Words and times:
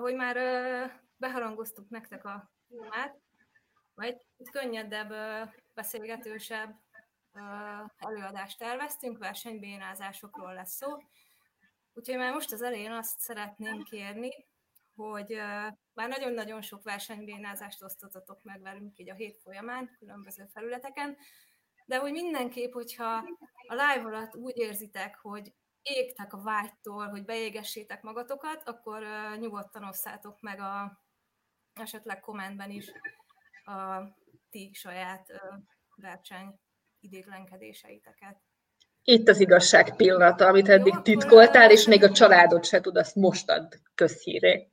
ahogy 0.00 0.14
már 0.14 0.36
beharangoztuk 1.16 1.88
nektek 1.88 2.24
a 2.24 2.50
témát, 2.68 3.20
egy 3.96 4.50
könnyedebb, 4.52 5.14
beszélgetősebb 5.74 6.80
előadást 7.96 8.58
terveztünk, 8.58 9.18
versenybénázásokról 9.18 10.54
lesz 10.54 10.74
szó. 10.74 10.96
Úgyhogy 11.94 12.16
már 12.16 12.32
most 12.32 12.52
az 12.52 12.62
elején 12.62 12.92
azt 12.92 13.18
szeretnénk 13.18 13.84
kérni, 13.84 14.46
hogy 14.94 15.34
már 15.92 16.08
nagyon-nagyon 16.08 16.62
sok 16.62 16.82
versenybénázást 16.82 17.82
osztottatok 17.82 18.42
meg 18.42 18.60
velünk 18.60 18.98
így 18.98 19.10
a 19.10 19.14
hét 19.14 19.38
folyamán, 19.42 19.96
különböző 19.98 20.46
felületeken, 20.52 21.16
de 21.86 21.98
hogy 21.98 22.12
mindenképp, 22.12 22.72
hogyha 22.72 23.14
a 23.66 23.74
live 23.74 24.02
alatt 24.04 24.36
úgy 24.36 24.58
érzitek, 24.58 25.18
hogy 25.22 25.54
égtek 25.96 26.32
a 26.32 26.42
vágytól, 26.42 27.08
hogy 27.08 27.24
beégessétek 27.24 28.02
magatokat, 28.02 28.62
akkor 28.68 29.02
nyugodtan 29.38 29.84
osszátok 29.84 30.40
meg 30.40 30.60
a, 30.60 31.02
esetleg 31.72 32.20
kommentben 32.20 32.70
is 32.70 32.92
a 33.64 34.02
ti 34.50 34.70
saját 34.74 35.26
verseny 35.96 36.60
idéglenkedéseiteket. 37.00 38.40
Itt 39.02 39.28
az 39.28 39.40
igazság 39.40 39.96
pillanata, 39.96 40.46
amit 40.46 40.68
eddig 40.68 40.94
Jó, 40.94 41.00
titkoltál, 41.00 41.70
és 41.70 41.86
még 41.86 42.02
a 42.02 42.10
családod 42.10 42.64
se 42.64 42.80
tud, 42.80 42.96
azt 42.96 43.14
most 43.14 43.50
ad 43.50 43.80
közhíré. 43.94 44.70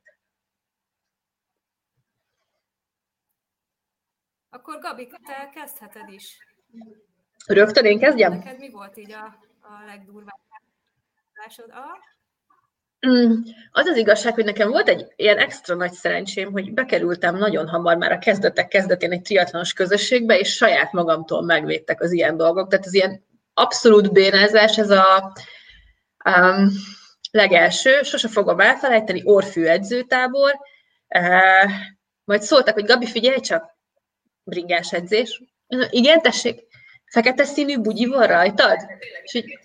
Akkor 4.50 4.78
Gabi, 4.78 5.06
te 5.06 5.50
kezdheted 5.54 6.08
is. 6.08 6.38
Rögtön 7.46 7.84
én 7.84 7.98
kezdjem? 7.98 8.32
Neked 8.32 8.58
mi 8.58 8.70
volt 8.70 8.96
így 8.96 9.12
a, 9.12 9.24
a 9.60 9.84
legdurvább 9.86 10.40
másod? 11.38 11.70
A? 11.70 12.16
Mm, 13.08 13.32
az 13.70 13.86
az 13.86 13.96
igazság, 13.96 14.34
hogy 14.34 14.44
nekem 14.44 14.70
volt 14.70 14.88
egy 14.88 15.06
ilyen 15.16 15.38
extra 15.38 15.74
nagy 15.74 15.92
szerencsém, 15.92 16.52
hogy 16.52 16.74
bekerültem 16.74 17.36
nagyon 17.36 17.68
hamar 17.68 17.96
már 17.96 18.12
a 18.12 18.18
kezdetek 18.18 18.68
kezdetén 18.68 19.12
egy 19.12 19.22
triatlonos 19.22 19.72
közösségbe, 19.72 20.38
és 20.38 20.54
saját 20.54 20.92
magamtól 20.92 21.42
megvédtek 21.42 22.00
az 22.00 22.12
ilyen 22.12 22.36
dolgok. 22.36 22.68
Tehát 22.68 22.86
az 22.86 22.94
ilyen 22.94 23.24
abszolút 23.54 24.12
bénázás, 24.12 24.78
ez 24.78 24.90
a 24.90 25.32
um, 26.24 26.68
legelső, 27.30 28.02
sose 28.02 28.28
fogom 28.28 28.60
elfelejteni, 28.60 29.22
Orfű 29.24 29.64
edzőtábor, 29.64 30.54
uh, 31.08 31.70
majd 32.24 32.42
szóltak, 32.42 32.74
hogy 32.74 32.84
Gabi, 32.84 33.06
figyelj 33.06 33.40
csak, 33.40 33.76
bringás 34.44 34.92
edzés. 34.92 35.42
Igen, 35.90 36.22
tessék, 36.22 36.60
fekete 37.04 37.44
színű 37.44 37.78
bugyi 37.78 38.06
van 38.06 38.26
rajtad? 38.26 38.78
És 39.22 39.34
így, 39.34 39.58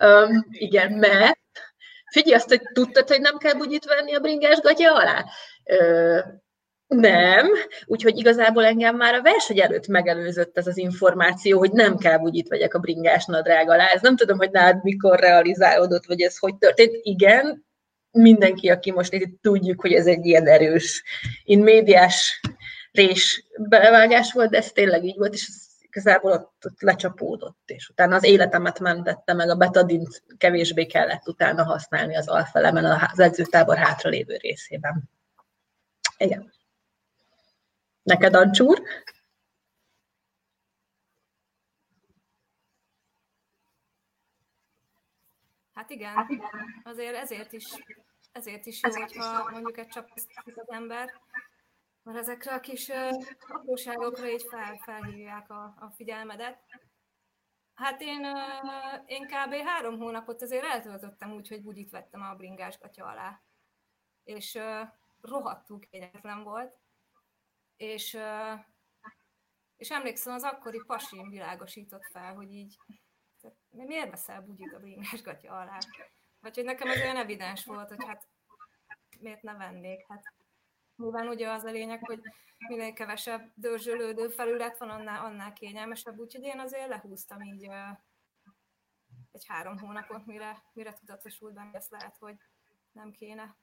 um, 0.00 0.46
igen, 0.50 0.92
mert 0.92 1.38
figyelj 2.12 2.34
azt, 2.34 2.48
hogy 2.48 2.62
tudtad, 2.72 3.08
hogy 3.08 3.20
nem 3.20 3.38
kell 3.38 3.54
bugyit 3.54 3.84
venni 3.84 4.14
a 4.14 4.20
bringás 4.20 4.58
gatya 4.58 4.94
alá? 4.94 5.24
Ö, 5.64 6.18
nem, 6.86 7.46
úgyhogy 7.84 8.18
igazából 8.18 8.64
engem 8.64 8.96
már 8.96 9.14
a 9.14 9.22
verseny 9.22 9.60
előtt 9.60 9.86
megelőzött 9.86 10.58
ez 10.58 10.66
az 10.66 10.76
információ, 10.76 11.58
hogy 11.58 11.72
nem 11.72 11.96
kell 11.96 12.18
bugyit 12.18 12.48
vegyek 12.48 12.74
a 12.74 12.78
bringás 12.78 13.24
nadrág 13.24 13.68
alá. 13.68 13.86
Ez 13.86 14.00
nem 14.00 14.16
tudom, 14.16 14.38
hogy 14.38 14.50
nálad 14.50 14.82
mikor 14.82 15.18
realizálódott, 15.18 16.06
vagy 16.06 16.20
ez 16.20 16.38
hogy 16.38 16.56
történt. 16.56 16.98
Igen, 17.02 17.66
mindenki, 18.10 18.70
aki 18.70 18.90
most 18.90 19.12
itt 19.12 19.42
tudjuk, 19.42 19.80
hogy 19.80 19.92
ez 19.92 20.06
egy 20.06 20.26
ilyen 20.26 20.46
erős, 20.46 21.04
in 21.44 21.58
médiás 21.58 22.40
rés 22.92 23.46
bevágás 23.68 24.32
volt, 24.32 24.50
de 24.50 24.56
ez 24.56 24.72
tényleg 24.72 25.04
így 25.04 25.16
volt, 25.16 25.34
és 25.34 25.46
ez 25.48 25.71
igazából 25.92 26.32
ott, 26.32 26.64
ott 26.64 26.80
lecsapódott, 26.80 27.62
és 27.70 27.88
utána 27.88 28.14
az 28.14 28.24
életemet 28.24 28.78
mentette, 28.78 29.32
meg 29.32 29.48
a 29.48 29.56
betadint 29.56 30.22
kevésbé 30.38 30.86
kellett 30.86 31.28
utána 31.28 31.64
használni 31.64 32.16
az 32.16 32.28
alfelemen 32.28 32.84
az 32.84 33.18
edzőtábor 33.18 33.76
hátralévő 33.76 34.36
részében. 34.36 35.10
Igen. 36.16 36.52
Neked, 38.02 38.34
Ancsúr? 38.34 38.82
Hát 45.74 45.90
igen, 45.90 46.14
hát 46.14 46.28
azért 46.82 47.16
ezért 47.16 47.52
is, 47.52 47.64
ezért 48.32 48.66
is 48.66 48.80
jó, 48.82 48.92
hogyha 48.92 49.50
mondjuk 49.50 49.78
egy 49.78 49.88
csapat 49.88 50.26
az 50.44 50.70
ember, 50.70 51.12
mert 52.02 52.18
ezekre 52.18 52.54
a 52.54 52.60
kis 52.60 52.90
apróságokra 53.48 54.28
így 54.28 54.46
fel, 54.50 54.76
felhívják 54.76 55.50
a, 55.50 55.62
a 55.64 55.90
figyelmedet. 55.96 56.58
Hát 57.74 58.00
én, 58.00 58.26
én 59.06 59.26
kb. 59.26 59.54
három 59.54 59.98
hónapot 59.98 60.42
azért 60.42 60.64
eltöltöttem 60.64 61.32
úgy, 61.32 61.48
hogy 61.48 61.62
bugyit 61.62 61.90
vettem 61.90 62.22
a 62.22 62.34
bringás 62.34 62.78
gatya 62.78 63.06
alá. 63.06 63.42
És 64.24 64.58
rohadtul 65.20 65.78
kényetlen 65.78 66.42
volt. 66.42 66.76
És, 67.76 68.18
és 69.76 69.90
emlékszem, 69.90 70.34
az 70.34 70.42
akkori 70.42 70.82
pasim 70.86 71.30
világosított 71.30 72.04
fel, 72.12 72.34
hogy 72.34 72.52
így 72.52 72.76
tehát, 73.40 73.56
miért 73.70 74.10
veszel 74.10 74.40
bugyit 74.40 74.72
a 74.72 74.78
bringás 74.78 75.22
gatya 75.22 75.52
alá? 75.52 75.78
Vagy 76.40 76.54
hogy 76.54 76.64
nekem 76.64 76.88
az 76.88 77.00
olyan 77.00 77.16
evidens 77.16 77.64
volt, 77.64 77.88
hogy 77.88 78.04
hát 78.04 78.28
miért 79.20 79.42
ne 79.42 79.56
vennék? 79.56 80.06
Hát 80.08 80.41
Nyilván 80.96 81.28
ugye 81.28 81.50
az 81.50 81.64
a 81.64 81.70
lényeg, 81.70 82.00
hogy 82.02 82.20
minél 82.68 82.92
kevesebb 82.92 83.52
dörzsölődő 83.54 84.28
felület 84.28 84.78
van, 84.78 84.88
annál, 84.88 85.24
annál 85.24 85.52
kényelmesebb, 85.52 86.18
úgyhogy 86.18 86.42
én 86.42 86.58
azért 86.58 86.88
lehúztam 86.88 87.40
így 87.40 87.68
egy 89.32 89.44
három 89.46 89.78
hónapot, 89.78 90.26
mire, 90.26 90.62
mire 90.72 90.92
tudatosult 90.92 91.54
benne, 91.54 91.70
ezt 91.72 91.90
lehet, 91.90 92.16
hogy 92.18 92.34
nem 92.92 93.10
kéne. 93.10 93.56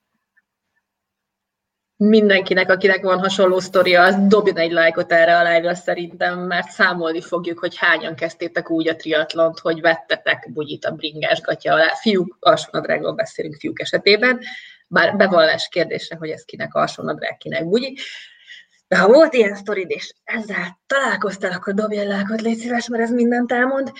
Mindenkinek, 1.95 2.69
akinek 2.69 3.03
van 3.03 3.19
hasonló 3.19 3.59
sztoria, 3.59 4.03
az 4.03 4.15
dobjon 4.27 4.57
egy 4.57 4.71
lájkot 4.71 5.11
erre 5.11 5.37
a 5.37 5.53
live 5.53 5.73
szerintem, 5.73 6.39
mert 6.39 6.69
számolni 6.69 7.21
fogjuk, 7.21 7.59
hogy 7.59 7.77
hányan 7.77 8.15
kezdtétek 8.15 8.69
úgy 8.69 8.87
a 8.87 8.95
triatlont, 8.95 9.59
hogy 9.59 9.81
vettetek 9.81 10.51
bugyit 10.53 10.85
a 10.85 10.91
bringás 10.91 11.41
gatya 11.41 11.73
alá. 11.73 11.95
Fiúk, 11.95 12.37
alsónadrágról 12.39 13.13
beszélünk 13.13 13.55
fiúk 13.55 13.81
esetében, 13.81 14.39
bár 14.89 15.15
bevallás 15.15 15.67
kérdése, 15.69 16.15
hogy 16.15 16.29
ez 16.29 16.43
kinek 16.45 16.73
alsónadrág, 16.73 17.37
kinek 17.37 17.67
bugyi. 17.67 17.97
De 18.87 18.97
ha 18.97 19.07
volt 19.07 19.33
ilyen 19.33 19.55
sztorid, 19.55 19.89
és 19.89 20.13
ezzel 20.23 20.79
találkoztál, 20.87 21.51
akkor 21.51 21.73
dobj 21.73 21.95
lákot, 21.95 22.41
légy 22.41 22.57
szíves, 22.57 22.87
mert 22.87 23.03
ez 23.03 23.11
mindent 23.11 23.51
elmond. 23.51 23.91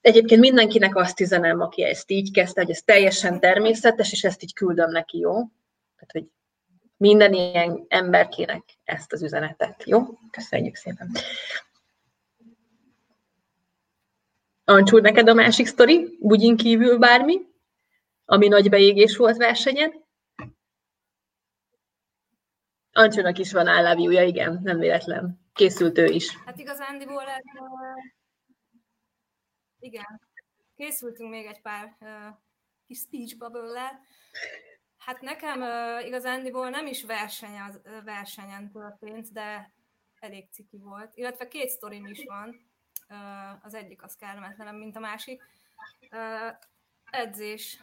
Egyébként 0.00 0.40
mindenkinek 0.40 0.96
azt 0.96 1.20
üzenem, 1.20 1.60
aki 1.60 1.82
ezt 1.82 2.10
így 2.10 2.32
kezdte, 2.32 2.60
hogy 2.60 2.70
ez 2.70 2.82
teljesen 2.84 3.40
természetes, 3.40 4.12
és 4.12 4.24
ezt 4.24 4.42
így 4.42 4.52
küldöm 4.52 4.90
neki, 4.90 5.18
jó? 5.18 5.32
Tehát, 5.32 6.12
hogy 6.12 6.24
minden 6.96 7.32
ilyen 7.32 7.84
emberkének 7.88 8.62
ezt 8.84 9.12
az 9.12 9.22
üzenetet, 9.22 9.82
jó? 9.86 10.00
Köszönjük 10.30 10.76
szépen. 10.76 11.10
Ancsúr, 14.64 15.02
neked 15.02 15.28
a 15.28 15.34
másik 15.34 15.66
sztori? 15.66 16.16
Bugyin 16.20 16.56
kívül 16.56 16.98
bármi? 16.98 17.40
Ami 18.24 18.48
nagy 18.48 18.68
beégés 18.68 19.16
volt 19.16 19.36
versenyen? 19.36 20.03
Ancsónak 22.96 23.38
is 23.38 23.52
van 23.52 23.66
állábjúja, 23.66 24.22
igen, 24.22 24.60
nem 24.62 24.78
véletlen. 24.78 25.40
Készült 25.52 25.98
ő 25.98 26.04
is. 26.04 26.36
Hát 26.36 26.58
igazándiból 26.58 27.22
ez, 27.28 27.42
igen, 29.78 30.20
készültünk 30.76 31.30
még 31.30 31.46
egy 31.46 31.60
pár 31.60 31.96
uh, 32.00 32.08
kis 32.86 32.98
speech 32.98 33.38
bubble 33.38 34.00
Hát 34.96 35.20
nekem 35.20 35.60
uh, 35.60 36.06
igazándiból 36.06 36.68
nem 36.70 36.86
is 36.86 37.04
verseny 37.04 37.60
az, 37.60 37.80
uh, 37.84 38.04
versenyen 38.04 38.70
történt, 38.70 39.32
de 39.32 39.72
elég 40.20 40.48
ciki 40.50 40.78
volt. 40.78 41.16
Illetve 41.16 41.48
két 41.48 41.68
sztorim 41.68 42.06
is 42.06 42.24
van. 42.24 42.70
Uh, 43.08 43.64
az 43.64 43.74
egyik 43.74 44.02
az 44.02 44.16
kellemetlenem, 44.16 44.76
mint 44.76 44.96
a 44.96 45.00
másik. 45.00 45.42
Uh, 46.10 46.56
edzés. 47.10 47.82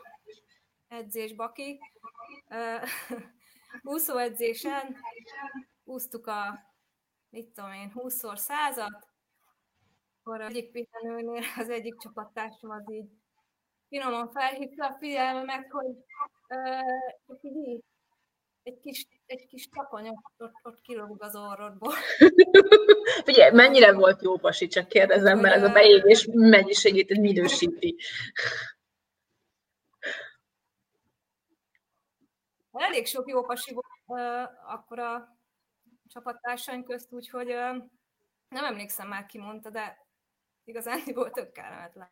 Edzés, 0.88 1.34
baki. 1.34 1.80
Uh, 2.50 2.90
úszóedzésen 3.82 4.96
úsztuk 5.84 6.28
a, 6.28 6.60
mit 7.30 7.48
tudom 7.54 7.72
én, 7.72 7.92
20-szor 7.96 8.36
százat, 8.36 9.08
akkor 10.24 10.42
egyik 10.42 10.72
pihenőnél 10.72 11.44
az 11.58 11.70
egyik 11.70 12.00
csapattársam 12.00 12.70
az 12.70 12.92
így 12.92 13.10
finoman 13.92 14.32
felhívta 14.32 14.86
a 14.86 14.98
figyelmemet, 15.00 15.68
hogy 15.70 15.96
uh, 17.28 17.38
így, 17.42 17.84
egy 18.64 18.80
kis, 18.80 19.08
egy 19.26 19.46
kis 19.46 19.68
takony 19.70 20.08
ott, 20.38 20.56
ott 20.64 20.82
kilóg 20.82 21.24
az 21.24 21.36
orrodból. 21.36 21.94
Ugye, 23.28 23.52
mennyire 23.52 23.94
volt 23.94 24.22
jó 24.22 24.38
pasi, 24.38 24.68
csak 24.68 24.88
kérdezem, 24.88 25.40
mert 25.40 25.56
ez 25.56 25.64
a 25.64 25.72
beégés 25.72 26.28
mennyiségét 26.32 27.18
minősíti. 27.20 27.96
Elég 32.82 33.08
sok 33.08 33.30
jó 33.30 33.42
pasi 33.42 33.74
volt 33.74 33.86
uh, 34.06 34.74
akkor 34.74 35.00
a 35.00 35.38
csapattársaink 36.08 36.86
közt, 36.86 37.14
úgyhogy 37.14 37.50
uh, 37.50 37.84
nem 38.50 38.66
emlékszem 38.66 39.08
már 39.08 39.26
ki 39.26 39.38
mondta, 39.38 39.70
de 39.70 40.06
igazán 40.64 41.00
volt 41.14 41.34
tök 41.34 41.52
kellemetlen. 41.52 42.10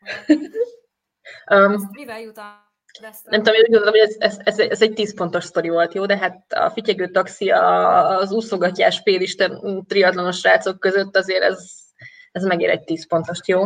um, 1.51 1.89
mivel 1.91 2.19
jut 2.19 2.37
a... 2.37 2.67
Nem 3.23 3.43
tudom, 3.43 3.53
én 3.53 3.63
gondolom, 3.69 3.93
hogy 3.93 3.99
ez, 3.99 4.15
ez, 4.19 4.37
ez, 4.43 4.59
ez 4.59 4.81
egy 4.81 4.93
10 4.93 5.15
pontos 5.15 5.43
sztori 5.43 5.69
volt, 5.69 5.93
jó? 5.93 6.05
De 6.05 6.17
hát 6.17 6.53
a 6.53 6.69
fityegő 6.69 7.11
taxi, 7.11 7.49
az 7.49 8.31
úszogatjás 8.31 9.03
pélisten 9.03 9.83
triatlonos 9.87 10.39
srácok 10.39 10.79
között 10.79 11.15
azért 11.15 11.43
ez, 11.43 11.71
ez 12.31 12.43
megér 12.43 12.69
egy 12.69 12.83
10 12.83 13.07
pontost, 13.07 13.47
jó? 13.47 13.63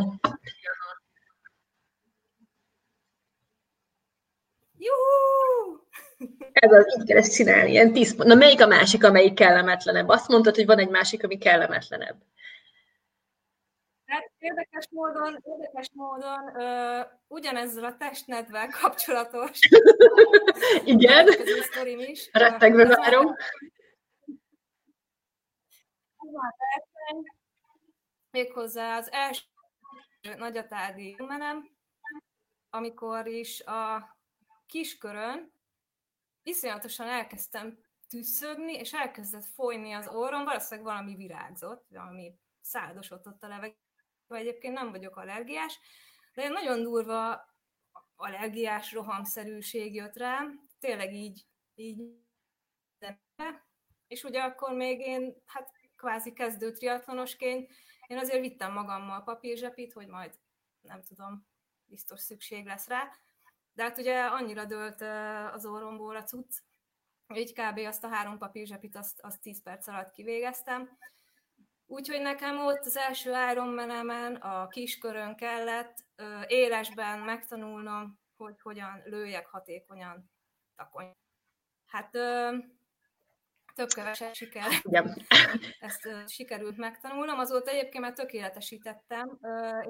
Ez 6.53 6.71
az, 6.71 6.97
így 6.99 7.05
kell 7.05 7.17
ezt 7.17 7.35
csinálni, 7.35 7.71
ilyen 7.71 7.93
tíz 7.93 8.15
pont. 8.15 8.29
Na 8.29 8.35
melyik 8.35 8.61
a 8.61 8.67
másik, 8.67 9.03
amelyik 9.03 9.33
kellemetlenebb? 9.33 10.07
Azt 10.07 10.27
mondtad, 10.27 10.55
hogy 10.55 10.65
van 10.65 10.79
egy 10.79 10.89
másik, 10.89 11.23
ami 11.23 11.37
kellemetlenebb. 11.37 12.15
Hát 14.05 14.31
érdekes 14.39 14.87
módon, 14.89 15.43
érdekes 15.43 15.89
módon 15.93 16.55
ö, 16.55 17.01
ugyanezzel 17.27 17.83
a 17.83 17.97
testnedvel 17.97 18.69
kapcsolatos. 18.69 19.59
Igen, 20.85 21.27
rettegve 22.31 22.85
várom. 22.85 23.35
Méghozzá 28.31 28.97
az 28.97 29.11
első 29.11 29.43
nagyatádi 30.37 31.15
menem, 31.17 31.69
amikor 32.69 33.27
is 33.27 33.61
a 33.61 34.15
kiskörön 34.65 35.53
iszonyatosan 36.43 37.07
elkezdtem 37.07 37.77
tüsszögni, 38.09 38.73
és 38.73 38.93
elkezdett 38.93 39.45
folyni 39.45 39.91
az 39.91 40.07
orrom, 40.07 40.43
valószínűleg 40.43 40.93
valami 40.93 41.15
virágzott, 41.15 41.85
valami 41.89 42.39
száldosodott 42.61 43.43
a 43.43 43.47
levegő, 43.47 43.75
vagy 44.27 44.39
egyébként 44.39 44.73
nem 44.73 44.91
vagyok 44.91 45.15
allergiás, 45.15 45.79
de 46.33 46.49
nagyon 46.49 46.83
durva 46.83 47.51
allergiás 48.15 48.91
rohamszerűség 48.91 49.93
jött 49.93 50.17
rám, 50.17 50.67
tényleg 50.79 51.13
így, 51.13 51.45
így 51.75 52.21
és 54.13 54.23
ugye 54.23 54.41
akkor 54.41 54.73
még 54.73 54.99
én, 54.99 55.35
hát 55.45 55.71
kvázi 55.95 56.33
kezdő 56.33 56.71
triatlonosként, 56.71 57.69
én 58.07 58.17
azért 58.17 58.41
vittem 58.41 58.73
magammal 58.73 59.23
papírzsepit, 59.23 59.93
hogy 59.93 60.07
majd 60.07 60.39
nem 60.81 61.01
tudom, 61.01 61.47
biztos 61.85 62.19
szükség 62.19 62.65
lesz 62.65 62.87
rá, 62.87 63.11
de 63.73 63.83
hát 63.83 63.97
ugye 63.97 64.23
annyira 64.23 64.65
dőlt 64.65 65.01
az 65.53 65.65
orromból 65.65 66.15
a 66.15 66.23
cucc, 66.23 66.57
így 67.33 67.53
kb. 67.53 67.77
azt 67.77 68.03
a 68.03 68.07
három 68.07 68.37
papírzsepit 68.37 68.95
azt, 68.95 69.21
azt 69.21 69.41
10 69.41 69.61
perc 69.61 69.87
alatt 69.87 70.11
kivégeztem. 70.11 70.97
Úgyhogy 71.85 72.21
nekem 72.21 72.65
ott 72.65 72.85
az 72.85 72.97
első 72.97 73.31
Ironman-emen 73.51 74.35
a 74.35 74.67
kiskörön 74.67 75.35
kellett 75.35 75.97
élesben 76.47 77.19
megtanulnom, 77.19 78.19
hogy 78.37 78.61
hogyan 78.61 79.01
lőjek 79.05 79.47
hatékonyan 79.47 80.31
takony. 80.75 81.15
Hát 81.85 82.11
több 83.75 83.89
keveset 83.95 84.35
siker. 84.35 84.67
Igen. 84.81 85.25
Ezt 85.79 86.09
sikerült 86.27 86.77
megtanulnom. 86.77 87.39
Azóta 87.39 87.71
egyébként 87.71 88.03
már 88.03 88.13
tökéletesítettem, 88.13 89.39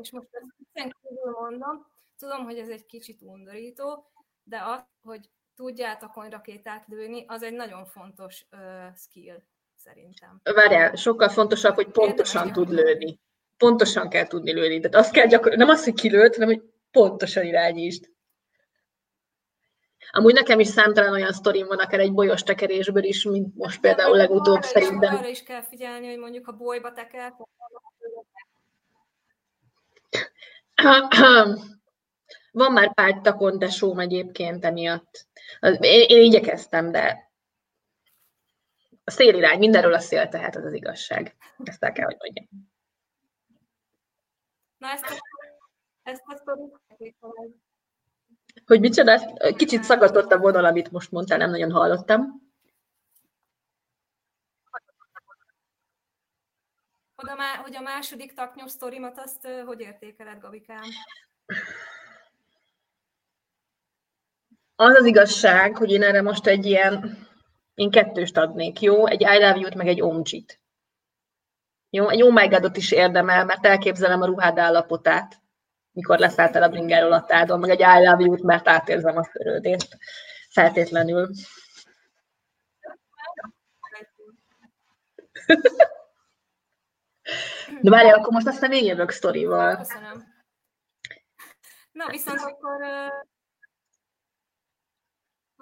és 0.01 0.11
most 0.11 0.27
ezt 0.73 0.95
mondom, 1.41 1.91
Tudom, 2.17 2.43
hogy 2.43 2.57
ez 2.57 2.69
egy 2.69 2.85
kicsit 2.85 3.21
undorító, 3.21 4.11
de 4.43 4.61
az, 4.65 4.83
hogy 5.01 5.29
tudjátok 5.55 6.29
rakétát 6.29 6.87
lőni, 6.87 7.25
az 7.27 7.43
egy 7.43 7.53
nagyon 7.53 7.85
fontos 7.85 8.45
uh, 8.51 8.59
skill, 8.95 9.37
szerintem. 9.75 10.41
Várjál, 10.43 10.95
sokkal 10.95 11.29
fontosabb, 11.29 11.75
hogy 11.75 11.87
pontosan 11.87 12.51
tud 12.51 12.69
lőni. 12.69 13.19
Pontosan 13.57 14.09
kell 14.09 14.27
tudni 14.27 14.53
lőni. 14.53 14.79
De 14.79 14.97
azt 14.97 15.11
kell 15.11 15.27
gyakor... 15.27 15.55
nem 15.55 15.69
az, 15.69 15.83
hogy 15.83 15.93
kilőtt, 15.93 16.33
hanem 16.33 16.49
hogy 16.49 16.63
pontosan 16.91 17.45
irányítsd. 17.45 18.11
Amúgy 20.11 20.33
nekem 20.33 20.59
is 20.59 20.67
számtalan 20.67 21.13
olyan 21.13 21.31
sztorim 21.31 21.67
van, 21.67 21.79
akár 21.79 21.99
egy 21.99 22.13
bolyos 22.13 22.43
tekerésből 22.43 23.03
is, 23.03 23.23
mint 23.23 23.55
most 23.55 23.79
például 23.79 24.17
legutóbb 24.17 24.55
arra 24.55 24.61
szerintem. 24.61 25.13
Is, 25.13 25.19
arra 25.19 25.27
is 25.27 25.43
kell 25.43 25.61
figyelni, 25.61 26.07
hogy 26.07 26.17
mondjuk 26.17 26.47
a 26.47 26.51
bolyba 26.51 26.91
teker. 26.91 27.33
Van 32.53 32.71
már 32.71 32.93
pár 32.93 33.21
takondesóm 33.21 33.99
egyébként 33.99 34.65
emiatt. 34.65 35.27
Én, 35.61 36.05
én 36.07 36.23
igyekeztem, 36.23 36.91
de 36.91 37.31
a 39.03 39.11
szélirány, 39.11 39.57
mindenről 39.57 39.93
a 39.93 39.99
szél, 39.99 40.29
tehát 40.29 40.55
az 40.55 40.63
az 40.63 40.73
igazság. 40.73 41.35
Ezt 41.63 41.83
el 41.83 41.91
kell, 41.91 42.05
hogy 42.05 42.17
mondjam. 42.19 42.47
Na 44.77 44.87
ezt 44.87 45.03
a, 45.03 45.15
ezt 46.03 46.23
a 46.25 46.35
sztorit 46.35 47.17
Hogy 48.65 48.79
micsoda? 48.79 49.35
Kicsit 49.55 49.83
szagatott 49.83 50.31
a 50.31 50.39
vonal, 50.39 50.65
amit 50.65 50.91
most 50.91 51.11
mondtál, 51.11 51.37
nem 51.37 51.49
nagyon 51.49 51.71
hallottam. 51.71 52.41
Hogy 57.61 57.75
a 57.75 57.81
második 57.81 58.33
taknyos 58.33 58.71
sztorimat, 58.71 59.17
azt 59.17 59.47
hogy 59.65 59.79
értékeled, 59.79 60.39
Gabikám? 60.39 60.83
Az 64.75 64.95
az 64.95 65.05
igazság, 65.05 65.77
hogy 65.77 65.91
én 65.91 66.03
erre 66.03 66.21
most 66.21 66.47
egy 66.47 66.65
ilyen, 66.65 67.27
én 67.73 67.91
kettőst 67.91 68.37
adnék, 68.37 68.81
jó? 68.81 69.07
Egy 69.07 69.21
I 69.21 69.25
love 69.25 69.57
you-t, 69.57 69.75
meg 69.75 69.87
egy 69.87 70.01
omjit. 70.01 70.61
Jó? 71.89 72.09
Egy 72.09 72.23
oh 72.23 72.33
my 72.33 72.47
God-ot 72.47 72.77
is 72.77 72.91
érdemel, 72.91 73.45
mert 73.45 73.65
elképzelem 73.65 74.21
a 74.21 74.25
ruhád 74.25 74.57
állapotát, 74.57 75.41
mikor 75.91 76.19
leszálltál 76.19 76.63
a 76.63 76.69
bringáról 76.69 77.11
a 77.11 77.57
meg 77.57 77.69
egy 77.69 77.79
I 77.79 78.05
love 78.05 78.23
you-t, 78.23 78.41
mert 78.41 78.67
átérzem 78.67 79.17
a 79.17 79.27
törődést. 79.31 79.97
Feltétlenül. 80.49 81.29
De 87.81 87.89
várj, 87.89 88.09
akkor 88.09 88.33
most 88.33 88.47
aztán 88.47 88.71
én 88.71 88.85
jövök 88.85 89.09
sztorival. 89.09 89.77
Köszönöm. 89.77 90.23
Na, 91.91 92.09
viszont 92.09 92.39
akkor 92.39 92.85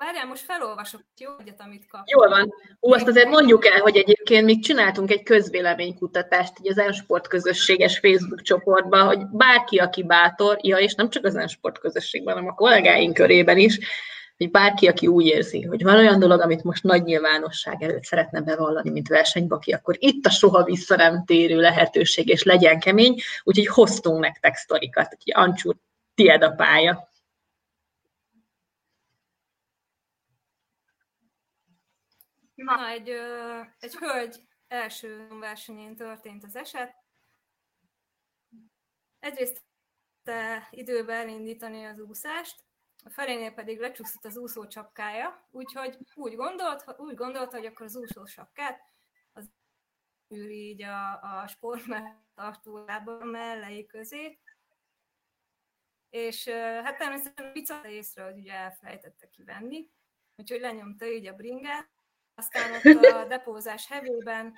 Várjál, 0.06 0.26
most 0.26 0.42
felolvasok 0.42 1.02
jó 1.18 1.30
egyet, 1.40 1.62
amit 1.62 1.88
kap. 1.88 2.02
Jól 2.06 2.30
van. 2.30 2.54
Ú, 2.80 2.94
azt 2.94 3.08
azért 3.08 3.30
mondjuk 3.30 3.66
el, 3.66 3.80
hogy 3.80 3.98
egyébként 3.98 4.46
még 4.46 4.64
csináltunk 4.64 5.12
egy 5.12 5.24
közvéleménykutatást 5.24 6.54
így 6.62 6.70
az 6.70 6.78
Ensport 6.78 7.28
közösséges 7.28 8.00
Facebook 8.00 8.42
csoportban, 8.42 9.06
hogy 9.06 9.26
bárki, 9.32 9.78
aki 9.78 10.04
bátor, 10.04 10.58
ja, 10.62 10.78
és 10.78 10.94
nem 10.94 11.10
csak 11.10 11.26
az 11.26 11.36
Ensport 11.36 11.80
közösségben, 11.80 12.34
hanem 12.34 12.50
a 12.50 12.56
kollégáink 12.56 13.14
körében 13.14 13.58
is, 13.58 13.80
hogy 14.38 14.52
bárki, 14.52 14.88
aki 14.88 15.08
úgy 15.08 15.26
érzi, 15.26 15.62
hogy 15.62 15.84
van 15.84 15.96
olyan 15.96 16.20
dolog, 16.20 16.42
amit 16.42 16.64
most 16.64 16.84
nagy 16.84 17.04
nyilvánosság 17.04 17.84
előtt 17.84 18.04
szeretne 18.04 18.42
bevallani, 18.42 18.90
mint 18.90 19.08
versenybaki, 19.08 19.72
akkor 19.72 19.96
itt 20.00 20.26
a 20.26 20.30
soha 20.30 20.64
vissza 20.64 20.96
nem 20.96 21.26
térő 21.26 21.60
lehetőség, 21.60 22.28
és 22.28 22.44
legyen 22.44 22.80
kemény, 22.80 23.16
úgyhogy 23.44 23.68
hoztunk 23.68 24.20
nektek 24.20 24.56
sztorikat. 24.56 25.16
Úgyhogy 25.18 25.44
Ancsúr, 25.44 25.76
tied 26.16 26.44
a 26.44 26.52
pálya. 26.52 27.11
Na, 32.64 32.88
egy, 32.88 33.10
egy 33.80 33.96
hölgy 33.96 34.48
első 34.68 35.28
versenyén 35.28 35.96
történt 35.96 36.44
az 36.44 36.56
eset. 36.56 36.96
Egyrészt 39.20 39.64
időben 40.70 41.20
elindítani 41.20 41.86
az 41.86 42.00
úszást, 42.00 42.64
a 43.04 43.10
felénél 43.10 43.52
pedig 43.52 43.80
lecsúszott 43.80 44.26
az 44.26 44.38
úszó 44.38 44.68
csapkája, 44.68 45.48
úgyhogy 45.52 45.98
úgy 46.14 46.36
gondolt, 46.36 46.96
úgy 46.98 47.16
gondolt, 47.16 47.52
hogy 47.52 47.66
akkor 47.66 47.86
az 47.86 47.96
úszó 47.96 48.26
sapkát 48.26 48.82
az 49.34 49.52
űri 50.36 50.68
így 50.70 50.84
a, 50.84 51.22
a 51.22 51.48
sporttartójában 51.48 53.28
mellei 53.28 53.86
közé, 53.86 54.40
és 56.10 56.48
hát 56.50 56.98
természetesen 56.98 57.50
a 57.50 57.52
pica 57.52 57.88
észre, 57.88 58.24
hogy 58.24 58.38
ugye 58.38 58.54
elfelejtette 58.54 59.30
kivenni, 59.30 59.90
úgyhogy 60.36 60.60
lenyomta 60.60 61.06
így 61.06 61.28
a 61.28 61.34
bringát, 61.34 61.90
aztán 62.42 62.74
ott 62.74 63.04
a 63.04 63.26
depózás 63.26 63.88
hevében 63.88 64.54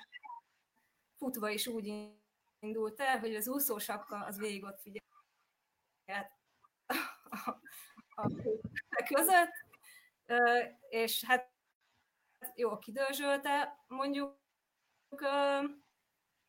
futva 1.16 1.48
is 1.48 1.66
úgy 1.66 2.12
indult 2.58 3.00
el, 3.00 3.18
hogy 3.18 3.34
az 3.34 3.48
úszósapka 3.48 4.24
az 4.24 4.38
végig 4.38 4.64
ott 4.64 4.80
figyelt 4.80 5.04
a, 7.28 7.50
a, 8.10 8.30
a 8.88 9.12
között, 9.14 9.52
és 10.88 11.24
hát 11.24 11.52
jó 12.54 12.78
kidörzsölte, 12.78 13.84
mondjuk 13.86 14.38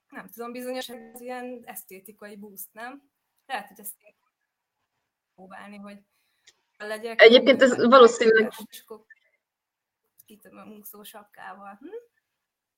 nem 0.09 0.29
tudom, 0.33 0.51
bizonyos 0.51 0.89
ez 0.89 1.21
ilyen 1.21 1.61
esztétikai 1.65 2.35
boost, 2.35 2.73
nem? 2.73 3.11
Lehet, 3.45 3.67
hogy 3.67 3.79
ezt 3.79 3.95
próbálni, 5.35 5.77
hogy 5.77 5.99
legyek. 6.77 7.21
Egyébként 7.21 7.61
ez 7.61 7.85
valószínűleg 7.85 8.51
úszó 10.79 11.03
sapkával. 11.03 11.79
Hm? 11.79 11.87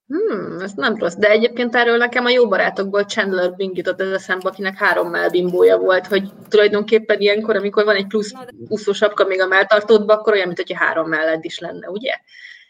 Hmm, 0.07 0.59
ez 0.59 0.73
nem 0.73 0.95
rossz. 0.95 1.15
De 1.15 1.29
egyébként 1.29 1.75
erről 1.75 1.97
nekem 1.97 2.25
a 2.25 2.29
jó 2.29 2.47
barátokból 2.47 3.03
Chandler 3.03 3.55
Bing 3.55 3.77
jutott 3.77 4.01
ez 4.01 4.11
eszembe, 4.11 4.49
akinek 4.49 4.77
három 4.77 5.09
melbimbója 5.09 5.77
volt, 5.77 6.07
hogy 6.07 6.31
tulajdonképpen 6.47 7.19
ilyenkor, 7.19 7.55
amikor 7.55 7.85
van 7.85 7.95
egy 7.95 8.07
plusz 8.07 8.31
úszósapka 8.67 9.25
még 9.25 9.41
a 9.41 9.47
melltartódban, 9.47 10.17
akkor 10.17 10.33
olyan, 10.33 10.45
mint 10.45 10.57
hogyha 10.57 10.85
három 10.85 11.09
melled 11.09 11.45
is 11.45 11.59
lenne, 11.59 11.89
ugye? 11.89 12.13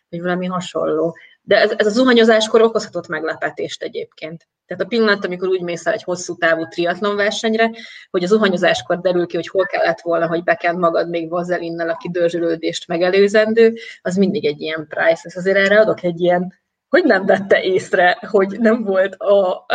Vagy 0.10 0.22
valami 0.22 0.46
hasonló. 0.46 1.18
De 1.42 1.62
ez, 1.62 1.74
ez 1.78 1.86
a 1.86 1.90
zuhanyozáskor 1.90 2.62
okozhatott 2.62 3.08
meglepetést 3.08 3.84
egyébként. 3.84 4.48
Tehát 4.66 4.84
a 4.84 4.88
pillanat, 4.88 5.26
amikor 5.26 5.48
úgy 5.48 5.62
mész 5.62 5.86
el 5.86 5.94
egy 5.94 6.04
hosszú 6.04 6.36
távú 6.36 6.68
triatlon 6.68 7.16
versenyre, 7.16 7.72
hogy 8.10 8.24
az 8.24 8.30
zuhanyozáskor 8.30 9.00
derül 9.00 9.28
ki, 9.28 9.36
hogy 9.36 9.48
hol 9.48 9.66
kellett 9.66 10.02
volna, 10.02 10.28
hogy 10.28 10.44
bekend 10.44 10.80
magad 10.80 11.10
még 11.10 11.30
vazelinnel, 11.30 11.90
aki 11.90 12.10
dörzsölődést 12.12 12.88
megelőzendő, 12.88 13.74
az 14.02 14.16
mindig 14.16 14.46
egy 14.46 14.62
ilyen 14.62 14.88
price. 14.88 15.22
Ez 15.24 15.36
azért 15.36 15.58
erre 15.58 15.80
adok 15.80 16.04
egy 16.04 16.20
ilyen 16.20 16.54
hogy 16.88 17.04
nem 17.04 17.26
vette 17.26 17.62
észre, 17.62 18.18
hogy 18.30 18.60
nem 18.60 18.84
volt 18.84 19.16
a, 19.16 19.66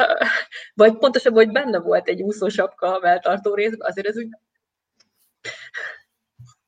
vagy 0.75 0.97
pontosabban, 0.97 1.45
hogy 1.45 1.53
benne 1.53 1.79
volt 1.79 2.09
egy 2.09 2.23
úszósapka 2.23 2.97
a 2.97 2.99
melltartó 2.99 3.55
részben, 3.55 3.89
azért 3.89 4.07
ez 4.07 4.17
úgy... 4.17 4.29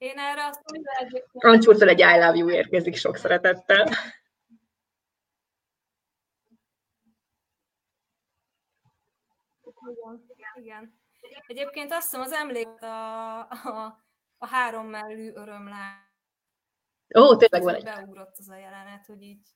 Én 0.05 0.19
erre 0.19 0.45
azt 0.45 0.61
mondom, 0.65 1.23
Ancsúrtól 1.33 1.89
egy 1.89 1.99
I 1.99 2.19
love 2.19 2.37
you 2.37 2.51
érkezik 2.51 2.97
sok 2.97 3.17
szeretettel. 3.17 3.89
Igen, 10.27 10.55
igen. 10.55 11.01
Egyébként 11.47 11.93
azt 11.93 12.03
hiszem 12.03 12.21
az 12.21 12.33
emlék 12.33 12.83
a, 12.83 13.39
a, 13.41 14.05
a 14.39 14.47
három 14.47 14.87
mellű 14.87 15.33
örömlá. 15.35 16.13
Ó, 17.19 17.37
tényleg 17.37 17.63
van 17.63 17.75
egy. 17.75 17.85
Beugrott 17.85 18.37
az 18.39 18.49
a 18.49 18.57
jelenet, 18.57 19.07
hogy 19.07 19.23
így 19.23 19.49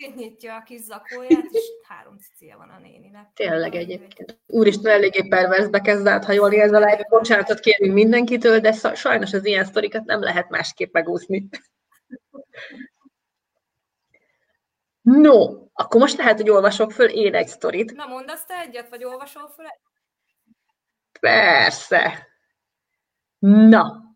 szétnyitja 0.00 0.54
a 0.56 0.62
kis 0.62 0.80
zakóját, 0.80 1.44
és 1.50 1.64
három 1.88 2.18
cicia 2.18 2.56
van 2.56 2.68
a 2.68 2.78
néninek. 2.78 3.30
Tényleg 3.34 3.74
egyébként. 3.74 4.38
Úristen, 4.46 4.92
eléggé 4.92 5.28
perverzbe 5.28 5.80
kezd 5.80 6.06
át, 6.06 6.24
ha 6.24 6.32
jól 6.32 6.52
érz 6.52 6.72
a 6.72 6.78
live 6.78 7.06
bocsánatot 7.08 7.60
kérünk 7.60 7.94
mindenkitől, 7.94 8.60
de 8.60 8.72
sajnos 8.94 9.32
az 9.32 9.44
ilyen 9.44 9.64
sztorikat 9.64 10.04
nem 10.04 10.20
lehet 10.20 10.48
másképp 10.48 10.92
megúszni. 10.92 11.48
No, 15.02 15.66
akkor 15.72 16.00
most 16.00 16.16
lehet, 16.16 16.36
hogy 16.36 16.50
olvasok 16.50 16.92
föl 16.92 17.08
én 17.08 17.34
egy 17.34 17.48
sztorit. 17.48 17.92
Na, 17.92 18.06
mondasz 18.06 18.44
te 18.44 18.58
egyet, 18.58 18.88
vagy 18.88 19.04
olvasol 19.04 19.48
föl? 19.56 19.66
Persze. 21.20 22.28
Na, 23.38 24.14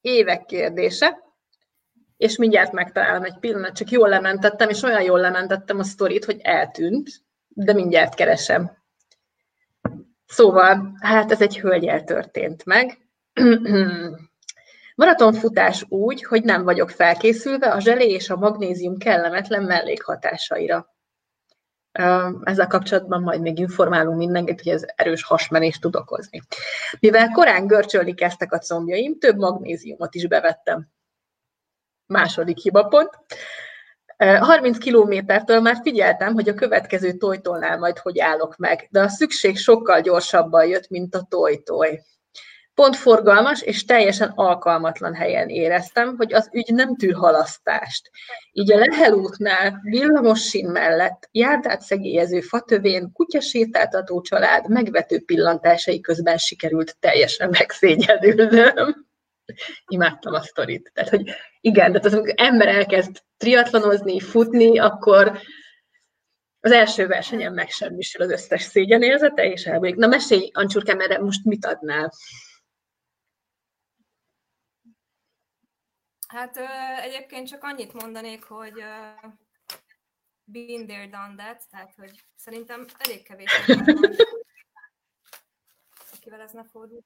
évek 0.00 0.44
kérdése 0.44 1.27
és 2.18 2.36
mindjárt 2.36 2.72
megtalálom 2.72 3.24
egy 3.24 3.38
pillanat, 3.38 3.76
csak 3.76 3.90
jól 3.90 4.08
lementettem, 4.08 4.68
és 4.68 4.82
olyan 4.82 5.02
jól 5.02 5.20
lementettem 5.20 5.78
a 5.78 5.82
sztorit, 5.82 6.24
hogy 6.24 6.40
eltűnt, 6.42 7.08
de 7.48 7.72
mindjárt 7.72 8.14
keresem. 8.14 8.76
Szóval, 10.26 10.96
hát 11.00 11.30
ez 11.30 11.42
egy 11.42 11.58
hölgyel 11.58 12.04
történt 12.04 12.64
meg. 12.64 12.98
Maratonfutás 14.94 15.84
úgy, 15.88 16.24
hogy 16.24 16.44
nem 16.44 16.64
vagyok 16.64 16.90
felkészülve 16.90 17.72
a 17.72 17.80
zselé 17.80 18.10
és 18.10 18.30
a 18.30 18.36
magnézium 18.36 18.96
kellemetlen 18.96 19.62
mellékhatásaira. 19.62 20.94
Ezzel 22.42 22.66
kapcsolatban 22.66 23.22
majd 23.22 23.40
még 23.40 23.58
informálunk 23.58 24.16
mindenkit, 24.16 24.62
hogy 24.62 24.72
ez 24.72 24.84
erős 24.94 25.24
hasmenést 25.24 25.80
tud 25.80 25.96
okozni. 25.96 26.42
Mivel 27.00 27.28
korán 27.28 27.66
görcsölni 27.66 28.14
kezdtek 28.14 28.52
a 28.52 28.58
combjaim, 28.58 29.18
több 29.18 29.36
magnéziumot 29.36 30.14
is 30.14 30.26
bevettem. 30.26 30.88
Második 32.08 32.58
hibapont. 32.58 33.10
30 34.40 34.78
kilométertől 34.78 35.60
már 35.60 35.78
figyeltem, 35.82 36.34
hogy 36.34 36.48
a 36.48 36.54
következő 36.54 37.12
tojtolnál 37.12 37.78
majd 37.78 37.98
hogy 37.98 38.18
állok 38.18 38.56
meg, 38.56 38.88
de 38.90 39.00
a 39.00 39.08
szükség 39.08 39.56
sokkal 39.58 40.00
gyorsabban 40.00 40.66
jött, 40.66 40.88
mint 40.88 41.14
a 41.14 41.26
tojtoj. 41.28 42.00
Pont 42.74 42.96
forgalmas 42.96 43.62
és 43.62 43.84
teljesen 43.84 44.32
alkalmatlan 44.34 45.14
helyen 45.14 45.48
éreztem, 45.48 46.16
hogy 46.16 46.32
az 46.32 46.48
ügy 46.52 46.74
nem 46.74 46.96
tűr 46.96 47.14
halasztást. 47.14 48.10
Így 48.52 48.72
a 48.72 48.78
Lehel 48.78 49.12
útnál, 49.12 49.82
sín 50.34 50.66
mellett, 50.66 51.28
járdát 51.32 51.80
szegélyező 51.80 52.40
fatövén, 52.40 53.12
kutyasétáltató 53.12 54.20
család 54.20 54.68
megvető 54.68 55.22
pillantásai 55.24 56.00
közben 56.00 56.36
sikerült 56.36 56.96
teljesen 57.00 57.48
megszégyenülnöm 57.48 59.07
imádtam 59.86 60.34
a 60.34 60.42
sztorit. 60.42 60.90
Tehát, 60.94 61.10
hogy 61.10 61.30
igen, 61.60 61.86
tehát 61.86 62.06
az, 62.06 62.14
amikor 62.14 62.34
ember 62.36 62.68
elkezd 62.68 63.22
triatlonozni, 63.36 64.20
futni, 64.20 64.78
akkor 64.78 65.38
az 66.60 66.70
első 66.70 67.06
versenyen 67.06 67.52
megsemmisül 67.52 68.22
az 68.22 68.30
összes 68.30 68.62
szégyenérzete, 68.62 69.44
és 69.44 69.64
elbújik. 69.66 69.96
Na 69.96 70.06
mesélj, 70.06 70.50
Ancsurkám, 70.52 71.00
erre 71.00 71.18
most 71.18 71.44
mit 71.44 71.66
adnál? 71.66 72.12
Hát 76.28 76.56
ö, 76.56 76.64
egyébként 77.02 77.48
csak 77.48 77.62
annyit 77.62 77.92
mondanék, 77.92 78.44
hogy 78.44 78.80
ö, 78.80 79.26
been 80.44 80.86
there, 80.86 81.06
done 81.06 81.34
that, 81.36 81.62
tehát 81.70 81.94
hogy 81.96 82.24
szerintem 82.36 82.86
elég 82.98 83.22
kevés 83.22 83.50
akivel 86.28 86.40
ez 86.40 86.52
ne 86.52 86.64
fordul 86.64 87.04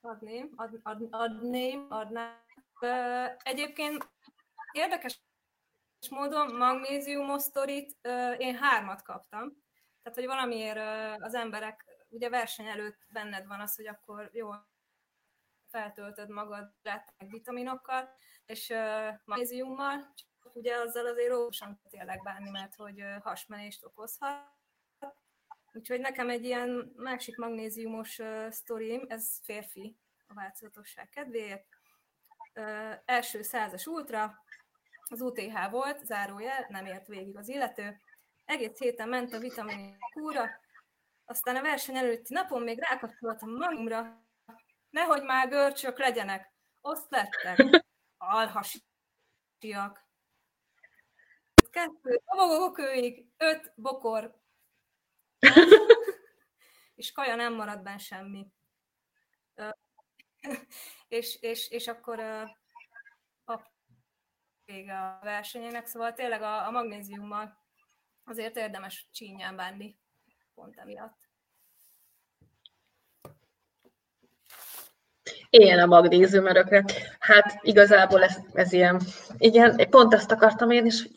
adném, 0.00 0.52
ad, 0.56 0.80
ad, 0.82 1.06
adném, 1.10 1.86
adnám. 1.88 2.44
Egyébként 3.42 4.10
érdekes 4.72 5.22
módon 6.10 6.54
magnéziumos 6.54 7.42
sztorit 7.42 7.98
én 8.38 8.56
hármat 8.56 9.02
kaptam. 9.02 9.62
Tehát, 10.02 10.18
hogy 10.18 10.26
valamiért 10.26 10.78
az 11.22 11.34
emberek, 11.34 11.84
ugye 12.08 12.28
verseny 12.28 12.66
előtt 12.66 13.06
benned 13.12 13.46
van 13.46 13.60
az, 13.60 13.76
hogy 13.76 13.86
akkor 13.86 14.30
jó, 14.32 14.50
feltöltöd 15.68 16.28
magad 16.28 16.72
meg 16.82 17.30
vitaminokkal, 17.30 18.10
és 18.46 18.74
magnéziummal, 19.24 20.12
csak 20.14 20.54
ugye 20.54 20.76
azzal 20.76 21.06
azért 21.06 21.32
óvatosan 21.32 21.80
tényleg 21.90 22.22
bánni, 22.22 22.50
mert 22.50 22.74
hogy 22.74 23.04
hasmenést 23.22 23.84
okozhat 23.84 24.59
Úgyhogy 25.72 26.00
nekem 26.00 26.30
egy 26.30 26.44
ilyen 26.44 26.92
másik 26.96 27.36
magnéziumos 27.36 28.18
uh, 28.18 28.50
sztorim, 28.50 29.04
ez 29.08 29.38
férfi 29.42 29.96
a 30.26 30.34
változatosság 30.34 31.08
kedvéért. 31.08 31.66
Uh, 32.54 32.92
első 33.04 33.42
százas 33.42 33.86
ultra, 33.86 34.44
az 35.10 35.20
UTH 35.20 35.70
volt, 35.70 36.04
zárójel, 36.04 36.66
nem 36.68 36.86
ért 36.86 37.06
végig 37.06 37.36
az 37.36 37.48
illető. 37.48 38.00
Egész 38.44 38.78
héten 38.78 39.08
ment 39.08 39.32
a 39.32 39.38
vitamin 39.38 39.96
kúra, 40.12 40.50
aztán 41.24 41.56
a 41.56 41.62
verseny 41.62 41.96
előtti 41.96 42.34
napon 42.34 42.62
még 42.62 42.78
rákapcsoltam 42.78 43.50
magamra, 43.50 44.24
nehogy 44.90 45.22
már 45.22 45.48
görcsök 45.48 45.98
legyenek, 45.98 46.52
azt 46.80 47.10
lettek, 47.10 47.84
alhasiak. 48.18 50.08
Kettő 51.70 52.22
dobogókőig, 52.24 53.26
öt 53.36 53.72
bokor 53.76 54.39
és 56.94 57.12
kaja 57.12 57.34
nem 57.34 57.54
marad 57.54 57.82
benne 57.82 57.98
semmi. 57.98 58.46
és, 61.08 61.36
és, 61.40 61.70
és 61.70 61.88
akkor 61.88 62.20
a 63.44 63.70
vége 64.64 64.98
a 64.98 65.18
versenyének, 65.22 65.86
szóval 65.86 66.12
tényleg 66.12 66.42
a, 66.42 66.66
a 66.66 66.70
magnéziummal 66.70 67.58
azért 68.24 68.56
érdemes 68.56 69.08
csínyán 69.12 69.56
bánni, 69.56 69.98
pont 70.54 70.78
emiatt. 70.78 71.18
Ilyen 75.50 75.78
a 75.78 75.86
magnézium 75.86 76.46
örökre. 76.46 76.84
Hát 77.18 77.58
igazából 77.62 78.22
ez, 78.22 78.38
ez 78.52 78.72
ilyen, 78.72 79.00
igen, 79.38 79.90
pont 79.90 80.14
ezt 80.14 80.30
akartam 80.30 80.70
én 80.70 80.86
is, 80.86 81.08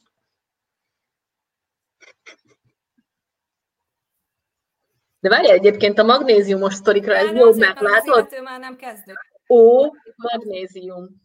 De 5.23 5.29
várj, 5.29 5.51
egyébként 5.51 5.99
a 5.99 6.03
magnéziumos 6.03 6.73
sztorikra 6.73 7.15
ez 7.15 7.31
jobb, 7.31 7.55
mert 7.55 7.79
látod? 7.79 8.41
Már 8.41 8.59
nem 8.59 8.75
kezdő. 8.75 9.13
Ó, 9.49 9.91
magnézium. 10.15 11.21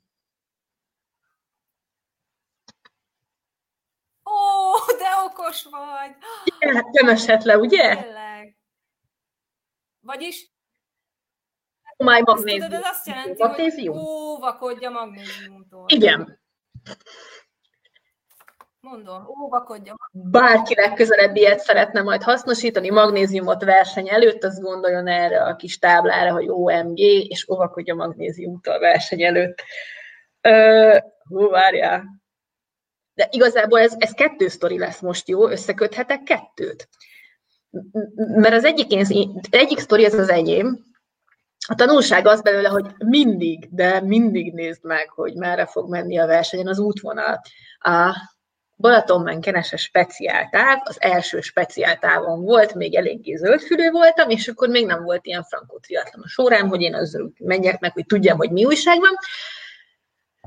Ó, 4.25 4.93
de 4.99 5.11
okos 5.25 5.65
vagy! 5.65 6.17
Igen, 6.45 6.85
nem 6.91 7.09
esett 7.09 7.43
le, 7.43 7.59
ugye? 7.59 8.03
Tényleg. 8.03 8.57
Vagyis 10.01 10.51
My 11.97 12.21
magnézium. 12.21 12.69
Tudod, 12.69 12.85
ez 12.85 12.91
azt 12.91 13.07
jelenti, 13.07 13.43
magnézium? 13.43 13.97
hogy 13.97 14.07
óvakodj 14.07 14.85
a 14.85 14.91
magnéziumtól. 14.91 15.85
Igen. 15.89 16.41
Mondom, 18.81 19.27
óvakodjon. 19.43 19.97
Bárki 20.13 20.75
legközelebb 20.75 21.37
ilyet 21.37 21.59
szeretne 21.59 22.03
majd 22.03 22.23
hasznosítani, 22.23 22.91
magnéziumot 22.91 23.65
verseny 23.65 24.09
előtt, 24.09 24.45
az 24.45 24.61
gondoljon 24.61 25.07
erre 25.07 25.43
a 25.43 25.57
kis 25.57 25.79
táblára, 25.79 26.33
hogy 26.33 26.47
OMG, 26.49 26.99
és 26.99 27.49
óvakodja 27.49 27.95
magnéziumtól 27.95 28.79
verseny 28.79 29.23
előtt. 29.23 29.63
Ö, 30.41 30.99
hú, 31.29 31.49
várjál. 31.49 32.05
De 33.15 33.29
igazából 33.31 33.81
ez, 33.81 33.95
ez 33.99 34.13
kettő 34.13 34.49
sztori 34.49 34.79
lesz 34.79 35.01
most, 35.01 35.29
jó? 35.29 35.49
Összeköthetek 35.49 36.23
kettőt. 36.23 36.89
Mert 38.15 38.55
az 38.55 38.65
egyik, 38.65 38.93
egyik 39.51 39.79
sztori 39.79 40.05
ez 40.05 40.15
az 40.15 40.29
enyém, 40.29 40.87
a 41.69 41.75
tanulság 41.75 42.27
az 42.27 42.43
belőle, 42.43 42.69
hogy 42.69 42.87
mindig, 42.99 43.69
de 43.71 44.01
mindig 44.01 44.53
nézd 44.53 44.85
meg, 44.85 45.09
hogy 45.09 45.35
merre 45.35 45.67
fog 45.67 45.91
menni 45.91 46.19
a 46.19 46.27
versenyen 46.27 46.67
az 46.67 46.79
útvonal. 46.79 47.41
A 47.79 48.15
Balatonmen-Kenese 48.79 49.77
speciáltáv, 49.77 50.79
az 50.85 50.97
első 51.01 51.41
speciáltávon 51.41 52.43
volt, 52.43 52.75
még 52.75 52.95
eléggé 52.95 53.35
zöldfülő 53.35 53.91
voltam, 53.91 54.31
és 54.31 54.49
akkor 54.49 54.69
még 54.69 54.87
nem 54.87 55.03
volt 55.03 55.27
ilyen 55.27 55.45
frankó 55.45 55.81
a 56.13 56.29
során, 56.29 56.69
hogy 56.69 56.81
én 56.81 56.95
azzal 56.95 57.33
menjek 57.39 57.81
meg, 57.81 57.93
hogy 57.93 58.07
tudjam, 58.07 58.37
hogy 58.37 58.51
mi 58.51 58.65
újság 58.65 59.01
van. 59.01 59.17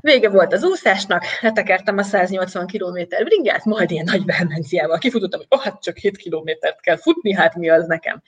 Vége 0.02 0.28
volt 0.28 0.52
az 0.52 0.64
úszásnak, 0.64 1.24
letekertem 1.40 1.98
a 1.98 2.02
180 2.02 2.66
km 2.66 2.98
bringát, 3.24 3.64
majd 3.64 3.90
ilyen 3.90 4.04
nagy 4.04 4.24
vehemenciával 4.24 4.98
kifutottam, 4.98 5.40
hogy 5.40 5.58
oh, 5.58 5.64
hát 5.64 5.82
csak 5.82 5.96
7 5.96 6.16
kilométert 6.16 6.80
kell 6.80 6.96
futni, 6.96 7.32
hát 7.34 7.54
mi 7.54 7.70
az 7.70 7.86
nekem. 7.86 8.22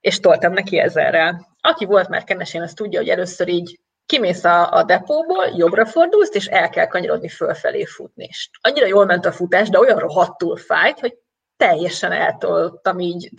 És 0.00 0.20
toltam 0.20 0.52
neki 0.52 0.78
ezerrel. 0.78 1.56
Aki 1.60 1.84
volt 1.84 2.08
már 2.08 2.24
kenesén, 2.24 2.62
az 2.62 2.72
tudja, 2.72 2.98
hogy 2.98 3.08
először 3.08 3.48
így 3.48 3.80
kimész 4.06 4.44
a, 4.44 4.72
a 4.72 4.82
depóból, 4.82 5.46
jobbra 5.56 5.86
fordulsz, 5.86 6.34
és 6.34 6.46
el 6.46 6.68
kell 6.68 6.86
kanyarodni 6.86 7.28
fölfelé 7.28 7.84
futni. 7.84 8.24
És 8.24 8.50
annyira 8.60 8.86
jól 8.86 9.04
ment 9.04 9.26
a 9.26 9.32
futás, 9.32 9.68
de 9.68 9.78
olyan 9.78 9.98
rohadtul 9.98 10.56
fájt, 10.56 11.00
hogy 11.00 11.18
teljesen 11.56 12.12
eltoltam 12.12 12.98
így, 12.98 13.30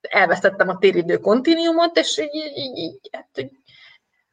elvesztettem 0.00 0.68
a 0.68 0.78
téridő 0.78 1.18
kontinuumot, 1.18 1.96
és 1.96 2.18
így, 2.18 2.34
így, 2.34 2.56
így, 2.56 2.76
így 2.76 3.08
hát, 3.12 3.50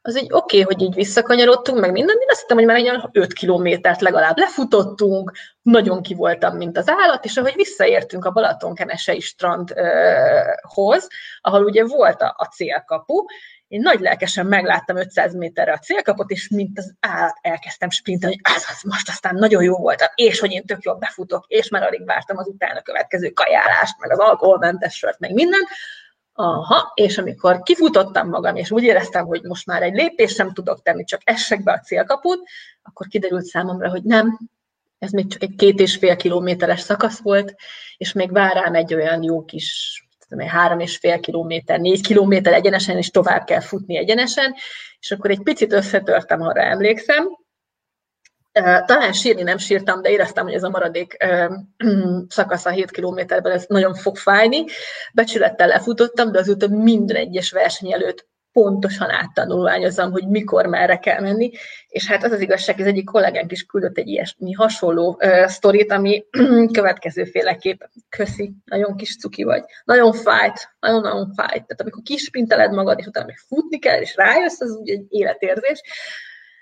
az 0.02 0.16
egy 0.16 0.28
oké, 0.32 0.62
okay, 0.62 0.74
hogy 0.74 0.84
így 0.84 0.94
visszakanyarodtunk, 0.94 1.80
meg 1.80 1.92
minden, 1.92 2.16
én 2.16 2.28
azt 2.30 2.40
hittem, 2.40 2.58
hogy 2.58 2.66
már 2.66 2.76
egy 2.76 2.92
5 3.12 3.34
kilométert 3.34 4.02
legalább 4.02 4.38
lefutottunk, 4.38 5.32
nagyon 5.62 6.02
ki 6.02 6.14
voltam, 6.14 6.58
mint 6.58 6.78
az 6.78 6.90
állat, 6.90 7.26
és 7.26 7.38
ahogy 7.38 7.54
visszaértünk 7.56 8.26
a 8.26 8.32
Balatonkenesei 8.32 9.20
strandhoz, 9.20 11.08
ahol 11.42 11.64
ugye 11.64 11.86
volt 11.86 12.22
a, 12.22 12.36
a 12.38 12.46
célkapu, 12.46 13.26
én 13.68 13.82
nagy 13.82 14.00
lelkesen 14.00 14.46
megláttam 14.46 14.96
500 14.96 15.36
méterre 15.36 15.74
a 15.74 15.78
célkapot, 15.78 16.30
és 16.30 16.50
mint 16.50 16.78
az 16.78 16.94
állat 17.00 17.38
elkezdtem 17.42 17.90
sprintelni, 17.90 18.40
hogy 18.42 18.54
az, 18.56 18.66
az 18.70 18.82
most 18.84 19.10
aztán 19.10 19.36
nagyon 19.36 19.64
jó 19.64 19.78
volt, 19.78 20.12
és 20.16 20.40
hogy 20.40 20.52
én 20.52 20.66
tök 20.66 20.84
jól 20.84 20.96
befutok, 20.96 21.46
és 21.48 21.70
már 21.70 21.84
alig 21.84 22.06
vártam 22.06 22.38
az 22.38 22.48
utána 22.48 22.82
következő 22.82 23.30
kajálást, 23.30 24.00
meg 24.00 24.12
az 24.12 24.20
alkoholmentes 24.20 24.98
sört, 24.98 25.20
meg 25.20 25.34
minden. 25.34 25.62
Aha, 26.44 26.92
és 26.94 27.18
amikor 27.18 27.62
kifutottam 27.62 28.30
magam, 28.30 28.56
és 28.56 28.72
úgy 28.72 28.84
éreztem, 28.84 29.26
hogy 29.26 29.42
most 29.44 29.66
már 29.66 29.82
egy 29.82 29.94
lépést 29.94 30.36
sem 30.36 30.54
tudok 30.54 30.82
tenni, 30.82 31.04
csak 31.04 31.22
essek 31.24 31.64
be 31.64 31.72
a 31.72 31.80
célkaput, 31.80 32.48
akkor 32.82 33.08
kiderült 33.08 33.46
számomra, 33.46 33.90
hogy 33.90 34.04
nem, 34.04 34.40
ez 35.00 35.12
még 35.12 35.28
csak 35.28 35.44
egy 35.44 35.56
két 35.56 35.80
és 35.80 35.96
fél 35.96 36.16
kilométeres 36.16 36.80
szakasz 36.80 37.20
volt, 37.20 37.56
és 37.98 38.14
még 38.14 38.32
vár 38.32 38.54
rám 38.54 38.76
egy 38.76 38.94
olyan 38.94 39.24
jó 39.24 39.46
kis 39.46 40.00
tudom 40.28 40.48
három 40.48 40.80
és 40.80 40.98
fél 40.98 41.20
kilométer, 41.20 41.80
négy 41.80 42.02
kilométer 42.02 42.54
egyenesen, 42.54 42.98
és 42.98 43.10
tovább 43.10 43.44
kell 43.46 43.62
futni 43.62 43.98
egyenesen, 43.98 44.56
és 45.00 45.12
akkor 45.12 45.30
egy 45.30 45.42
picit 45.44 45.74
összetörtem, 45.74 46.42
arra 46.42 46.62
emlékszem, 46.62 47.41
talán 48.86 49.14
sírni 49.14 49.42
nem 49.42 49.58
sírtam, 49.58 50.02
de 50.02 50.10
éreztem, 50.10 50.44
hogy 50.44 50.54
ez 50.54 50.64
a 50.64 50.70
maradék 50.70 51.18
szakasz 52.28 52.66
a 52.66 52.70
7 52.70 52.92
kilométerben 52.92 53.52
ez 53.52 53.66
nagyon 53.68 53.94
fog 53.94 54.18
fájni. 54.18 54.66
Becsülettel 55.14 55.68
lefutottam, 55.68 56.32
de 56.32 56.40
azóta 56.40 56.68
minden 56.68 57.16
egyes 57.16 57.52
verseny 57.52 57.94
előtt 57.94 58.30
pontosan 58.52 59.10
áttanulmányozom, 59.10 60.12
hogy 60.12 60.28
mikor, 60.28 60.66
merre 60.66 60.98
kell 60.98 61.22
menni, 61.22 61.52
és 61.88 62.08
hát 62.08 62.24
az 62.24 62.32
az 62.32 62.42
igazság, 62.42 62.80
ez 62.80 62.86
egyik 62.86 63.06
kollégánk 63.06 63.52
is 63.52 63.64
küldött 63.64 63.98
egy 63.98 64.08
ilyesmi 64.08 64.52
hasonló 64.52 65.20
uh, 65.22 65.46
sztorit, 65.46 65.92
ami 65.92 66.26
következőféleképp 66.78 67.82
köszi, 68.10 68.54
nagyon 68.66 68.96
kis 68.96 69.18
cuki 69.18 69.44
vagy, 69.44 69.64
nagyon 69.84 70.14
fájt, 70.14 70.70
nagyon-nagyon 70.80 71.34
fájt, 71.34 71.52
tehát 71.52 71.82
amikor 71.82 72.02
kispinteled 72.04 72.72
magad, 72.72 73.00
és 73.00 73.06
utána 73.06 73.26
még 73.26 73.38
futni 73.38 73.80
kell, 73.80 74.02
és 74.02 74.16
rájössz, 74.16 74.62
az 74.62 74.72
ugye 74.72 74.94
egy 74.94 75.06
életérzés, 75.10 75.82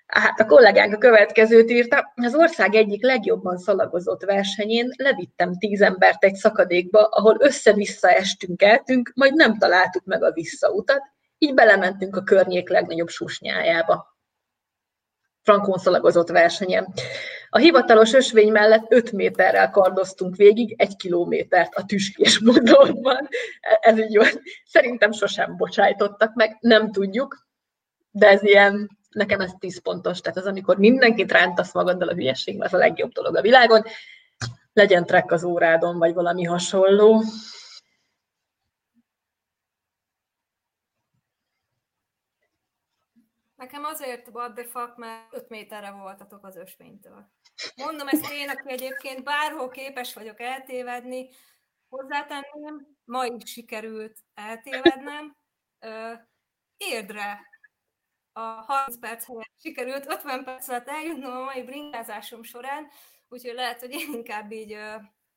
Hát 0.10 0.40
a 0.40 0.46
kollégánk 0.46 0.94
a 0.94 0.98
következőt 0.98 1.72
írta, 1.72 2.14
az 2.16 2.36
ország 2.36 2.76
egyik 2.76 3.04
legjobban 3.04 3.58
szalagozott 3.58 4.22
versenyén 4.22 4.94
levittem 4.98 5.58
tíz 5.58 5.82
embert 5.82 6.24
egy 6.24 6.36
szakadékba, 6.36 7.04
ahol 7.04 7.38
össze-vissza 7.40 8.10
estünk, 8.10 8.62
eltünk, 8.62 9.12
majd 9.16 9.34
nem 9.34 9.58
találtuk 9.58 10.06
meg 10.06 10.24
a 10.24 10.32
visszautat, 10.32 11.02
így 11.38 11.54
belementünk 11.54 12.16
a 12.16 12.24
környék 12.24 12.70
legnagyobb 12.70 13.08
susnyájába. 13.08 14.18
Frankon 15.42 15.78
szalagozott 15.78 16.30
versenyen. 16.30 16.94
A 17.50 17.58
hivatalos 17.58 18.14
ösvény 18.14 18.52
mellett 18.52 18.86
5 18.92 19.12
méterrel 19.12 19.70
kardoztunk 19.70 20.36
végig, 20.36 20.76
egy 20.78 20.96
kilométert 20.96 21.76
a 21.76 21.86
tüskés 21.86 22.40
modorban. 22.40 23.28
Ez 23.80 23.98
így 24.00 24.18
van. 24.18 24.42
Szerintem 24.66 25.12
sosem 25.12 25.58
bocsájtottak 25.58 26.34
meg, 26.34 26.58
nem 26.60 26.92
tudjuk, 26.92 27.48
de 28.12 28.28
ez 28.28 28.44
ilyen, 28.44 28.99
nekem 29.10 29.40
ez 29.40 29.52
10 29.60 29.82
pontos. 29.82 30.20
Tehát 30.20 30.38
az, 30.38 30.46
amikor 30.46 30.78
mindenkit 30.78 31.32
rántasz 31.32 31.74
magaddal 31.74 32.08
a 32.08 32.14
hülyeség, 32.14 32.62
az 32.62 32.74
a 32.74 32.78
legjobb 32.78 33.12
dolog 33.12 33.36
a 33.36 33.42
világon. 33.42 33.84
Legyen 34.74 35.06
trek 35.06 35.32
az 35.32 35.44
órádon, 35.44 35.98
vagy 35.98 36.14
valami 36.14 36.44
hasonló. 36.44 37.24
Nekem 43.56 43.84
azért 43.84 44.28
what 44.28 44.54
the 44.54 44.64
fuck, 44.64 44.96
mert 44.96 45.34
5 45.34 45.50
méterre 45.50 45.92
voltatok 45.92 46.46
az 46.46 46.56
ösvénytől. 46.56 47.30
Mondom 47.76 48.08
ezt 48.08 48.32
én, 48.32 48.50
aki 48.50 48.72
egyébként 48.72 49.24
bárhol 49.24 49.70
képes 49.70 50.14
vagyok 50.14 50.40
eltévedni, 50.40 51.30
hozzátenném, 51.90 52.98
ma 53.06 53.26
is 53.26 53.52
sikerült 53.52 54.18
eltévednem. 54.34 55.38
Érdre 56.78 57.40
a 58.40 58.64
30 58.68 59.00
perc 59.00 59.26
helyett 59.26 59.60
sikerült 59.62 60.06
50 60.08 60.44
perc 60.44 60.68
alatt 60.68 60.88
eljutnom 60.88 61.38
a 61.38 61.44
mai 61.44 61.64
bringázásom 61.64 62.44
során, 62.44 62.88
úgyhogy 63.28 63.54
lehet, 63.54 63.80
hogy 63.80 63.92
én 63.92 64.14
inkább 64.14 64.52
így 64.52 64.78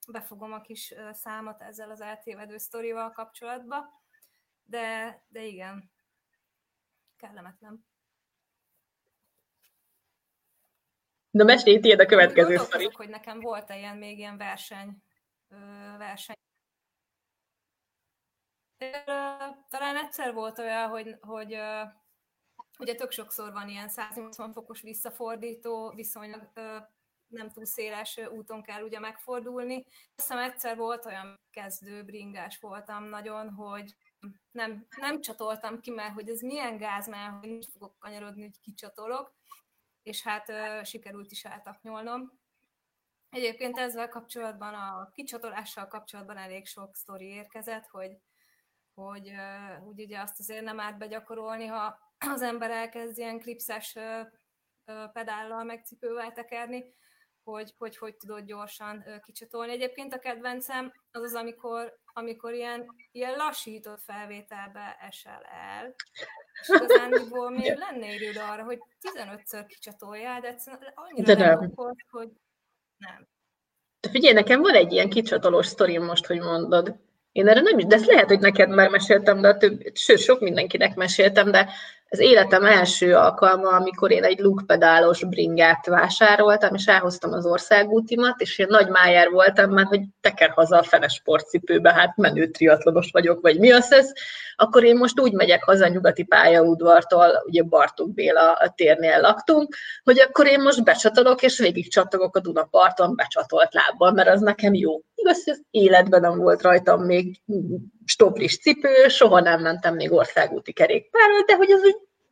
befogom 0.08 0.52
a 0.52 0.60
kis 0.60 0.94
számot 1.12 1.62
ezzel 1.62 1.90
az 1.90 2.00
eltévedő 2.00 2.58
sztorival 2.58 3.10
kapcsolatba, 3.10 4.02
de, 4.62 5.16
de 5.28 5.44
igen, 5.44 5.92
kellemetlen. 7.16 7.86
Na 11.30 11.44
mesélj, 11.44 11.80
tiéd 11.80 12.00
a 12.00 12.06
következő 12.06 12.56
sztori. 12.56 12.90
hogy 12.92 13.08
nekem 13.08 13.40
volt 13.40 13.70
-e 13.70 13.78
ilyen 13.78 13.96
még 13.96 14.18
ilyen 14.18 14.36
verseny, 14.36 15.02
verseny. 15.98 16.36
Talán 19.68 19.96
egyszer 19.96 20.34
volt 20.34 20.58
olyan, 20.58 20.88
hogy, 20.88 21.16
hogy 21.20 21.58
ugye 22.78 22.94
tök 22.94 23.10
sokszor 23.10 23.52
van 23.52 23.68
ilyen 23.68 23.88
180 23.88 24.52
fokos 24.52 24.80
visszafordító, 24.80 25.92
viszonylag 25.94 26.50
nem 27.28 27.50
túl 27.50 27.64
széles 27.64 28.20
úton 28.30 28.62
kell 28.62 28.82
ugye 28.82 28.98
megfordulni. 28.98 29.84
Azt 29.86 30.28
hiszem 30.28 30.38
egyszer 30.38 30.76
volt 30.76 31.06
olyan 31.06 31.40
kezdő 31.50 32.02
bringás 32.02 32.58
voltam 32.58 33.04
nagyon, 33.04 33.50
hogy 33.50 33.94
nem, 34.50 34.86
nem 34.96 35.20
csatoltam 35.20 35.80
ki, 35.80 35.90
mert 35.90 36.14
hogy 36.14 36.28
ez 36.28 36.40
milyen 36.40 36.76
gáz, 36.76 37.08
mert 37.08 37.38
hogy 37.38 37.48
nincs 37.48 37.66
fogok 37.66 37.98
kanyarodni, 37.98 38.42
hogy 38.42 38.60
kicsatolok 38.60 39.34
és 40.02 40.22
hát 40.22 40.48
uh, 40.48 40.84
sikerült 40.84 41.30
is 41.30 41.44
eltaknyolnom. 41.44 42.40
Egyébként 43.30 43.78
ezzel 43.78 44.08
kapcsolatban, 44.08 44.74
a 44.74 45.10
kicsatolással 45.14 45.86
kapcsolatban 45.86 46.36
elég 46.36 46.66
sok 46.66 46.94
sztori 46.94 47.26
érkezett, 47.26 47.86
hogy, 47.86 48.18
hogy 48.94 49.28
uh, 49.28 49.86
úgy 49.86 50.00
ugye 50.00 50.20
azt 50.20 50.38
azért 50.38 50.64
nem 50.64 50.80
árt 50.80 50.98
begyakorolni, 50.98 51.66
ha 51.66 51.98
az 52.30 52.42
ember 52.42 52.70
elkezd 52.70 53.18
ilyen 53.18 53.38
klipszes 53.38 53.96
pedállal, 55.12 55.64
meg 55.64 55.84
cipővel 55.84 56.32
tekerni, 56.32 56.94
hogy, 57.44 57.74
hogy 57.78 57.96
hogy 57.96 58.16
tudod 58.16 58.44
gyorsan 58.44 59.04
kicsatolni. 59.24 59.72
Egyébként 59.72 60.14
a 60.14 60.18
kedvencem 60.18 60.92
az 61.10 61.22
az, 61.22 61.34
amikor, 61.34 61.98
amikor 62.12 62.52
ilyen, 62.52 62.86
ilyen 63.12 63.36
lassított 63.36 64.02
felvételbe 64.02 64.96
esel 65.00 65.42
el, 65.42 65.94
és 66.60 66.68
igazándiból 66.68 67.50
még 67.50 67.76
lenne 67.76 68.14
időd 68.14 68.36
arra, 68.36 68.64
hogy 68.64 68.78
15-ször 69.14 69.64
kicsatoljál, 69.66 70.40
de 70.40 70.56
annyira 70.94 71.34
de 71.34 71.44
nem. 71.44 71.70
okot, 71.70 71.96
hogy 72.10 72.28
nem. 72.96 73.28
De 74.00 74.08
figyelj, 74.08 74.34
nekem 74.34 74.60
van 74.60 74.74
egy 74.74 74.92
ilyen 74.92 75.10
kicsatolós 75.10 75.66
sztorim 75.66 76.04
most, 76.04 76.26
hogy 76.26 76.40
mondod. 76.40 76.96
Én 77.32 77.48
erre 77.48 77.60
nem 77.60 77.78
is, 77.78 77.84
de 77.84 77.94
ezt 77.94 78.06
lehet, 78.06 78.28
hogy 78.28 78.40
neked 78.40 78.68
már 78.68 78.90
meséltem, 78.90 79.40
de 79.40 79.48
a 79.48 79.56
több, 79.56 79.80
sőt, 79.94 80.18
sok 80.18 80.40
mindenkinek 80.40 80.94
meséltem, 80.94 81.50
de 81.50 81.72
az 82.12 82.18
életem 82.18 82.64
első 82.64 83.14
alkalma, 83.14 83.68
amikor 83.68 84.10
én 84.10 84.24
egy 84.24 84.38
lukpedálos 84.38 85.24
bringát 85.24 85.86
vásároltam, 85.86 86.74
és 86.74 86.86
elhoztam 86.86 87.32
az 87.32 87.46
országútimat, 87.46 88.40
és 88.40 88.58
én 88.58 88.66
nagy 88.70 88.88
májár 88.88 89.30
voltam, 89.30 89.70
mert 89.70 89.88
hogy 89.88 90.00
teker 90.20 90.50
haza 90.50 90.78
a 90.78 90.82
fene 90.82 91.08
sportcipőbe, 91.08 91.92
hát 91.92 92.16
menő 92.16 92.46
triatlonos 92.46 93.10
vagyok, 93.12 93.40
vagy 93.40 93.58
mi 93.58 93.72
az 93.72 93.92
ez, 93.92 94.12
akkor 94.56 94.84
én 94.84 94.96
most 94.96 95.20
úgy 95.20 95.32
megyek 95.32 95.64
haza 95.64 95.84
a 95.84 95.88
nyugati 95.88 96.22
pályaudvartól, 96.22 97.42
ugye 97.46 97.62
Bartók 97.62 98.14
Béla 98.14 98.72
térnél 98.74 99.20
laktunk, 99.20 99.76
hogy 100.04 100.18
akkor 100.18 100.46
én 100.46 100.60
most 100.60 100.84
becsatolok, 100.84 101.42
és 101.42 101.58
végig 101.58 101.92
csatogok 101.92 102.36
a 102.36 102.40
Dunaparton 102.40 103.16
becsatolt 103.16 103.74
lábbal, 103.74 104.12
mert 104.12 104.28
az 104.28 104.40
nekem 104.40 104.74
jó. 104.74 105.00
Igaz, 105.22 105.44
hogy 105.44 105.52
az 105.52 105.62
életben 105.70 106.20
nem 106.20 106.38
volt 106.38 106.62
rajtam 106.62 107.02
még 107.02 107.40
stoplis 108.04 108.58
cipő, 108.58 109.08
soha 109.08 109.40
nem 109.40 109.60
mentem 109.60 109.94
még 109.94 110.12
országúti 110.12 110.72
kerékpárral, 110.72 111.42
de 111.46 111.54
hogy 111.54 111.70
az 111.70 111.80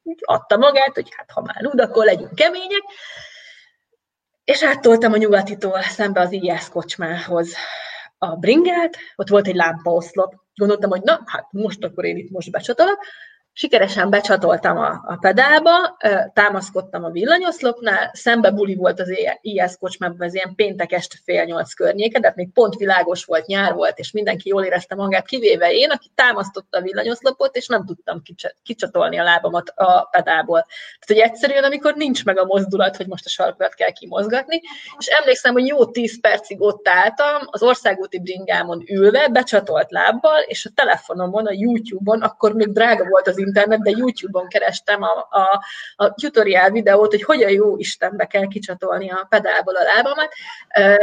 úgy 0.02 0.18
adta 0.20 0.56
magát, 0.56 0.94
hogy 0.94 1.08
hát 1.16 1.30
ha 1.30 1.40
már 1.40 1.66
úgy, 1.66 1.80
akkor 1.80 2.04
legyünk 2.04 2.34
kemények. 2.34 2.82
És 4.44 4.62
áttoltam 4.62 5.12
a 5.12 5.16
nyugatitól 5.16 5.82
szembe 5.82 6.20
az 6.20 6.32
IS 6.32 6.68
kocsmához 6.68 7.54
a 8.18 8.36
bringát, 8.36 8.96
ott 9.16 9.28
volt 9.28 9.46
egy 9.46 9.54
lámpaoszlop. 9.54 10.34
Gondoltam, 10.54 10.90
hogy 10.90 11.02
na, 11.02 11.22
hát 11.26 11.46
most 11.50 11.84
akkor 11.84 12.04
én 12.04 12.16
itt 12.16 12.30
most 12.30 12.50
becsatolok, 12.50 12.98
sikeresen 13.60 14.10
becsatoltam 14.10 14.76
a, 14.76 15.02
a 15.06 15.16
pedálba, 15.20 15.96
támaszkodtam 16.32 17.04
a 17.04 17.10
villanyoszlopnál, 17.10 18.10
szembe 18.12 18.50
buli 18.50 18.74
volt 18.74 19.00
az 19.00 19.12
IS 19.40 19.76
kocsmában, 19.80 20.22
ez 20.22 20.34
ilyen 20.34 20.54
péntek 20.54 20.92
este 20.92 21.16
fél 21.24 21.44
nyolc 21.44 21.72
környéke, 21.72 22.18
de 22.20 22.26
hát 22.26 22.36
még 22.36 22.52
pont 22.52 22.74
világos 22.74 23.24
volt, 23.24 23.46
nyár 23.46 23.74
volt, 23.74 23.98
és 23.98 24.10
mindenki 24.10 24.48
jól 24.48 24.64
érezte 24.64 24.94
magát, 24.94 25.26
kivéve 25.26 25.72
én, 25.72 25.90
aki 25.90 26.10
támasztotta 26.14 26.78
a 26.78 26.80
villanyoszlopot, 26.80 27.56
és 27.56 27.66
nem 27.66 27.84
tudtam 27.84 28.22
kicsatolni 28.62 29.18
a 29.18 29.22
lábamat 29.22 29.68
a 29.68 30.08
pedálból. 30.10 30.66
Tehát, 31.00 31.22
hogy 31.22 31.30
egyszerűen, 31.30 31.64
amikor 31.64 31.94
nincs 31.94 32.24
meg 32.24 32.38
a 32.38 32.44
mozdulat, 32.44 32.96
hogy 32.96 33.06
most 33.06 33.26
a 33.26 33.28
sarkokat 33.28 33.74
kell 33.74 33.90
kimozgatni, 33.90 34.60
és 34.98 35.06
emlékszem, 35.06 35.52
hogy 35.52 35.66
jó 35.66 35.86
tíz 35.86 36.20
percig 36.20 36.60
ott 36.60 36.88
álltam, 36.88 37.40
az 37.44 37.62
országúti 37.62 38.20
bringámon 38.20 38.82
ülve, 38.86 39.28
becsatolt 39.28 39.90
lábbal, 39.90 40.40
és 40.46 40.66
a 40.66 40.70
telefonomon, 40.74 41.46
a 41.46 41.52
YouTube-on, 41.52 42.22
akkor 42.22 42.52
még 42.52 42.72
drága 42.72 43.08
volt 43.08 43.28
az 43.28 43.38
internet, 43.50 43.80
de 43.80 43.90
YouTube-on 43.90 44.48
kerestem 44.48 45.02
a, 45.02 45.28
a, 45.30 45.64
a 45.96 46.14
tutorial 46.14 46.70
videót, 46.70 47.10
hogy 47.10 47.22
hogyan 47.22 47.50
jó 47.50 47.76
Istenbe 47.76 48.26
kell 48.26 48.46
kicsatolni 48.46 49.10
a 49.10 49.26
pedálból 49.28 49.76
a 49.76 49.82
lábamat, 49.82 50.32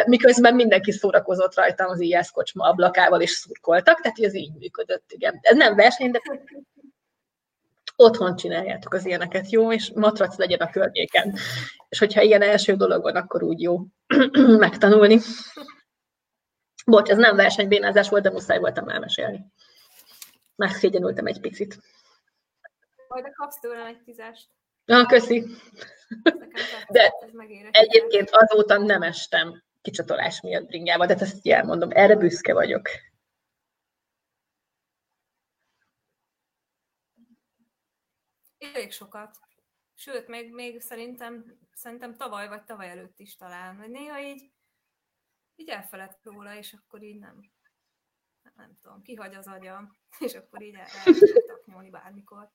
miközben 0.05 0.55
mindenki 0.55 0.91
szórakozott 0.91 1.55
rajtam 1.55 1.89
az 1.89 1.99
IS 1.99 2.31
kocsma 2.31 2.65
ablakával, 2.65 3.21
és 3.21 3.31
szurkoltak, 3.31 4.01
tehát 4.01 4.19
ez 4.19 4.33
így 4.33 4.53
működött, 4.59 5.05
igen. 5.07 5.39
Ez 5.41 5.55
nem 5.55 5.75
verseny, 5.75 6.11
de 6.11 6.21
otthon 7.95 8.35
csináljátok 8.35 8.93
az 8.93 9.05
ilyeneket, 9.05 9.49
jó, 9.49 9.71
és 9.73 9.91
matrac 9.95 10.37
legyen 10.37 10.59
a 10.59 10.69
környéken. 10.69 11.35
És 11.89 11.99
hogyha 11.99 12.21
ilyen 12.21 12.41
első 12.41 12.75
dolog 12.75 13.01
van, 13.01 13.15
akkor 13.15 13.43
úgy 13.43 13.61
jó 13.61 13.79
megtanulni. 14.57 15.19
Bocs, 16.85 17.09
ez 17.09 17.17
nem 17.17 17.35
versenybénázás 17.35 18.09
volt, 18.09 18.23
de 18.23 18.29
muszáj 18.29 18.59
voltam 18.59 18.89
elmesélni. 18.89 19.45
Megszégyenültem 20.55 21.25
egy 21.25 21.39
picit. 21.39 21.79
Majd 23.21 23.33
kapsz 23.33 23.59
tőlem 23.59 23.85
egy 23.85 24.01
tízest. 24.03 24.49
Na, 24.85 25.05
köszi. 25.05 25.45
De 26.87 27.13
egyébként 27.71 28.29
azóta 28.29 28.77
nem 28.77 29.01
estem 29.01 29.63
kicsatolás 29.81 30.41
miatt 30.41 30.65
bringába, 30.67 31.05
de 31.05 31.13
ezt 31.13 31.45
így 31.45 31.51
elmondom, 31.51 31.89
erre 31.91 32.15
büszke 32.15 32.53
vagyok. 32.53 32.89
Elég 38.57 38.91
sokat. 38.91 39.37
Sőt, 39.95 40.27
még, 40.27 40.53
még 40.53 40.81
szerintem, 40.81 41.59
szerintem 41.73 42.15
tavaly 42.15 42.47
vagy 42.47 42.63
tavaly 42.63 42.89
előtt 42.89 43.19
is 43.19 43.35
talán. 43.35 43.77
Vagy 43.77 43.89
néha 43.89 44.21
így, 44.21 44.51
így 45.55 45.69
elfeledsz 45.69 46.23
róla, 46.23 46.55
és 46.55 46.73
akkor 46.73 47.03
így 47.03 47.19
nem, 47.19 47.51
nem 48.55 48.77
tudom, 48.81 49.01
kihagy 49.01 49.35
az 49.35 49.47
agyam, 49.47 49.97
és 50.19 50.33
akkor 50.33 50.61
így 50.61 50.75
el, 50.75 50.87
el 51.05 51.13
nyúlni 51.65 51.89
bármikor. 51.89 52.51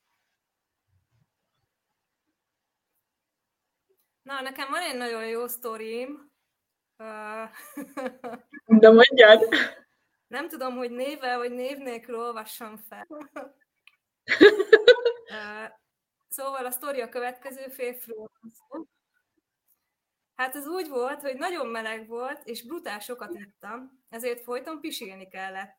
Na, 4.22 4.40
nekem 4.40 4.70
van 4.70 4.82
egy 4.82 4.96
nagyon 4.96 5.26
jó 5.26 5.46
sztorim. 5.46 6.30
De 8.80 8.90
mondjad! 8.90 9.48
Nem 10.26 10.48
tudom, 10.48 10.76
hogy 10.76 10.90
névvel 10.90 11.38
vagy 11.38 11.52
név 11.52 11.76
nélkül 11.76 12.16
olvassam 12.16 12.76
fel. 12.76 13.06
Szóval 16.28 16.66
a 16.66 16.70
sztori 16.70 17.00
a 17.00 17.08
következő 17.08 17.68
férfiról 17.68 18.30
Hát 20.34 20.56
ez 20.56 20.66
úgy 20.66 20.88
volt, 20.88 21.20
hogy 21.20 21.36
nagyon 21.36 21.66
meleg 21.66 22.08
volt, 22.08 22.44
és 22.44 22.66
brutál 22.66 22.98
sokat 22.98 23.34
ittam, 23.34 24.04
ezért 24.08 24.42
folyton 24.42 24.80
pisilni 24.80 25.28
kellett. 25.28 25.76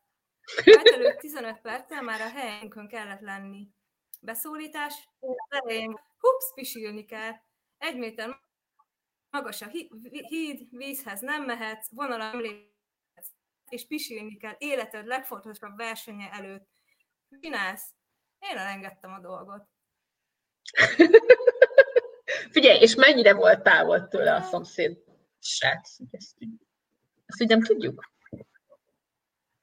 Előtt 0.94 1.18
15 1.18 1.60
perccel 1.60 2.02
már 2.02 2.20
a 2.20 2.28
helyünkön 2.28 2.88
kellett 2.88 3.20
lenni. 3.20 3.68
Beszólítás, 4.20 5.08
elején, 5.48 6.00
hups, 6.18 6.44
pisilni 6.54 7.04
kell. 7.04 7.32
Egy 7.78 7.96
méter 7.96 8.40
magas 9.30 9.62
a 9.62 9.68
híd, 10.28 10.66
vízhez 10.70 11.20
nem 11.20 11.44
mehetsz, 11.44 11.88
vonalon 11.90 12.26
emlékezz, 12.26 13.28
és 13.68 13.86
pisilni 13.86 14.36
kell 14.36 14.54
életed 14.58 15.06
legfontosabb 15.06 15.76
versenye 15.76 16.30
előtt. 16.30 16.68
Csinálsz? 17.40 17.90
Én 18.38 18.56
elengedtem 18.56 19.12
a 19.12 19.20
dolgot. 19.20 19.68
Figyelj, 22.50 22.80
és 22.80 22.94
mennyire 22.94 23.34
volt 23.34 23.62
távol 23.62 24.08
tőle 24.08 24.34
a 24.34 24.42
szomszéd 24.42 24.98
srác? 25.38 25.96
Ezt, 26.10 26.36
ezt 27.26 27.40
ugye 27.40 27.54
nem 27.54 27.64
tudjuk? 27.64 28.12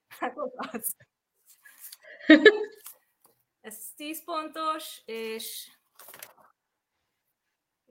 Hát 0.07 0.35
az. 0.55 0.95
Ez 3.61 3.93
10 3.95 4.23
pontos, 4.23 5.01
és 5.05 5.71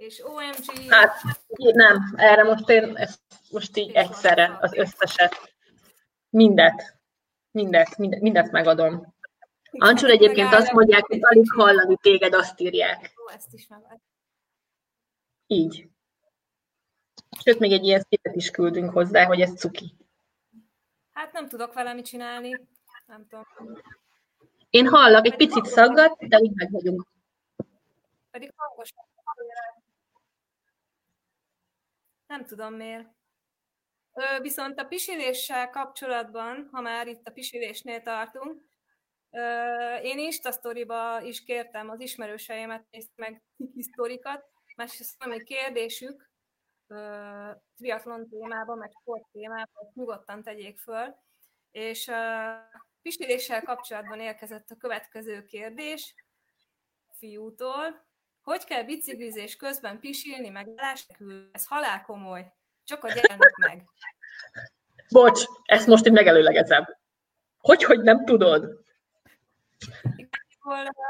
és 0.00 0.24
OMG... 0.24 0.88
Hát 0.88 1.22
nem, 1.56 2.14
erre 2.16 2.42
most 2.42 2.68
én 2.68 2.96
ezt 2.96 3.20
most 3.50 3.76
így 3.76 3.92
egyszerre 3.92 4.58
az 4.60 4.74
összeset. 4.74 5.54
Mindet. 6.30 6.98
Mindet, 7.50 7.96
mindet, 7.96 8.20
mindet 8.20 8.50
megadom. 8.50 9.14
Ancsul 9.70 10.10
egyébként 10.10 10.52
azt 10.52 10.72
mondják, 10.72 11.06
hogy 11.06 11.18
alig 11.20 11.52
hallani 11.52 11.96
téged, 12.02 12.34
azt 12.34 12.60
írják. 12.60 13.12
Ó, 13.26 13.32
ezt 13.32 13.52
is 13.52 13.66
megad. 13.66 13.98
Így. 15.46 15.88
Sőt, 17.44 17.58
még 17.58 17.72
egy 17.72 17.84
ilyen 17.84 18.06
szépet 18.08 18.34
is 18.34 18.50
küldünk 18.50 18.92
hozzá, 18.92 19.24
hogy 19.24 19.40
ez 19.40 19.54
cuki. 19.54 19.94
Hát 21.12 21.32
nem 21.32 21.48
tudok 21.48 21.74
vele 21.74 21.92
mit 21.92 22.04
csinálni. 22.04 22.60
Nem 23.06 23.26
tudom. 23.28 23.44
Én 24.70 24.88
hallak, 24.88 25.26
egy 25.26 25.36
picit 25.36 25.64
szaggat, 25.64 26.28
de 26.28 26.38
úgy 26.38 26.52
meg 26.54 26.70
vagyunk. 26.70 27.06
Pedig 28.30 28.52
hangos. 28.56 28.92
Nem 32.30 32.44
tudom 32.44 32.74
miért. 32.74 33.08
Ö, 34.12 34.40
viszont 34.40 34.78
a 34.78 34.84
pisiléssel 34.84 35.70
kapcsolatban, 35.70 36.68
ha 36.72 36.80
már 36.80 37.06
itt 37.06 37.26
a 37.26 37.32
pisilésnél 37.32 38.02
tartunk, 38.02 38.62
ö, 39.30 39.94
én 39.94 40.18
Insta 40.18 40.52
sztoriba 40.52 41.20
is 41.22 41.42
kértem 41.42 41.90
az 41.90 42.00
ismerőseimet, 42.00 42.86
nézd 42.90 43.10
meg 43.14 43.42
sztorikat, 43.78 44.44
másrészt 44.76 45.24
van 45.24 45.32
egy 45.32 45.42
kérdésük 45.42 46.30
ö, 46.86 47.50
triatlon 47.76 48.28
témában, 48.28 48.78
meg 48.78 48.90
sport 49.00 49.24
témában, 49.32 49.90
nyugodtan 49.94 50.42
tegyék 50.42 50.78
föl, 50.78 51.16
és 51.70 52.08
ö, 52.08 52.50
pisiléssel 53.02 53.62
kapcsolatban 53.62 54.20
érkezett 54.20 54.70
a 54.70 54.76
következő 54.76 55.44
kérdés 55.44 56.14
fiútól, 57.18 58.10
hogy 58.50 58.64
kell 58.64 58.82
biciklizés 58.82 59.56
közben 59.56 60.00
pisilni, 60.00 60.48
meg 60.48 60.66
nélkül? 60.66 61.48
Ez 61.52 61.66
halál 61.66 62.02
komoly. 62.02 62.52
Csak 62.84 63.04
a 63.04 63.12
gyermek 63.12 63.56
meg. 63.56 63.84
Bocs, 65.08 65.44
ezt 65.64 65.86
most 65.86 66.06
így 66.06 66.12
megelőlegezem. 66.12 66.96
Hogy, 67.58 67.84
hogy 67.84 68.00
nem 68.00 68.24
tudod? 68.24 68.84
Igazából, 70.16 71.04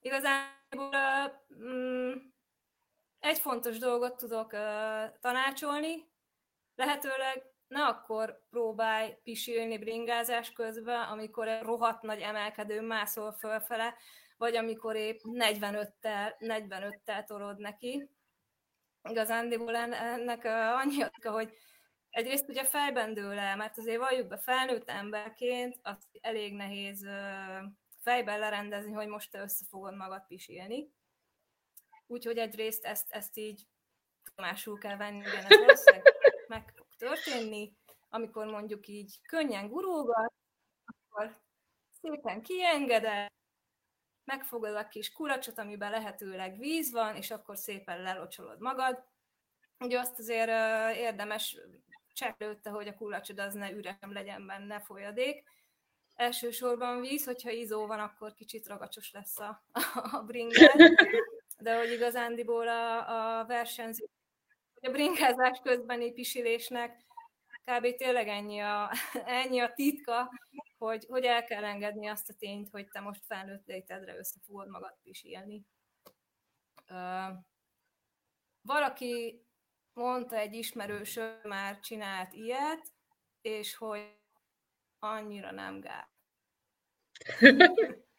igazából 0.00 1.40
mm, 1.54 2.12
egy 3.20 3.38
fontos 3.38 3.78
dolgot 3.78 4.16
tudok 4.16 4.50
tanácsolni, 5.20 6.08
lehetőleg 6.74 7.51
ne 7.72 7.84
akkor 7.84 8.40
próbálj 8.50 9.18
pisilni 9.22 9.78
bringázás 9.78 10.52
közben, 10.52 11.02
amikor 11.02 11.48
egy 11.48 11.62
rohadt 11.62 12.02
nagy 12.02 12.20
emelkedő 12.20 12.80
mászol 12.80 13.32
fölfele, 13.32 13.94
vagy 14.36 14.56
amikor 14.56 14.96
épp 14.96 15.20
45-tel, 15.22 16.32
45-tel 16.38 17.24
torod 17.24 17.58
neki. 17.58 18.08
Igazándiból 19.08 19.76
ennek 19.76 20.44
annyi, 20.44 21.04
hogy 21.22 21.52
egyrészt 22.10 22.48
ugye 22.48 22.64
fejben 22.64 23.14
dől 23.14 23.38
el, 23.38 23.56
mert 23.56 23.78
azért 23.78 24.00
valljuk 24.00 24.28
be 24.28 24.38
felnőtt 24.38 24.90
emberként, 24.90 25.78
az 25.82 26.08
elég 26.20 26.54
nehéz 26.54 27.06
fejben 28.00 28.38
lerendezni, 28.38 28.92
hogy 28.92 29.06
most 29.06 29.30
te 29.30 29.40
össze 29.40 29.64
fogod 29.68 29.96
magad 29.96 30.26
pisilni. 30.26 30.90
Úgyhogy 32.06 32.38
egyrészt 32.38 32.84
ezt, 32.84 33.12
ezt 33.12 33.36
így 33.36 33.66
másul 34.36 34.78
kell 34.78 34.96
venni, 34.96 35.18
igen, 35.18 35.68
ez 35.68 35.84
történni, 37.02 37.76
amikor 38.08 38.46
mondjuk 38.46 38.86
így 38.86 39.20
könnyen 39.22 39.68
gurulgat, 39.68 40.32
akkor 40.84 41.40
szépen 42.00 42.42
kiengeded, 42.42 43.30
megfogod 44.24 44.74
a 44.74 44.88
kis 44.88 45.12
kulacsot, 45.12 45.58
amiben 45.58 45.90
lehetőleg 45.90 46.58
víz 46.58 46.92
van, 46.92 47.16
és 47.16 47.30
akkor 47.30 47.56
szépen 47.56 48.02
lelocsolod 48.02 48.60
magad. 48.60 49.04
Ugye 49.78 49.98
azt 49.98 50.18
azért 50.18 50.48
érdemes 50.96 51.56
cseplőtte, 52.12 52.70
hogy 52.70 52.88
a 52.88 52.94
kulacsod 52.94 53.38
az 53.38 53.54
ne 53.54 53.70
üresem 53.70 54.12
legyen 54.12 54.46
benne 54.46 54.80
folyadék. 54.80 55.44
Elsősorban 56.14 57.00
víz, 57.00 57.24
hogyha 57.24 57.50
izó 57.50 57.86
van, 57.86 58.00
akkor 58.00 58.34
kicsit 58.34 58.66
ragacsos 58.66 59.12
lesz 59.12 59.38
a, 59.38 59.64
a 60.12 60.22
bringát, 60.26 60.76
de 61.58 61.76
hogy 61.78 61.90
igazándiból 61.90 62.68
a, 62.68 63.38
a 63.40 63.46
versenyző, 63.46 64.08
a 64.82 64.90
bringázás 64.90 65.60
közbeni 65.62 66.12
pisilésnek 66.12 67.04
kb. 67.64 67.96
tényleg 67.96 68.28
ennyi 68.28 68.60
a, 68.60 68.90
ennyi 69.42 69.60
a 69.60 69.72
titka, 69.72 70.30
hogy, 70.78 71.06
hogy 71.08 71.24
el 71.24 71.44
kell 71.44 71.64
engedni 71.64 72.06
azt 72.06 72.28
a 72.28 72.34
tényt, 72.38 72.68
hogy 72.70 72.88
te 72.88 73.00
most 73.00 73.24
felnőtt 73.26 73.66
létedre 73.66 74.16
össze 74.16 74.40
fogod 74.46 74.68
magad 74.68 74.94
pisilni. 75.02 75.64
Uh, 76.88 77.36
valaki 78.62 79.44
mondta 79.92 80.36
egy 80.36 80.54
ismerős, 80.54 81.18
már 81.42 81.80
csinált 81.80 82.32
ilyet, 82.32 82.92
és 83.40 83.74
hogy 83.74 84.16
annyira 84.98 85.50
nem 85.50 85.80
gál. 85.80 86.10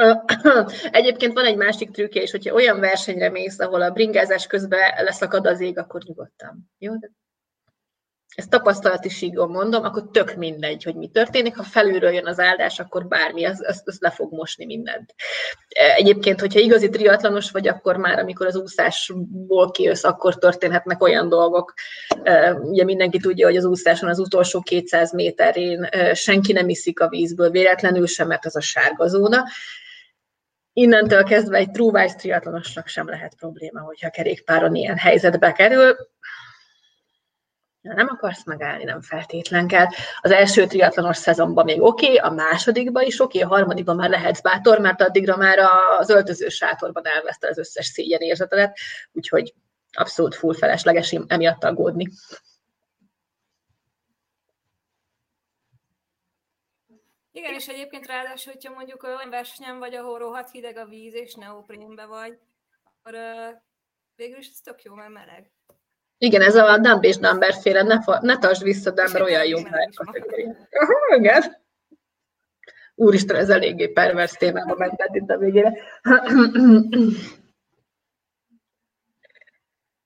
Egyébként 0.90 1.32
van 1.32 1.44
egy 1.44 1.56
másik 1.56 1.90
trükkje 1.90 2.22
is, 2.22 2.30
hogyha 2.30 2.54
olyan 2.54 2.80
versenyre 2.80 3.30
mész, 3.30 3.58
ahol 3.58 3.82
a 3.82 3.90
bringázás 3.90 4.46
közben 4.46 5.04
leszakad 5.04 5.46
az 5.46 5.60
ég, 5.60 5.78
akkor 5.78 6.02
nyugodtan. 6.02 6.70
Jó? 6.78 6.92
Ezt 8.34 8.50
tapasztalati 8.50 9.08
sígon 9.08 9.50
mondom, 9.50 9.84
akkor 9.84 10.08
tök 10.12 10.34
mindegy, 10.34 10.82
hogy 10.82 10.94
mi 10.94 11.08
történik. 11.08 11.56
Ha 11.56 11.62
felülről 11.62 12.10
jön 12.10 12.26
az 12.26 12.38
áldás, 12.38 12.78
akkor 12.78 13.06
bármi, 13.06 13.44
az, 13.44 13.64
az, 13.66 13.82
az 13.84 13.96
le 14.00 14.10
fog 14.10 14.32
mosni 14.32 14.64
mindent. 14.64 15.14
Egyébként, 15.96 16.40
hogyha 16.40 16.60
igazi 16.60 16.88
triatlanos 16.88 17.50
vagy, 17.50 17.68
akkor 17.68 17.96
már, 17.96 18.18
amikor 18.18 18.46
az 18.46 18.56
úszásból 18.56 19.70
kijössz, 19.70 20.04
akkor 20.04 20.38
történhetnek 20.38 21.02
olyan 21.02 21.28
dolgok. 21.28 21.74
Ugye 22.62 22.84
mindenki 22.84 23.18
tudja, 23.18 23.46
hogy 23.46 23.56
az 23.56 23.64
úszáson 23.64 24.08
az 24.08 24.18
utolsó 24.18 24.60
200 24.60 25.12
méterén 25.12 25.88
senki 26.12 26.52
nem 26.52 26.68
iszik 26.68 27.00
a 27.00 27.08
vízből, 27.08 27.50
véletlenül 27.50 28.06
sem, 28.06 28.26
mert 28.26 28.46
az 28.46 28.56
a 28.56 28.60
sárga 28.60 29.06
zóna. 29.06 29.44
Innentől 30.72 31.24
kezdve 31.24 31.56
egy 31.56 31.70
true 31.70 32.14
triatlonosnak 32.14 32.86
sem 32.86 33.08
lehet 33.08 33.34
probléma, 33.34 33.80
hogyha 33.80 34.10
kerékpáron 34.10 34.74
ilyen 34.74 34.96
helyzetbe 34.96 35.52
kerül 35.52 35.96
nem 37.80 38.08
akarsz 38.10 38.44
megállni, 38.44 38.84
nem 38.84 39.00
feltétlen 39.00 39.66
kell. 39.66 39.86
Az 40.20 40.30
első 40.30 40.66
triatlonos 40.66 41.16
szezonban 41.16 41.64
még 41.64 41.82
oké, 41.82 42.06
okay, 42.06 42.16
a 42.16 42.30
másodikban 42.30 43.02
is 43.02 43.20
oké, 43.20 43.42
okay, 43.42 43.50
a 43.50 43.54
harmadikban 43.56 43.96
már 43.96 44.10
lehetsz 44.10 44.40
bátor, 44.40 44.78
mert 44.78 45.02
addigra 45.02 45.36
már 45.36 45.58
az 45.98 46.10
öltöző 46.10 46.48
sátorban 46.48 47.06
elveszte 47.06 47.48
az 47.48 47.58
összes 47.58 47.86
szégyen 47.86 48.20
érzetedet, 48.20 48.78
úgyhogy 49.12 49.54
abszolút 49.92 50.34
full 50.34 50.54
felesleges 50.54 51.16
emiatt 51.26 51.64
aggódni. 51.64 52.08
Igen, 57.32 57.54
és 57.54 57.68
egyébként 57.68 58.06
ráadásul, 58.06 58.52
hogyha 58.52 58.74
mondjuk 58.74 59.02
olyan 59.02 59.30
versenyen 59.30 59.78
vagy, 59.78 59.94
ahol 59.94 60.18
rohadt 60.18 60.50
hideg 60.50 60.76
a 60.76 60.86
víz, 60.86 61.14
és 61.14 61.34
neoprénbe 61.34 62.04
vagy, 62.04 62.38
akkor 62.84 63.14
végül 64.16 64.38
is 64.38 64.48
ez 64.48 64.60
tök 64.60 64.82
jó, 64.82 64.94
mert 64.94 65.12
meleg. 65.12 65.50
Igen, 66.18 66.42
ez 66.42 66.54
a 66.54 66.78
dumb 66.78 67.04
és 67.04 67.16
dumber 67.16 67.54
féle, 67.54 67.82
ne, 67.82 68.02
fa, 68.02 68.18
ne 68.22 68.38
tartsd 68.38 68.62
vissza, 68.62 68.90
dumber 68.90 69.22
olyan 69.22 69.46
jó 69.46 69.58
Igen. 71.16 71.58
Úristen, 72.94 73.36
ez 73.36 73.50
eléggé 73.50 73.88
pervers 73.88 74.32
témába 74.32 74.74
ment 74.74 75.02
itt 75.12 75.30
a 75.30 75.38
végére. 75.38 75.72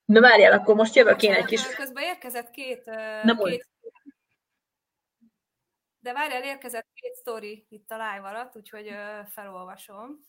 Na 0.05 0.21
várjál, 0.21 0.53
akkor 0.53 0.75
most 0.75 0.95
jövök 0.95 1.23
én 1.23 1.33
egy 1.33 1.45
kis... 1.45 1.75
Közben 1.75 2.03
érkezett 2.03 2.51
két... 2.51 2.85
Nem 3.23 3.37
két... 3.37 3.67
De 6.05 6.12
várjál, 6.12 6.45
érkezett 6.45 6.87
két 6.95 7.14
sztori 7.14 7.67
itt 7.69 7.90
a 7.90 7.95
live 7.95 8.29
alatt, 8.29 8.57
úgyhogy 8.57 8.90
felolvasom. 9.29 10.21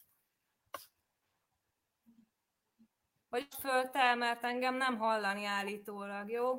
hogy 3.29 3.47
föl 3.59 3.89
te, 3.89 4.15
mert 4.15 4.43
engem 4.43 4.75
nem 4.75 4.97
hallani 4.97 5.45
állítólag, 5.45 6.29
jó? 6.29 6.51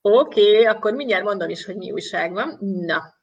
Oké, 0.00 0.50
okay, 0.50 0.64
akkor 0.64 0.92
mindjárt 0.92 1.24
mondom 1.24 1.48
is, 1.48 1.64
hogy 1.64 1.76
mi 1.76 1.92
újság 1.92 2.32
van. 2.32 2.58
Na. 2.60 3.14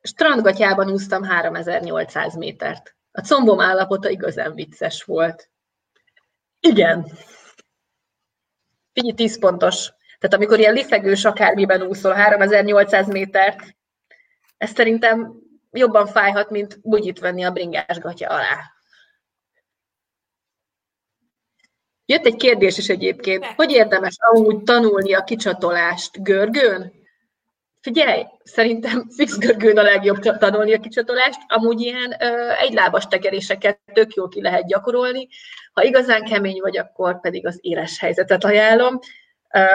Strandgatyában 0.00 0.90
úsztam 0.90 1.22
3800 1.22 2.36
métert. 2.36 2.96
A 3.12 3.20
combom 3.20 3.60
állapota 3.60 4.08
igazán 4.08 4.54
vicces 4.54 5.04
volt. 5.04 5.50
Igen. 6.60 7.06
Figyelj, 8.92 9.14
10 9.14 9.38
pontos. 9.38 9.92
Tehát 10.18 10.36
amikor 10.36 10.58
ilyen 10.58 10.74
lifegős 10.74 11.24
akármiben 11.24 11.82
úszol 11.82 12.12
3800 12.12 13.06
métert, 13.06 13.76
ez 14.56 14.70
szerintem 14.70 15.32
jobban 15.70 16.06
fájhat, 16.06 16.50
mint 16.50 16.80
bugyit 16.82 17.18
venni 17.18 17.44
a 17.44 17.50
bringás 17.50 17.98
gatya 17.98 18.28
alá. 18.28 18.72
Jött 22.06 22.26
egy 22.26 22.36
kérdés 22.36 22.78
is 22.78 22.88
egyébként, 22.88 23.44
hogy 23.44 23.70
érdemes 23.70 24.16
amúgy 24.18 24.62
tanulni 24.62 25.14
a 25.14 25.24
kicsatolást 25.24 26.22
görgőn? 26.22 26.92
Figyelj, 27.80 28.24
szerintem 28.42 29.08
fix 29.16 29.38
görgőn 29.38 29.78
a 29.78 29.82
legjobb 29.82 30.20
tanulni 30.20 30.74
a 30.74 30.80
kicsatolást, 30.80 31.40
amúgy 31.48 31.80
ilyen 31.80 32.16
ö, 32.20 32.50
egylábas 32.50 33.06
tekeréseket 33.06 33.80
tök 33.92 34.14
jól 34.14 34.28
ki 34.28 34.42
lehet 34.42 34.66
gyakorolni. 34.66 35.28
Ha 35.72 35.82
igazán 35.82 36.24
kemény 36.24 36.60
vagy, 36.60 36.78
akkor 36.78 37.20
pedig 37.20 37.46
az 37.46 37.58
éles 37.60 37.98
helyzetet 37.98 38.44
ajánlom. 38.44 38.98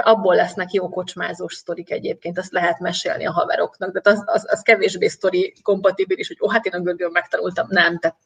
Abból 0.02 0.36
lesznek 0.36 0.72
jó 0.72 0.90
kocsmázós 0.90 1.54
sztorik 1.54 1.92
egyébként, 1.92 2.38
azt 2.38 2.52
lehet 2.52 2.80
mesélni 2.80 3.26
a 3.26 3.32
haveroknak, 3.32 3.92
de 3.98 4.10
az, 4.10 4.24
az, 4.26 4.46
az 4.52 4.62
kevésbé 4.62 5.08
sztori 5.08 5.54
kompatibilis, 5.62 6.28
hogy 6.28 6.38
ó, 6.42 6.50
hát 6.50 6.66
én 6.66 6.74
a 6.74 6.80
görgőn 6.80 7.12
megtanultam. 7.12 7.66
Nem, 7.70 8.00
tehát 8.00 8.18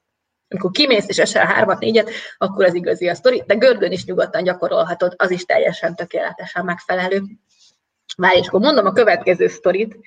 amikor 0.49 0.71
kimész 0.71 1.07
és 1.07 1.17
esel 1.17 1.45
hármat, 1.45 1.79
négyet, 1.79 2.09
akkor 2.37 2.65
az 2.65 2.73
igazi 2.73 3.07
a 3.07 3.15
sztori, 3.15 3.43
de 3.47 3.55
görgön 3.55 3.91
is 3.91 4.05
nyugodtan 4.05 4.43
gyakorolhatod, 4.43 5.13
az 5.17 5.31
is 5.31 5.45
teljesen 5.45 5.95
tökéletesen 5.95 6.65
megfelelő. 6.65 7.21
Várj, 8.17 8.37
és 8.37 8.47
akkor 8.47 8.59
mondom 8.59 8.85
a 8.85 8.91
következő 8.91 9.47
sztorit. 9.47 9.97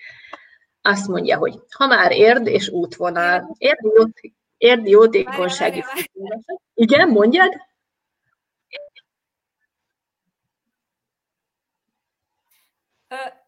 Azt 0.83 1.09
mondja, 1.09 1.37
hogy 1.37 1.59
ha 1.76 1.87
már 1.87 2.12
érd 2.12 2.46
és 2.46 2.68
útvonal, 2.68 3.55
érdi, 3.59 3.88
jót, 3.94 4.20
érdi 4.57 4.90
jótékonysági 4.90 5.85
Igen, 6.74 7.09
mondjad? 7.09 7.53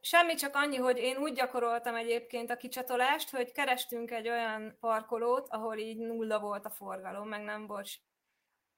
Semmi, 0.00 0.34
csak 0.34 0.54
annyi, 0.54 0.76
hogy 0.76 0.98
én 0.98 1.16
úgy 1.16 1.32
gyakoroltam 1.32 1.94
egyébként 1.94 2.50
a 2.50 2.56
kicsatolást, 2.56 3.30
hogy 3.30 3.52
kerestünk 3.52 4.10
egy 4.10 4.28
olyan 4.28 4.76
parkolót, 4.80 5.48
ahol 5.48 5.76
így 5.78 5.98
nulla 5.98 6.38
volt 6.40 6.66
a 6.66 6.70
forgalom, 6.70 7.28
meg 7.28 7.42
nem 7.42 7.66
volt 7.66 7.88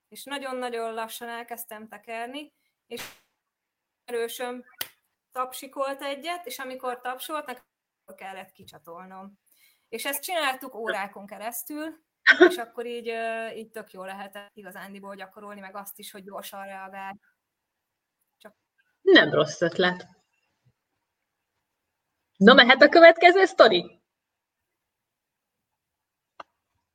És 0.09 0.25
nagyon-nagyon 0.25 0.95
lassan 0.95 1.29
elkezdtem 1.29 1.89
tekerni, 1.89 2.53
és 2.87 3.03
erősöm 4.05 4.65
tapsikolt 5.33 6.03
egyet, 6.03 6.47
és 6.47 6.59
amikor 6.59 7.01
tapsolt, 7.01 7.49
akkor 7.49 8.17
kellett 8.17 8.53
kicsatolnom. 8.53 9.39
És 9.89 10.05
ezt 10.05 10.23
csináltuk 10.23 10.75
órákon 10.75 11.27
keresztül, 11.27 12.05
és 12.49 12.57
akkor 12.57 12.87
így, 12.87 13.13
így 13.57 13.71
tök 13.71 13.93
jó 13.93 14.05
lehetett 14.05 14.57
igazándiból 14.57 15.15
gyakorolni, 15.15 15.61
meg 15.61 15.77
azt 15.77 15.99
is, 15.99 16.11
hogy 16.11 16.25
gyorsan 16.25 16.65
reagál. 16.65 17.19
Csak... 18.37 18.57
Nem 19.01 19.31
rossz 19.31 19.61
ötlet. 19.61 20.07
Na, 22.37 22.55
mehet 22.55 22.83
a 22.83 22.89
következő 22.89 23.45
sztori? 23.45 24.03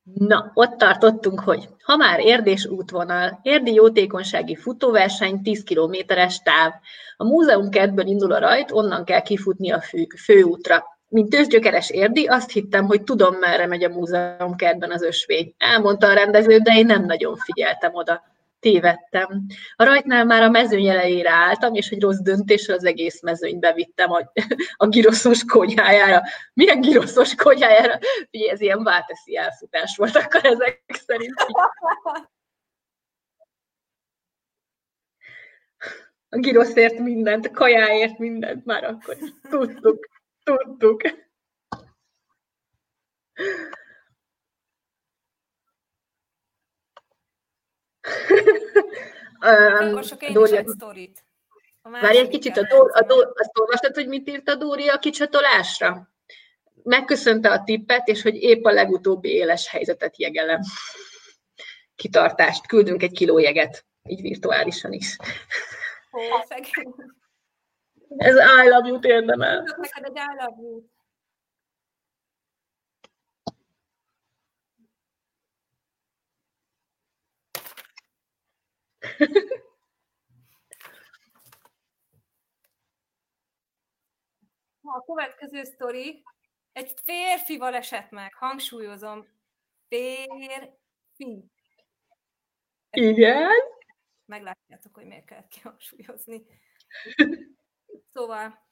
Na, 0.02 0.50
ott 0.54 0.78
tartottunk, 0.78 1.40
hogy 1.40 1.68
ha 1.82 1.96
már 1.96 2.20
érdés 2.20 2.66
útvonal, 2.66 3.40
érdi 3.42 3.72
jótékonysági 3.72 4.56
futóverseny 4.56 5.42
10 5.42 5.62
kilométeres 5.62 6.38
táv. 6.38 6.72
A 7.16 7.24
múzeum 7.24 7.70
kertből 7.70 8.06
indul 8.06 8.32
a 8.32 8.38
rajt, 8.38 8.72
onnan 8.72 9.04
kell 9.04 9.22
kifutni 9.22 9.70
a 9.70 9.80
fő, 9.80 10.06
főútra. 10.24 10.84
Mint 11.08 11.30
tőzsgyökeres 11.30 11.90
érdi, 11.90 12.26
azt 12.26 12.50
hittem, 12.50 12.86
hogy 12.86 13.02
tudom, 13.02 13.34
merre 13.34 13.66
megy 13.66 13.84
a 13.84 13.88
múzeum 13.88 14.56
kertben 14.56 14.90
az 14.90 15.02
ösvény. 15.02 15.54
Elmondta 15.58 16.06
a 16.06 16.14
rendező, 16.14 16.58
de 16.58 16.76
én 16.76 16.86
nem 16.86 17.04
nagyon 17.04 17.36
figyeltem 17.36 17.94
oda. 17.94 18.29
Tévedtem. 18.60 19.46
A 19.76 19.84
rajtnál 19.84 20.24
már 20.24 20.42
a 20.42 20.50
mezőny 20.50 20.86
elejére 20.86 21.30
álltam, 21.30 21.74
és 21.74 21.88
egy 21.88 22.00
rossz 22.00 22.18
döntéssel 22.18 22.74
az 22.74 22.84
egész 22.84 23.22
mezőnyt 23.22 23.60
bevittem 23.60 24.12
a, 24.12 24.32
a 24.76 24.86
giroszos 24.86 25.44
konyhájára. 25.44 26.22
Milyen 26.52 26.80
giroszos 26.80 27.34
konyhájára? 27.34 27.98
Ugye 28.32 28.50
ez 28.50 28.60
ilyen 28.60 28.82
válteszi 28.82 29.36
elfutás 29.36 29.96
volt 29.96 30.16
akkor 30.16 30.44
ezek 30.44 30.82
szerint. 31.06 31.34
A 36.32 36.38
giroszért 36.38 36.98
mindent, 36.98 37.46
a 37.46 37.50
kajáért 37.50 38.18
mindent 38.18 38.64
már 38.64 38.84
akkor 38.84 39.16
tudtuk, 39.50 40.08
tudtuk. 40.42 41.00
Olvasok 49.80 50.22
én 50.22 50.32
Dóri, 50.32 50.50
is 50.50 50.58
egy 50.58 50.66
sztorit. 50.66 51.24
Várj 51.82 52.18
egy 52.18 52.28
kicsit, 52.28 52.56
a 52.56 52.62
Dóri, 52.62 52.90
a 52.92 53.02
Dóri, 53.02 53.26
azt 53.34 53.58
olvastad, 53.58 53.94
hogy 53.94 54.08
mit 54.08 54.28
írt 54.28 54.48
a 54.48 54.54
Dóri 54.54 54.88
a 54.88 54.98
kicsatolásra? 54.98 56.08
Megköszönte 56.82 57.50
a 57.50 57.62
tippet, 57.64 58.08
és 58.08 58.22
hogy 58.22 58.34
épp 58.34 58.64
a 58.64 58.72
legutóbbi 58.72 59.28
éles 59.28 59.68
helyzetet 59.68 60.18
jegelem. 60.18 60.60
Kitartást, 61.96 62.66
küldünk 62.66 63.02
egy 63.02 63.12
kiló 63.12 63.38
jeget, 63.38 63.84
így 64.08 64.20
virtuálisan 64.20 64.92
is. 64.92 65.16
Ó, 66.12 66.20
Ez 68.16 68.34
I 68.34 68.68
love 68.68 68.88
you-t 68.88 69.04
érdemel. 69.04 69.62
Neked 69.62 70.04
egy 70.04 70.16
I 70.16 70.44
love 70.44 70.56
you 70.62 70.82
A 84.82 85.04
következő 85.04 85.64
sztori 85.64 86.22
egy 86.72 86.92
férfival 87.04 87.74
esett 87.74 88.10
meg, 88.10 88.34
hangsúlyozom, 88.34 89.26
férfi. 89.88 91.50
Igen. 92.90 93.50
Meglátjátok, 94.26 94.94
hogy 94.94 95.06
miért 95.06 95.24
kellett 95.24 95.48
kihangsúlyozni. 95.48 96.46
Szóval, 98.12 98.66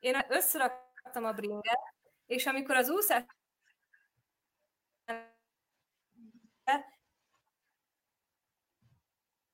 én 0.00 0.16
összeraktam 0.28 1.24
a 1.24 1.32
bringet, 1.32 1.80
és 2.26 2.46
amikor 2.46 2.76
az 2.76 2.88
úszás 2.90 3.24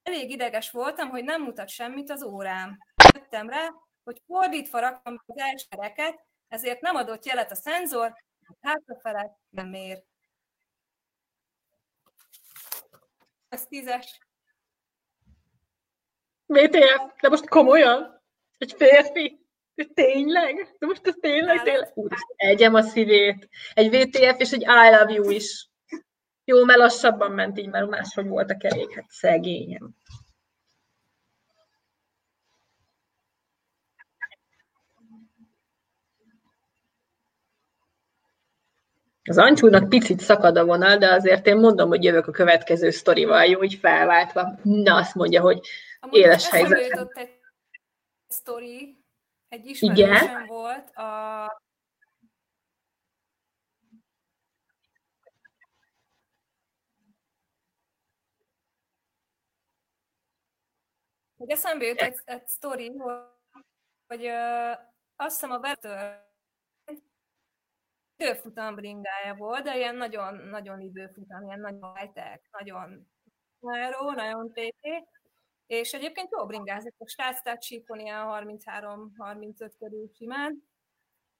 elég 0.04 0.30
ideges 0.30 0.70
voltam, 0.70 1.08
hogy 1.08 1.24
nem 1.24 1.42
mutat 1.42 1.68
semmit 1.68 2.10
az 2.10 2.22
órám. 2.22 2.78
Jöttem 3.14 3.48
rá, 3.48 3.68
hogy 4.04 4.22
fordítva 4.26 4.80
rakom 4.80 5.22
az 5.26 5.38
elsőreket, 5.38 6.24
ezért 6.48 6.80
nem 6.80 6.96
adott 6.96 7.24
jelet 7.24 7.50
a 7.50 7.54
szenzor, 7.54 8.14
hátrafele 8.60 9.38
nem 9.48 9.68
mér. 9.68 10.02
Ez 13.48 13.66
tízes. 13.66 14.18
VTF, 16.46 17.20
de 17.20 17.28
most 17.28 17.48
komolyan? 17.48 18.22
Egy 18.58 18.74
férfi? 18.78 19.46
Tényleg? 19.94 20.76
De 20.78 20.86
most 20.86 21.06
ez 21.06 21.14
tényleg, 21.20 21.62
tényleg? 21.62 21.90
Úristen, 21.94 22.36
egyem 22.36 22.74
a 22.74 22.82
szívét. 22.82 23.48
Egy 23.74 23.90
VTF 23.90 24.40
és 24.40 24.52
egy 24.52 24.62
I 24.62 24.90
love 24.96 25.12
you 25.12 25.30
is. 25.30 25.68
Jó, 26.44 26.64
mert 26.64 26.78
lassabban 26.78 27.33
ment 27.33 27.59
így, 27.59 27.68
mert 27.68 27.88
máshogy 27.88 28.26
volt 28.26 28.50
a 28.50 28.57
kerék. 28.57 28.94
Hát 28.94 29.04
szegényem. 29.09 29.94
Az 39.26 39.38
Ancsúnak 39.38 39.88
picit 39.88 40.20
szakad 40.20 40.57
a 40.57 40.64
vonal, 40.64 40.96
de 40.96 41.12
azért 41.12 41.46
én 41.46 41.57
mondom, 41.57 41.88
hogy 41.88 42.04
jövök 42.04 42.26
a 42.26 42.30
következő 42.30 42.90
sztorival, 42.90 43.44
jó, 43.44 43.62
így 43.62 43.74
felváltva. 43.74 44.59
Na, 44.62 44.94
azt 44.96 45.14
mondja, 45.14 45.40
hogy 45.40 45.61
Amúgy 46.00 46.16
éles 46.16 46.48
helyzet. 46.48 47.12
egy 47.14 47.40
sztori, 48.28 48.96
egy 49.48 49.66
ismerősem 49.66 50.46
volt 50.46 50.96
a 50.96 51.62
hogy 61.44 61.52
eszembe 61.52 61.85
jut 61.85 62.00
egy, 62.00 62.20
egy 62.24 62.46
sztori, 62.48 62.88
hogy, 62.96 63.20
hogy 64.07 64.26
uh, 64.26 64.70
azt 65.16 65.40
hiszem 65.40 65.50
a 65.50 65.61
vető 65.61 66.22
időfutam 68.16 68.74
bringája 68.74 69.35
volt, 69.35 69.62
de 69.62 69.76
ilyen 69.76 69.96
nagyon, 69.96 70.35
nagyon 70.35 70.80
időfutam, 70.80 71.42
ilyen 71.42 71.61
nagyon 71.61 71.96
high 71.96 72.40
nagyon 72.50 73.11
aero, 73.61 74.11
nagyon 74.11 74.52
TT, 74.52 74.87
és 75.66 75.92
egyébként 75.92 76.28
jó 76.30 76.46
bringázik 76.46 76.94
a 76.98 77.09
stác, 77.09 77.42
tehát 77.42 77.62
síkon 77.62 77.98
ilyen 77.98 78.24
33-35 78.26 79.72
körül 79.78 80.11
simán, 80.16 80.68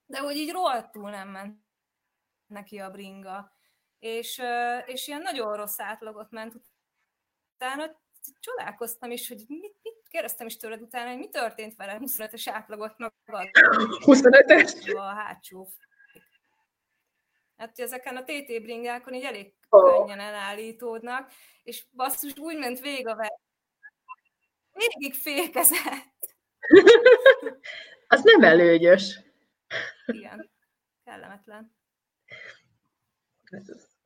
de 0.07 0.19
hogy 0.19 0.37
így 0.37 0.51
rohadtul 0.51 1.11
nem 1.11 1.29
ment 1.29 1.59
neki 2.47 2.79
a 2.79 2.90
bringa. 2.90 3.53
És, 3.99 4.43
és 4.87 5.09
ilyen 5.09 5.23
nagyon 5.23 5.57
rossz 5.57 5.81
átlagot 5.81 6.31
ment 6.31 6.55
utána, 7.55 8.03
csodálkoztam 8.40 9.11
is, 9.11 9.29
hogy 9.29 9.45
mit, 9.49 9.77
mit 9.83 9.94
kérdeztem 10.14 10.46
is 10.46 10.57
tőled 10.57 10.83
utána, 10.83 11.09
hogy 11.09 11.18
mi 11.18 11.29
történt 11.29 11.77
vele 11.77 11.98
25-ös 12.00 12.46
átlagot 12.53 12.94
magad. 12.98 13.48
25-es? 14.05 14.96
A 14.96 15.03
hátsó. 15.03 15.68
Hát 17.57 17.79
ezeken 17.79 18.16
a 18.16 18.22
TT 18.22 18.62
bringákon 18.62 19.14
így 19.14 19.24
elég 19.24 19.55
oh. 19.68 19.96
könnyen 19.96 20.20
elállítódnak, 20.20 21.31
és 21.62 21.85
basszus 21.92 22.37
úgy 22.37 22.59
ment 22.59 22.81
végig 22.81 23.07
a 23.07 23.14
ver. 23.14 23.33
Végig 24.72 25.14
fékezett. 25.14 26.37
Az 28.09 28.22
nem 28.22 28.42
előgyös. 28.42 29.20
Igen, 30.07 30.50
kellemetlen. 31.05 31.77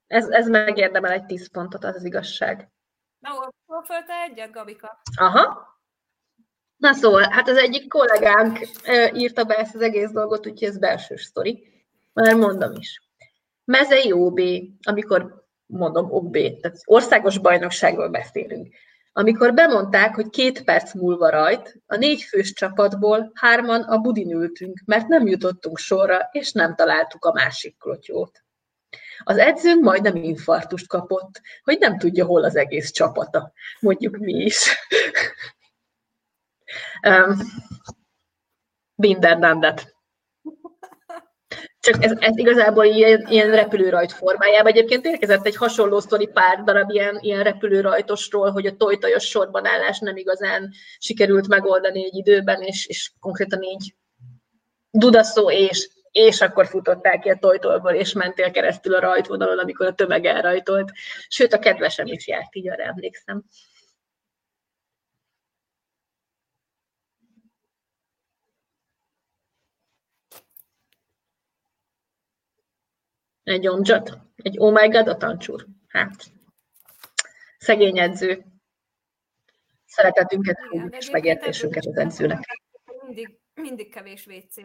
Ez, 0.06 0.28
ez 0.28 0.48
megérdemel 0.48 1.12
egy 1.12 1.26
10 1.26 1.50
pontot, 1.50 1.84
az 1.84 1.94
az 1.94 2.04
igazság. 2.04 2.70
Na, 3.18 3.52
hol 3.66 3.84
fölte 3.84 4.14
egyet, 4.14 4.52
Gabika? 4.52 5.00
Aha. 5.16 5.76
Na 6.78 6.92
szóval, 6.92 7.28
hát 7.30 7.48
az 7.48 7.56
egyik 7.56 7.88
kollégánk 7.88 8.58
írta 9.12 9.44
be 9.44 9.54
ezt 9.54 9.74
az 9.74 9.80
egész 9.80 10.10
dolgot, 10.10 10.46
úgyhogy 10.46 10.68
ez 10.68 10.78
belső 10.78 11.16
sztori. 11.16 11.62
Már 12.12 12.34
mondom 12.34 12.72
is. 12.78 13.02
Mezei 13.64 14.12
OB, 14.12 14.40
amikor 14.82 15.46
mondom 15.66 16.12
OB, 16.12 16.32
tehát 16.32 16.80
országos 16.84 17.38
bajnokságról 17.38 18.08
beszélünk. 18.08 18.74
Amikor 19.12 19.54
bemondták, 19.54 20.14
hogy 20.14 20.28
két 20.28 20.64
perc 20.64 20.94
múlva 20.94 21.30
rajt, 21.30 21.80
a 21.86 21.96
négy 21.96 22.22
fős 22.22 22.52
csapatból 22.52 23.30
hárman 23.34 23.82
a 23.82 23.98
budin 23.98 24.30
ültünk, 24.30 24.82
mert 24.84 25.08
nem 25.08 25.26
jutottunk 25.26 25.78
sorra, 25.78 26.28
és 26.32 26.52
nem 26.52 26.74
találtuk 26.74 27.24
a 27.24 27.32
másik 27.32 27.78
klotyót. 27.78 28.42
Az 29.24 29.38
edzőnk 29.38 29.82
majdnem 29.82 30.16
infartust 30.16 30.86
kapott, 30.86 31.40
hogy 31.64 31.78
nem 31.78 31.98
tudja, 31.98 32.24
hol 32.24 32.44
az 32.44 32.56
egész 32.56 32.90
csapata. 32.90 33.52
Mondjuk 33.80 34.16
mi 34.16 34.32
is. 34.32 34.76
Um. 37.06 37.36
Csak 41.80 42.04
ez, 42.04 42.12
ez 42.18 42.38
igazából 42.38 42.84
ilyen, 42.84 43.26
ilyen 43.28 43.50
repülőrajt 43.50 44.12
formájában. 44.12 44.72
Egyébként 44.72 45.06
érkezett 45.06 45.46
egy 45.46 45.56
hasonló 45.56 46.00
sztori 46.00 46.26
pár 46.26 46.62
darab 46.62 46.90
ilyen, 46.90 47.18
ilyen 47.20 47.42
repülőrajtosról, 47.42 48.50
hogy 48.50 48.66
a 48.66 48.76
tojtajos 48.76 49.24
sorban 49.24 49.66
állás 49.66 49.98
nem 49.98 50.16
igazán 50.16 50.72
sikerült 50.98 51.48
megoldani 51.48 52.04
egy 52.04 52.16
időben, 52.16 52.62
és, 52.62 52.86
és 52.86 53.12
konkrétan 53.20 53.62
így 53.62 53.94
dudaszó 54.90 55.50
és 55.50 55.88
és 56.10 56.40
akkor 56.40 56.66
futottál 56.66 57.18
ki 57.18 57.28
a 57.30 57.38
tojtolból, 57.40 57.92
és 57.92 58.12
mentél 58.12 58.50
keresztül 58.50 58.94
a 58.94 59.00
rajtvonalon, 59.00 59.58
amikor 59.58 59.86
a 59.86 59.94
tömeg 59.94 60.24
elrajtolt. 60.24 60.90
Sőt, 61.28 61.52
a 61.52 61.58
kedvesem 61.58 62.06
is 62.06 62.26
járt, 62.26 62.54
így 62.54 62.70
arra 62.70 62.82
emlékszem. 62.82 63.44
Egy 73.48 73.68
omzsat? 73.68 74.18
Egy 74.36 74.58
oh 74.58 74.72
my 74.72 74.88
god, 74.88 75.08
a 75.08 75.16
tancsúr. 75.16 75.66
Hát, 75.86 76.24
szegény 77.58 77.98
edző. 77.98 78.44
Szeretetünket 79.86 80.58
és 80.90 81.10
megértésünket 81.10 81.86
az 81.86 81.96
edzőnek. 81.96 82.62
Mindig, 83.02 83.38
mindig 83.54 83.92
kevés 83.92 84.26
WC. 84.26 84.56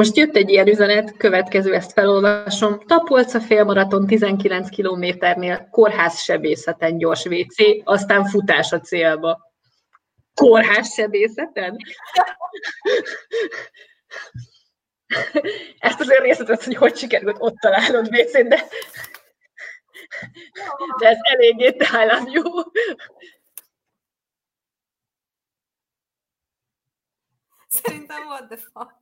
Most 0.00 0.16
jött 0.16 0.36
egy 0.36 0.50
ilyen 0.50 0.68
üzenet, 0.68 1.16
következő 1.16 1.74
ezt 1.74 1.92
felolvasom. 1.92 2.80
Tapolca 2.86 3.40
félmaraton 3.40 4.06
19 4.06 4.68
kilométernél, 4.68 5.68
kórház 5.70 6.20
sebészeten 6.20 6.98
gyors 6.98 7.24
WC, 7.24 7.56
aztán 7.84 8.24
futás 8.24 8.72
a 8.72 8.80
célba. 8.80 9.52
Kórház 10.34 10.92
sebészeten? 10.92 11.76
Ezt 15.78 16.00
azért 16.00 16.22
részletet, 16.22 16.64
hogy 16.64 16.74
hogy 16.74 16.96
sikerült 16.96 17.36
ott 17.38 17.56
találnod 17.56 18.08
wc 18.08 18.32
de, 18.32 18.64
de 20.98 21.08
ez 21.08 21.18
eléggé 21.22 21.72
tájlán 21.72 22.28
jó. 22.30 22.42
Szerintem 27.68 28.26
what 28.26 28.48
the 28.48 28.56
fuck. 28.56 29.00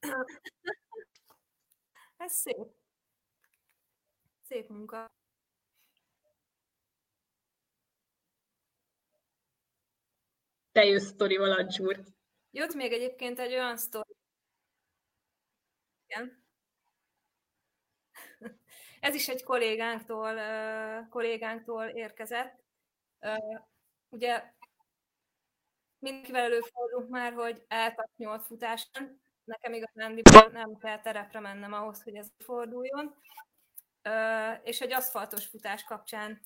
Ez 2.16 2.32
szép. 2.32 2.66
Szép 4.42 4.68
munka. 4.68 5.10
Te 10.72 10.84
jössz 10.84 11.06
sztorival, 11.06 11.52
Ancsúr. 11.52 12.02
Jött 12.50 12.74
még 12.74 12.92
egyébként 12.92 13.38
egy 13.38 13.52
olyan 13.52 13.76
sztori. 13.76 14.14
Igen. 16.06 16.44
Ez 19.00 19.14
is 19.14 19.28
egy 19.28 19.42
kollégánktól, 19.42 20.40
kollégánktól 21.08 21.84
érkezett. 21.84 22.62
Ugye 24.08 24.52
mindenkivel 26.04 26.42
előfordult 26.42 27.08
már, 27.08 27.32
hogy 27.32 27.64
eltart 27.68 28.16
nyolc 28.16 28.46
futásán, 28.46 29.20
nekem 29.44 29.72
igazándiból 29.72 30.48
nem 30.52 30.76
kell 30.76 31.00
terepre 31.00 31.40
mennem 31.40 31.72
ahhoz, 31.72 32.02
hogy 32.02 32.14
ez 32.16 32.28
forduljon. 32.38 33.14
És 34.62 34.80
egy 34.80 34.92
aszfaltos 34.92 35.46
futás 35.46 35.84
kapcsán 35.84 36.40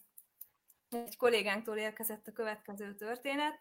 egy 0.89 1.17
kollégánktól 1.17 1.77
érkezett 1.77 2.27
a 2.27 2.33
következő 2.33 2.95
történet. 2.95 3.59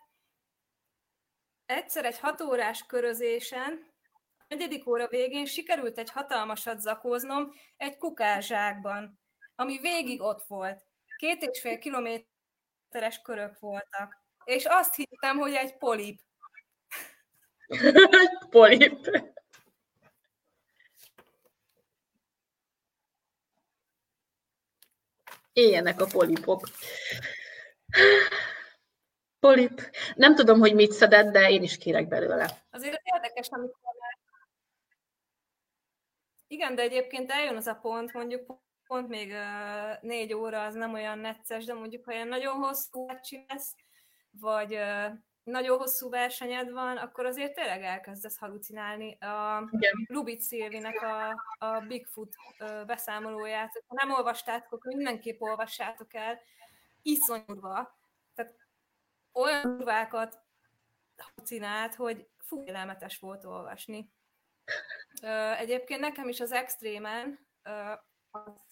Egyszer 1.66 2.06
egy 2.06 2.20
hat 2.20 2.41
órás 2.41 2.86
körözésen, 2.86 3.95
a 4.38 4.45
negyedik 4.48 4.88
óra 4.88 5.08
végén 5.08 5.45
sikerült 5.45 5.98
egy 5.98 6.12
hatalmasat 6.12 6.80
zakóznom 6.80 7.54
egy 7.78 7.98
kukázsákban, 7.98 9.20
ami 9.56 9.78
végig 9.80 10.22
ott 10.22 10.43
volt. 10.48 10.86
Két 11.16 11.41
és 11.41 11.62
fél 11.62 11.80
kilométeres 11.80 13.22
körök 13.24 13.60
voltak 13.60 14.27
és 14.48 14.66
azt 14.66 14.95
hittem, 14.95 15.38
hogy 15.38 15.54
egy 15.54 15.78
polip. 15.78 16.20
egy 17.68 18.48
polip. 18.50 19.26
Éljenek 25.54 26.02
a 26.02 26.06
polipok. 26.06 26.68
Polip. 29.39 29.82
Nem 30.16 30.36
tudom, 30.36 30.60
hogy 30.60 30.76
mit 30.76 30.91
szedett, 30.91 31.32
de 31.32 31.50
én 31.50 31.64
is 31.64 31.78
kérek 31.78 32.08
belőle. 32.08 32.50
Azért 32.70 33.02
érdekes, 33.04 33.48
amikor 33.50 33.93
már... 34.00 34.18
Igen, 36.48 36.76
de 36.76 36.82
egyébként 36.82 37.32
eljön 37.32 37.56
az 37.56 37.68
a 37.68 37.76
pont, 37.76 38.14
mondjuk 38.14 38.60
pont 38.88 39.08
még 39.08 39.34
négy 40.02 40.34
óra 40.34 40.64
az 40.66 40.74
nem 40.74 40.93
olyan 40.93 41.20
necces, 41.20 41.66
de 41.66 41.74
mondjuk, 41.74 42.06
ha 42.06 42.12
ilyen 42.12 42.28
nagyon 42.28 42.56
hosszú 42.56 43.06
csinálsz, 43.22 43.76
vagy 44.40 44.80
nagyon 45.44 45.78
hosszú 45.78 46.10
versenyed 46.10 46.72
van, 46.72 46.98
akkor 46.98 47.26
azért 47.26 47.54
tényleg 47.54 47.84
elkezdesz 47.84 48.38
halucinálni. 48.38 49.18
A 49.20 49.68
Igen. 49.72 50.06
Lubit 50.08 50.42
Szilvinek 50.42 51.02
a, 51.02 51.30
a 51.66 51.80
Bigfoot 51.80 52.36
beszámolóját, 52.86 53.84
ha 53.88 53.96
nem 54.06 54.12
olvastátok, 54.16 54.72
akkor 54.72 54.94
mindenképp 54.94 55.42
olvassátok 55.42 56.14
el, 56.14 56.40
iszonyúrva. 57.02 58.00
Tehát 58.36 58.56
olyan 59.34 59.62
durvákat 59.62 60.40
halucinált, 61.18 61.96
hogy 61.96 62.28
fú, 62.38 62.64
élelmetes 62.66 63.20
volt 63.20 63.46
olvasni. 63.46 64.12
Egyébként 65.58 66.00
nekem 66.00 66.28
is 66.30 66.40
az 66.40 66.52
extrémen 66.52 67.48
az 68.32 68.66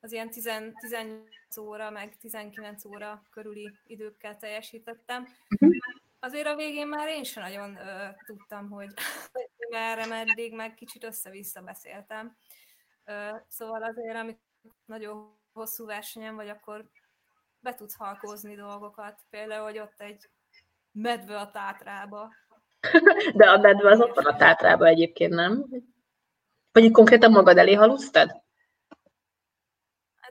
az 0.00 0.12
ilyen 0.12 0.30
10, 0.30 0.50
18 0.80 1.56
óra, 1.60 1.90
meg 1.90 2.16
19 2.16 2.84
óra 2.84 3.22
körüli 3.30 3.72
időkkel 3.86 4.36
teljesítettem. 4.36 5.28
Uh-huh. 5.48 5.76
Azért 6.20 6.46
a 6.46 6.56
végén 6.56 6.86
már 6.86 7.08
én 7.08 7.24
sem 7.24 7.42
nagyon 7.42 7.70
uh, 7.70 8.14
tudtam, 8.26 8.70
hogy 8.70 8.88
merre, 9.70 10.06
meddig, 10.06 10.54
meg 10.54 10.74
kicsit 10.74 11.04
össze-vissza 11.04 11.60
beszéltem. 11.60 12.36
Uh, 13.06 13.40
szóval 13.48 13.82
azért, 13.82 14.16
amikor 14.16 14.40
nagyon 14.84 15.36
hosszú 15.52 15.86
versenyen 15.86 16.34
vagy, 16.34 16.48
akkor 16.48 16.90
be 17.60 17.74
tudsz 17.74 17.96
halkózni 17.96 18.54
dolgokat. 18.54 19.20
Például, 19.30 19.64
hogy 19.64 19.78
ott 19.78 20.00
egy 20.00 20.30
medve 20.92 21.38
a 21.38 21.50
tátrába. 21.50 22.32
De 23.34 23.50
a 23.50 23.58
medve 23.58 23.90
az 23.90 24.00
ott 24.00 24.14
van 24.14 24.24
a 24.24 24.36
tátrába 24.36 24.86
egyébként, 24.86 25.32
nem? 25.32 25.66
Vagy 26.72 26.90
konkrétan 26.90 27.30
magad 27.30 27.58
elé 27.58 27.74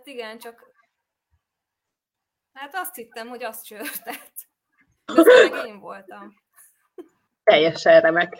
halusztad? 0.07 0.13
igen, 0.13 0.37
csak 0.39 0.65
hát 2.53 2.75
azt 2.75 2.95
hittem, 2.95 3.27
hogy 3.27 3.43
azt 3.43 3.65
csörtett. 3.65 4.33
De 5.05 5.49
meg 5.49 5.65
én 5.65 5.79
voltam. 5.79 6.33
Teljesen 7.43 8.01
remek. 8.01 8.37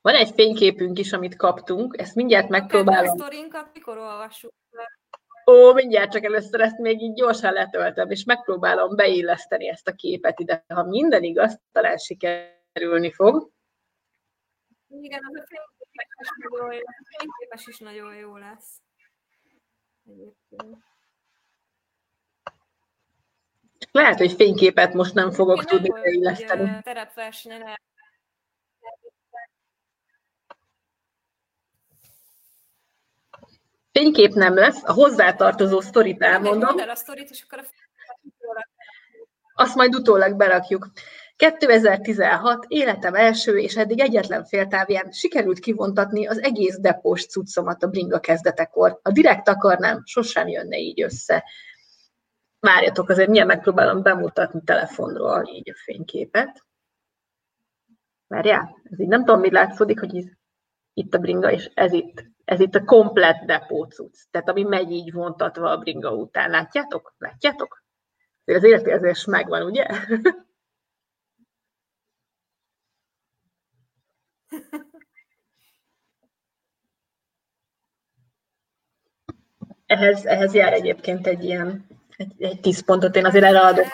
Van 0.00 0.14
egy 0.14 0.30
fényképünk 0.34 0.98
is, 0.98 1.12
amit 1.12 1.36
kaptunk, 1.36 1.96
ezt 1.98 2.14
mindjárt 2.14 2.48
megpróbálom. 2.48 3.20
A 3.20 3.22
sztorinkat 3.22 3.70
mikor 3.72 3.98
olvassuk? 3.98 4.52
Ó, 5.46 5.72
mindjárt 5.72 6.12
csak 6.12 6.24
először 6.24 6.60
ezt 6.60 6.78
még 6.78 7.02
így 7.02 7.14
gyorsan 7.14 7.52
letöltem, 7.52 8.10
és 8.10 8.24
megpróbálom 8.24 8.96
beilleszteni 8.96 9.68
ezt 9.68 9.88
a 9.88 9.92
képet 9.92 10.38
ide. 10.38 10.64
Ha 10.68 10.84
minden 10.84 11.22
igaz, 11.22 11.60
talán 11.72 11.96
sikerülni 11.96 13.12
fog. 13.12 13.50
Igen, 14.88 15.20
az 15.24 15.40
a 15.40 15.46
fényképes 15.46 15.73
is 16.20 16.28
nagyon 16.36 16.72
jó, 16.72 16.80
fényképes 17.18 17.66
is 17.66 17.78
nagyon 17.78 18.14
jó 18.14 18.36
lesz. 18.36 18.80
Lehet, 23.90 24.18
hogy 24.18 24.32
fényképet 24.32 24.94
most 24.94 25.14
nem 25.14 25.30
fogok 25.30 25.58
Én 25.58 25.64
tudni 25.64 25.88
beilleszteni. 25.88 26.82
Terepversenyen 26.82 27.78
Fénykép 33.92 34.32
nem 34.32 34.54
lesz, 34.54 34.82
a 34.84 34.92
hozzátartozó 34.92 35.80
sztorit 35.80 36.22
elmondom. 36.22 36.78
El 36.78 36.88
a 36.88 36.94
sztorit, 36.94 37.30
és 37.30 37.42
akkor 37.42 37.58
a 37.58 37.64
azt 39.54 39.74
majd 39.74 39.94
utólag 39.94 40.36
berakjuk. 40.36 40.90
2016 41.44 42.64
életem 42.68 43.14
első 43.14 43.58
és 43.58 43.76
eddig 43.76 44.00
egyetlen 44.00 44.44
féltávíján 44.44 45.10
sikerült 45.10 45.58
kivontatni 45.58 46.26
az 46.26 46.42
egész 46.42 46.78
depós 46.78 47.26
cuccomat 47.26 47.82
a 47.82 47.88
bringa 47.88 48.20
kezdetekor. 48.20 48.98
A 49.02 49.10
direkt 49.10 49.48
akarnám, 49.48 50.02
sosem 50.04 50.48
jönne 50.48 50.78
így 50.78 51.02
össze. 51.02 51.44
Várjatok, 52.60 53.08
azért 53.08 53.28
milyen 53.28 53.46
megpróbálom 53.46 54.02
bemutatni 54.02 54.62
telefonról 54.64 55.48
így 55.48 55.70
a 55.70 55.74
fényképet. 55.84 56.64
Várjál, 58.26 58.80
ez 58.90 59.00
így 59.00 59.08
nem 59.08 59.24
tudom, 59.24 59.40
mi 59.40 59.50
látszódik, 59.50 60.00
hogy 60.00 60.16
ez, 60.16 60.24
itt 60.92 61.14
a 61.14 61.18
bringa, 61.18 61.52
és 61.52 61.70
ez 61.74 61.92
itt, 61.92 62.24
ez 62.44 62.60
itt 62.60 62.74
a 62.74 62.84
komplett 62.84 63.44
depó 63.46 63.84
cucc. 63.84 64.16
Tehát 64.30 64.48
ami 64.48 64.62
megy 64.62 64.90
így 64.90 65.12
vontatva 65.12 65.70
a 65.70 65.78
bringa 65.78 66.10
után. 66.14 66.50
Látjátok? 66.50 67.14
Látjátok? 67.18 67.82
Az 68.44 68.64
életérzés 68.64 69.24
megvan, 69.24 69.62
ugye? 69.62 69.86
ehhez, 79.86 80.24
ehhez 80.24 80.54
jár 80.54 80.72
egyébként 80.72 81.26
egy 81.26 81.44
ilyen, 81.44 81.86
egy, 82.16 82.42
egy 82.42 82.60
tíz 82.60 82.84
pontot, 82.84 83.16
én 83.16 83.26
azért 83.26 83.44
erre 83.44 83.60
adok. 83.60 83.86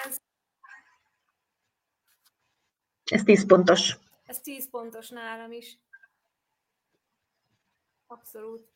Ez 3.05 3.23
tíz 3.23 3.47
pontos. 3.47 3.99
Ez 4.27 4.41
tíz 4.41 4.71
pontos 4.71 5.09
nálam 5.09 5.53
is. 5.53 5.79
Abszolút. 8.07 8.69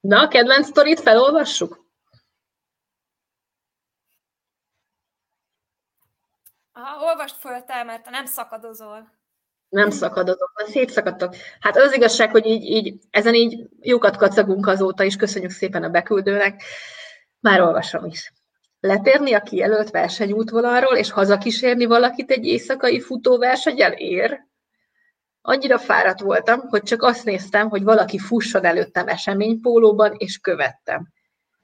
Na, 0.00 0.28
kedvenc 0.28 0.66
sztorit 0.66 1.00
felolvassuk? 1.00 1.83
Aha, 6.76 7.04
olvast 7.04 7.36
föl 7.36 7.64
te, 7.64 7.82
mert 7.82 8.10
nem 8.10 8.26
szakadozol. 8.26 9.12
Nem 9.68 9.90
szakadozok, 9.90 10.52
mert 10.56 10.70
szétszakadtak. 10.70 11.36
Hát 11.60 11.76
az 11.76 11.92
igazság, 11.92 12.30
hogy 12.30 12.46
így, 12.46 12.64
így, 12.64 12.98
ezen 13.10 13.34
így 13.34 13.68
jókat 13.80 14.16
kacagunk 14.16 14.66
azóta 14.66 15.04
is, 15.04 15.16
köszönjük 15.16 15.50
szépen 15.50 15.82
a 15.82 15.88
beküldőnek. 15.88 16.62
Már 17.40 17.60
olvasom 17.60 18.04
is. 18.04 18.32
Letérni 18.80 19.32
a 19.34 19.40
kijelölt 19.40 19.90
versenyútvonalról, 19.90 20.96
és 20.96 21.10
hazakísérni 21.10 21.84
valakit 21.84 22.30
egy 22.30 22.46
éjszakai 22.46 23.00
futóversenyen 23.00 23.92
ér? 23.92 24.46
Annyira 25.40 25.78
fáradt 25.78 26.20
voltam, 26.20 26.60
hogy 26.60 26.82
csak 26.82 27.02
azt 27.02 27.24
néztem, 27.24 27.68
hogy 27.68 27.82
valaki 27.82 28.18
fusson 28.18 28.64
előttem 28.64 29.08
eseménypólóban, 29.08 30.14
és 30.16 30.38
követtem. 30.38 31.12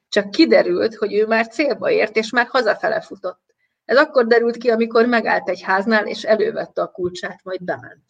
Csak 0.08 0.30
kiderült, 0.30 0.94
hogy 0.94 1.14
ő 1.14 1.26
már 1.26 1.48
célba 1.48 1.90
ért, 1.90 2.16
és 2.16 2.30
már 2.30 2.46
hazafele 2.46 3.00
futott. 3.00 3.49
Ez 3.90 3.96
akkor 3.96 4.26
derült 4.26 4.56
ki, 4.56 4.70
amikor 4.70 5.06
megállt 5.06 5.48
egy 5.48 5.62
háznál, 5.62 6.06
és 6.06 6.22
elővette 6.22 6.82
a 6.82 6.90
kulcsát, 6.90 7.40
majd 7.42 7.64
bement. 7.64 8.04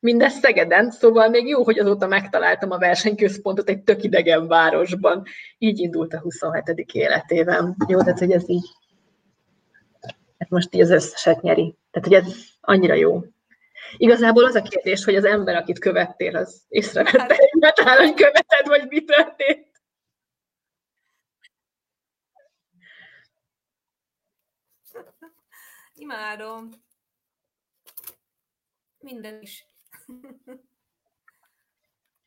Mindez 0.00 0.32
Szegeden, 0.32 0.90
szóval 0.90 1.28
még 1.28 1.46
jó, 1.46 1.64
hogy 1.64 1.78
azóta 1.78 2.06
megtaláltam 2.06 2.70
a 2.70 2.78
versenyközpontot 2.78 3.68
egy 3.68 3.82
tök 3.82 4.02
idegen 4.02 4.46
városban. 4.46 5.22
Így 5.58 5.78
indult 5.78 6.14
a 6.14 6.20
27. 6.20 6.84
életében. 6.92 7.76
Jó, 7.88 7.98
tehát 7.98 8.18
hogy 8.18 8.30
ez 8.30 8.48
így, 8.48 8.66
hát 10.38 10.48
most 10.48 10.74
így 10.74 10.80
az 10.80 10.90
összeset 10.90 11.40
nyeri. 11.40 11.76
Tehát, 11.90 12.08
hogy 12.08 12.16
ez 12.16 12.34
annyira 12.60 12.94
jó. 12.94 13.22
Igazából 13.96 14.44
az 14.44 14.54
a 14.54 14.62
kérdés, 14.62 15.04
hogy 15.04 15.14
az 15.14 15.24
ember, 15.24 15.56
akit 15.56 15.78
követtél, 15.78 16.36
az 16.36 16.62
észrevette 16.68 17.36
egyáltalán, 17.36 17.98
hogy 17.98 18.14
követed, 18.14 18.66
vagy 18.66 18.86
mi 18.88 19.04
történt. 19.04 19.73
Imádom. 25.94 26.68
Minden 28.98 29.40
is. 29.40 29.66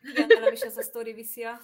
Igen, 0.01 0.28
velem 0.28 0.53
is 0.53 0.61
ez 0.61 0.78
a 0.78 0.82
sztori 0.82 1.13
viszi 1.13 1.43
a 1.43 1.61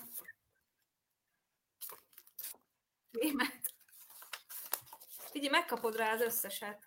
német. 3.12 3.74
Figyelj, 5.32 5.52
megkapod 5.52 5.96
rá 5.96 6.14
az 6.14 6.22
összeset. 6.22 6.80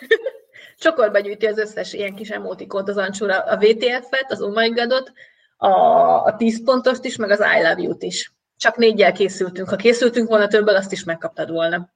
Csokorba 0.78 1.18
gyűjti 1.18 1.46
az 1.46 1.58
összes 1.58 1.92
ilyen 1.92 2.14
kis 2.14 2.30
emotikot 2.30 2.88
az 2.88 2.96
Ancsúra, 2.96 3.40
a 3.40 3.56
VTF-et, 3.56 4.30
az 4.30 4.42
Oh 4.42 4.54
My 4.54 4.68
God-ot, 4.68 5.12
a, 5.56 5.68
a 6.24 6.36
10 6.36 6.64
pontost 6.64 7.04
is, 7.04 7.16
meg 7.16 7.30
az 7.30 7.40
I 7.40 7.62
Love 7.62 7.82
You-t 7.82 8.02
is. 8.02 8.32
Csak 8.56 8.76
négyel 8.76 9.12
készültünk. 9.12 9.68
Ha 9.68 9.76
készültünk 9.76 10.28
volna 10.28 10.48
többel, 10.48 10.76
azt 10.76 10.92
is 10.92 11.04
megkaptad 11.04 11.50
volna. 11.50 11.94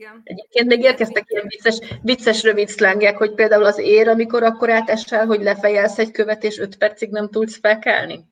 Igen. 0.00 0.20
Egyébként 0.24 0.66
még 0.66 0.82
érkeztek 0.82 1.24
ilyen 1.26 1.46
vicces, 1.46 1.78
vicces 2.02 2.42
rövid 2.42 2.68
szlengek, 2.68 3.16
hogy 3.16 3.34
például 3.34 3.64
az 3.64 3.78
ér, 3.78 4.08
amikor 4.08 4.42
akkor 4.42 4.70
átesel, 4.70 5.26
hogy 5.26 5.42
lefejelsz 5.42 5.98
egy 5.98 6.10
követ, 6.10 6.44
és 6.44 6.58
öt 6.58 6.76
percig 6.76 7.10
nem 7.10 7.28
tudsz 7.28 7.58
felkelni. 7.58 8.24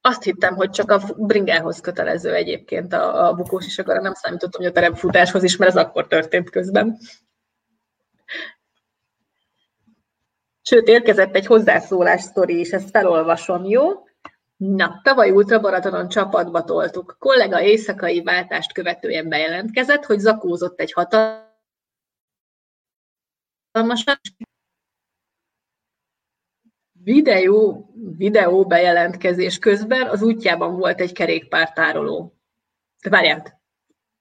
Azt 0.00 0.22
hittem, 0.22 0.54
hogy 0.54 0.70
csak 0.70 0.90
a 0.90 1.00
bringához 1.16 1.80
kötelező 1.80 2.34
egyébként 2.34 2.92
a, 2.92 3.28
a 3.28 3.34
bukós, 3.34 3.66
és 3.66 3.78
akkor 3.78 4.00
nem 4.00 4.12
számítottam, 4.12 4.60
hogy 4.60 4.70
a 4.70 4.74
terepfutáshoz 4.74 5.42
is, 5.42 5.56
mert 5.56 5.70
ez 5.76 5.84
akkor 5.84 6.06
történt 6.06 6.50
közben. 6.50 6.98
Sőt, 10.62 10.88
érkezett 10.88 11.34
egy 11.34 11.46
hozzászólás 11.46 12.20
sztori 12.20 12.58
is, 12.58 12.70
ezt 12.70 12.90
felolvasom, 12.90 13.64
jó? 13.64 13.90
Na, 14.56 15.00
tavaly 15.02 15.30
ultrabaratonon 15.30 16.08
csapatba 16.08 16.64
toltuk. 16.64 17.16
Kollega 17.18 17.62
éjszakai 17.62 18.22
váltást 18.22 18.72
követően 18.72 19.28
bejelentkezett, 19.28 20.04
hogy 20.04 20.18
zakózott 20.18 20.80
egy 20.80 20.92
hatalmasat. 20.92 21.50
Videó, 26.92 27.90
videó 28.16 28.66
bejelentkezés 28.66 29.58
közben 29.58 30.08
az 30.08 30.22
útjában 30.22 30.76
volt 30.76 31.00
egy 31.00 31.12
kerékpártároló. 31.12 32.34
De 33.02 33.10
várját, 33.10 33.60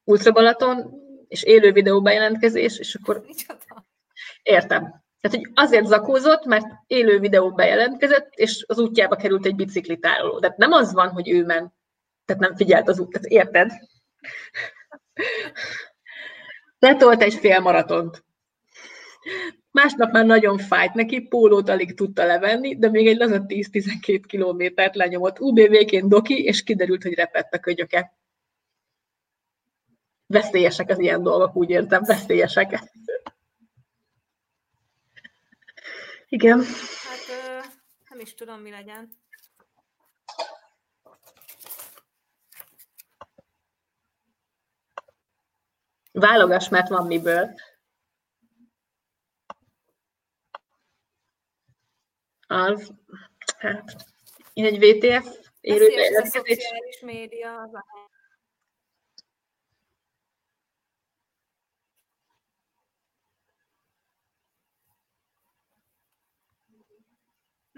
ultrabalaton 0.04 1.02
és 1.28 1.44
élő 1.44 1.72
videó 1.72 2.02
bejelentkezés, 2.02 2.80
és 2.80 2.96
akkor... 2.96 3.26
Értem. 4.44 5.03
Tehát, 5.24 5.38
hogy 5.38 5.52
azért 5.54 5.86
zakózott, 5.86 6.46
mert 6.46 6.66
élő 6.88 7.20
videó 7.20 7.52
bejelentkezett, 7.52 8.34
és 8.36 8.66
az 8.68 8.80
útjába 8.80 9.16
került 9.16 9.46
egy 9.46 9.56
biciklitároló. 9.56 10.40
Tehát 10.40 10.58
nem 10.58 10.72
az 10.72 10.94
van, 10.94 11.10
hogy 11.10 11.30
ő 11.30 11.46
ment, 11.46 11.74
tehát 12.26 12.42
nem 12.42 12.56
figyelt 12.56 12.88
az 12.88 13.00
út, 13.00 13.10
tehát 13.10 13.28
érted? 13.28 13.72
Letolt 16.80 17.22
egy 17.22 17.34
fél 17.34 17.60
maratont. 17.60 18.24
Másnap 19.72 20.12
már 20.12 20.26
nagyon 20.26 20.58
fájt 20.58 20.94
neki, 20.94 21.22
pólót 21.22 21.70
alig 21.70 21.96
tudta 21.96 22.26
levenni, 22.26 22.78
de 22.78 22.90
még 22.90 23.08
egy 23.08 23.18
laza 23.18 23.46
10-12 23.48 24.22
kilométert 24.28 24.96
lenyomott 24.96 25.40
UBV-ként 25.40 26.10
doki, 26.10 26.44
és 26.44 26.64
kiderült, 26.64 27.04
hogy 27.04 27.14
repett 27.14 27.54
a 27.54 27.60
könyöke. 27.60 28.18
Veszélyesek 30.26 30.90
az 30.90 31.00
ilyen 31.00 31.24
dolgok, 31.24 31.56
úgy 31.56 31.70
értem, 31.70 32.04
veszélyesek. 32.04 32.80
Igen. 36.34 36.64
Hát 37.04 37.28
ö, 37.30 37.60
nem 38.10 38.20
is 38.20 38.34
tudom, 38.34 38.60
mi 38.60 38.70
legyen. 38.70 39.10
Válogass, 46.12 46.70
mert 46.70 46.90
van 46.90 47.08
miből. 47.08 47.54
Az, 52.48 52.92
hát, 53.58 53.96
én 54.54 54.66
egy 54.66 54.80
VTF 54.80 55.38
élő 55.62 56.16
a 56.22 56.26
szociális 56.26 57.00
média 57.02 57.62
az 57.62 57.74
a 57.74 57.86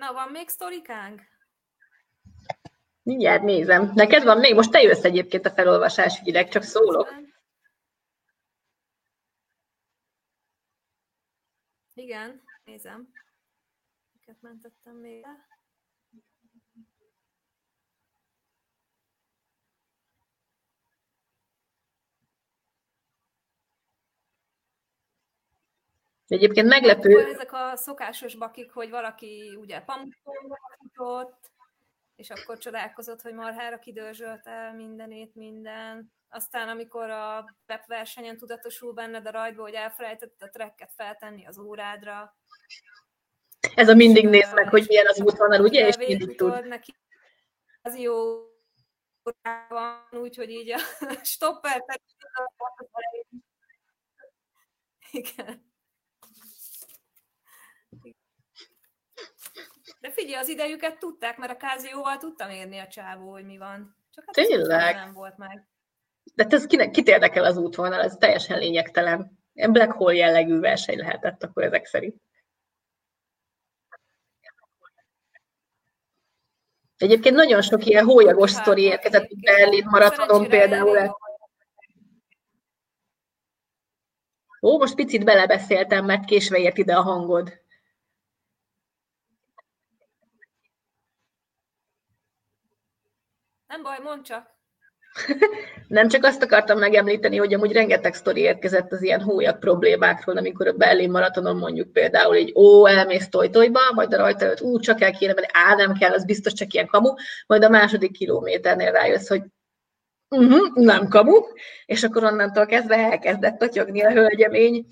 Na, 0.06 0.14
van 0.14 0.32
még 0.32 0.50
sztorikánk? 0.50 1.22
Mindjárt 3.02 3.44
nézem. 3.44 3.92
Neked 3.94 4.24
van 4.24 4.38
még? 4.38 4.54
Most 4.56 4.72
te 4.72 4.82
jössz 4.82 5.04
egyébként 5.04 5.46
a 5.46 5.50
felolvasás 5.50 6.20
ügyileg, 6.20 6.48
csak 6.48 6.64
szólok. 6.64 7.14
Igen, 11.94 12.42
nézem. 12.64 13.10
Miket 14.14 14.42
mentettem 14.42 14.96
még 14.96 15.26
Egyébként 26.28 26.68
meglepő. 26.68 27.18
Hát, 27.18 27.34
ezek 27.34 27.54
a 27.54 27.76
szokásos 27.76 28.36
bakik, 28.36 28.72
hogy 28.72 28.90
valaki 28.90 29.58
ugye 29.60 29.82
pamukon 29.82 30.58
futott, 30.78 31.52
és 32.16 32.30
akkor 32.30 32.58
csodálkozott, 32.58 33.22
hogy 33.22 33.34
marhára 33.34 33.80
kidörzsölt 33.80 34.48
el 34.48 34.74
mindenét, 34.74 35.36
minden. 35.36 36.14
Aztán, 36.30 36.70
amikor 36.70 37.10
a 37.10 37.46
web 37.68 37.82
versenyen 37.88 38.38
tudatosul 38.38 38.94
benned 38.94 39.26
a 39.28 39.32
rajtba, 39.32 39.62
hogy 39.62 39.74
elfelejtett 39.74 40.42
a 40.42 40.50
trekket 40.50 40.92
feltenni 40.96 41.46
az 41.46 41.58
órádra. 41.58 42.38
Ez 43.76 43.90
a 43.90 43.94
mindig 43.94 44.28
néz 44.28 44.54
meg, 44.54 44.70
hogy 44.70 44.86
milyen 44.88 45.08
az 45.08 45.22
útvonal, 45.22 45.62
ugye? 45.62 45.88
És 45.88 45.98
mindig 45.98 46.38
tud. 46.38 46.68
Neki 46.68 46.96
az 47.82 47.98
jó 47.98 48.14
van, 49.70 50.08
úgyhogy 50.12 50.50
így 50.50 50.72
a 50.72 50.80
stopper 51.24 51.86
Igen. 55.12 55.74
De 60.06 60.12
figyelj, 60.12 60.42
az 60.42 60.48
idejüket 60.48 61.00
tudták, 61.00 61.38
mert 61.38 61.52
a 61.52 61.58
kázióval 61.58 62.18
tudtam 62.18 62.50
érni 62.50 62.78
a 62.78 62.88
csávó, 62.88 63.32
hogy 63.32 63.46
mi 63.46 63.58
van. 63.58 63.96
Csak 64.14 64.24
hát 64.26 64.48
Tényleg? 64.48 64.96
nem 64.96 65.14
volt 65.14 65.38
meg. 65.38 65.68
De 66.34 66.46
ez 66.50 66.66
kinek, 66.66 66.92
kit 66.92 67.08
érdekel 67.08 67.44
az 67.44 67.58
útvonal? 67.58 68.02
Ez 68.02 68.16
teljesen 68.16 68.60
lényegtelen. 68.60 69.40
Black 69.54 69.92
Hole 69.92 70.14
jellegű 70.14 70.60
verseny 70.60 70.98
lehetett 70.98 71.44
akkor 71.44 71.64
ezek 71.64 71.86
szerint. 71.86 72.22
Egyébként 76.98 77.36
nagyon 77.36 77.62
sok 77.62 77.86
ilyen 77.86 78.06
hólyagos 78.06 78.52
sztori 78.52 78.82
érkezett 78.82 79.28
Berlin 79.42 79.86
maratonon 79.86 80.48
például. 80.48 81.18
Ó, 84.62 84.78
most 84.78 84.96
picit 84.96 85.24
belebeszéltem, 85.24 86.06
mert 86.06 86.26
késve 86.26 86.58
ért 86.58 86.78
ide 86.78 86.96
a 86.96 87.02
hangod. 87.02 87.65
Nem 93.76 93.84
baj, 93.84 93.98
mondd 94.04 94.22
csak. 94.24 94.46
Nem 95.88 96.08
csak 96.08 96.24
azt 96.24 96.44
akartam 96.44 96.80
megemlíteni, 96.80 97.38
hogy 97.38 97.54
amúgy 97.54 97.72
rengeteg 97.72 98.14
sztori 98.14 98.42
érkezett 98.42 98.92
az 98.92 99.02
ilyen 99.02 99.22
hólyag 99.22 99.60
problémákról, 99.60 100.38
amikor 100.38 100.68
a 100.68 100.74
Berlin 100.74 101.12
maratonon 101.12 101.58
mondjuk 101.58 101.92
például 101.92 102.36
így, 102.36 102.54
ó, 102.56 102.86
elmész 102.86 103.30
tojtojba, 103.30 103.80
majd 103.94 104.14
a 104.14 104.18
rajta 104.18 104.46
előtt, 104.46 104.62
ú, 104.62 104.80
csak 104.80 105.02
el 105.02 105.12
kéne 105.12 105.34
menni, 105.34 105.48
á, 105.52 105.76
nem 105.76 105.94
kell, 105.94 106.12
az 106.12 106.26
biztos 106.26 106.54
csak 106.54 106.74
ilyen 106.74 106.88
kamu, 106.88 107.14
majd 107.48 107.64
a 107.64 107.70
második 107.70 108.12
kilométernél 108.12 108.92
rájössz, 108.92 109.28
hogy 109.28 109.44
uh-huh, 110.30 110.74
nem 110.74 111.08
kamu, 111.08 111.36
és 111.86 112.04
akkor 112.04 112.24
onnantól 112.24 112.66
kezdve 112.66 112.96
elkezdett 112.96 113.58
totyogni 113.58 114.04
a 114.04 114.12
hölgyemény, 114.12 114.86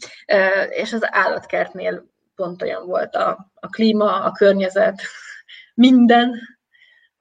és 0.70 0.94
az 0.94 1.02
állatkertnél 1.02 2.06
pont 2.36 2.62
olyan 2.62 2.86
volt 2.86 3.16
a, 3.16 3.52
a 3.54 3.68
klíma, 3.68 4.24
a 4.24 4.32
környezet, 4.32 5.02
minden, 5.74 6.53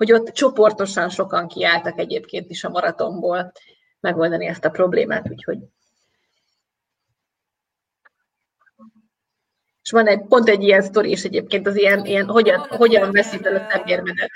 hogy 0.03 0.13
ott 0.13 0.33
csoportosan 0.33 1.09
sokan 1.09 1.49
kiálltak 1.49 1.99
egyébként 1.99 2.51
is 2.51 2.65
a 2.65 2.69
maratonból 2.69 3.53
megoldani 4.01 4.47
ezt 4.47 4.65
a 4.65 4.71
problémát, 4.71 5.31
úgyhogy 5.31 5.59
és 9.83 9.91
van 9.91 10.07
egy, 10.07 10.27
pont 10.27 10.49
egy 10.49 10.63
ilyen 10.63 10.83
sztori 10.83 11.11
is 11.11 11.25
egyébként, 11.25 11.67
az 11.67 11.77
ilyen, 11.77 12.05
ilyen 12.07 12.27
hogyan, 12.27 12.59
hogyan 12.59 13.11
veszít 13.13 13.47
el 13.47 13.57
a 13.57 13.71
szemérmedet. 13.71 14.31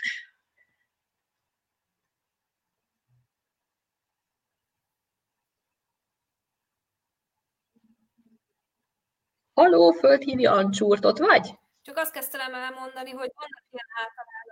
Haló, 9.55 9.91
földhívi 9.91 10.47
Ancsúrt, 10.47 11.05
ott 11.05 11.19
vagy? 11.19 11.55
Csak 11.83 11.97
azt 11.97 12.13
kezdtem 12.13 12.55
elmondani, 12.55 13.11
hogy 13.11 13.31
vannak 13.35 13.65
ilyen 13.71 13.87
általános. 13.99 14.46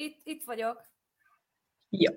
Itt, 0.00 0.20
itt 0.22 0.44
vagyok. 0.44 0.82
Jó. 1.88 2.12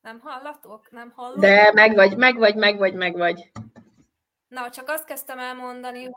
Nem 0.00 0.20
hallatok? 0.20 0.90
Nem 0.90 1.10
hallok? 1.10 1.38
De 1.38 1.72
meg 1.72 1.94
vagy, 1.94 2.16
meg 2.16 2.36
vagy, 2.36 2.56
meg 2.56 2.78
vagy, 2.78 2.94
meg 2.94 3.16
vagy. 3.16 3.50
Na, 4.48 4.70
csak 4.70 4.88
azt 4.88 5.04
kezdtem 5.04 5.38
elmondani, 5.38 6.10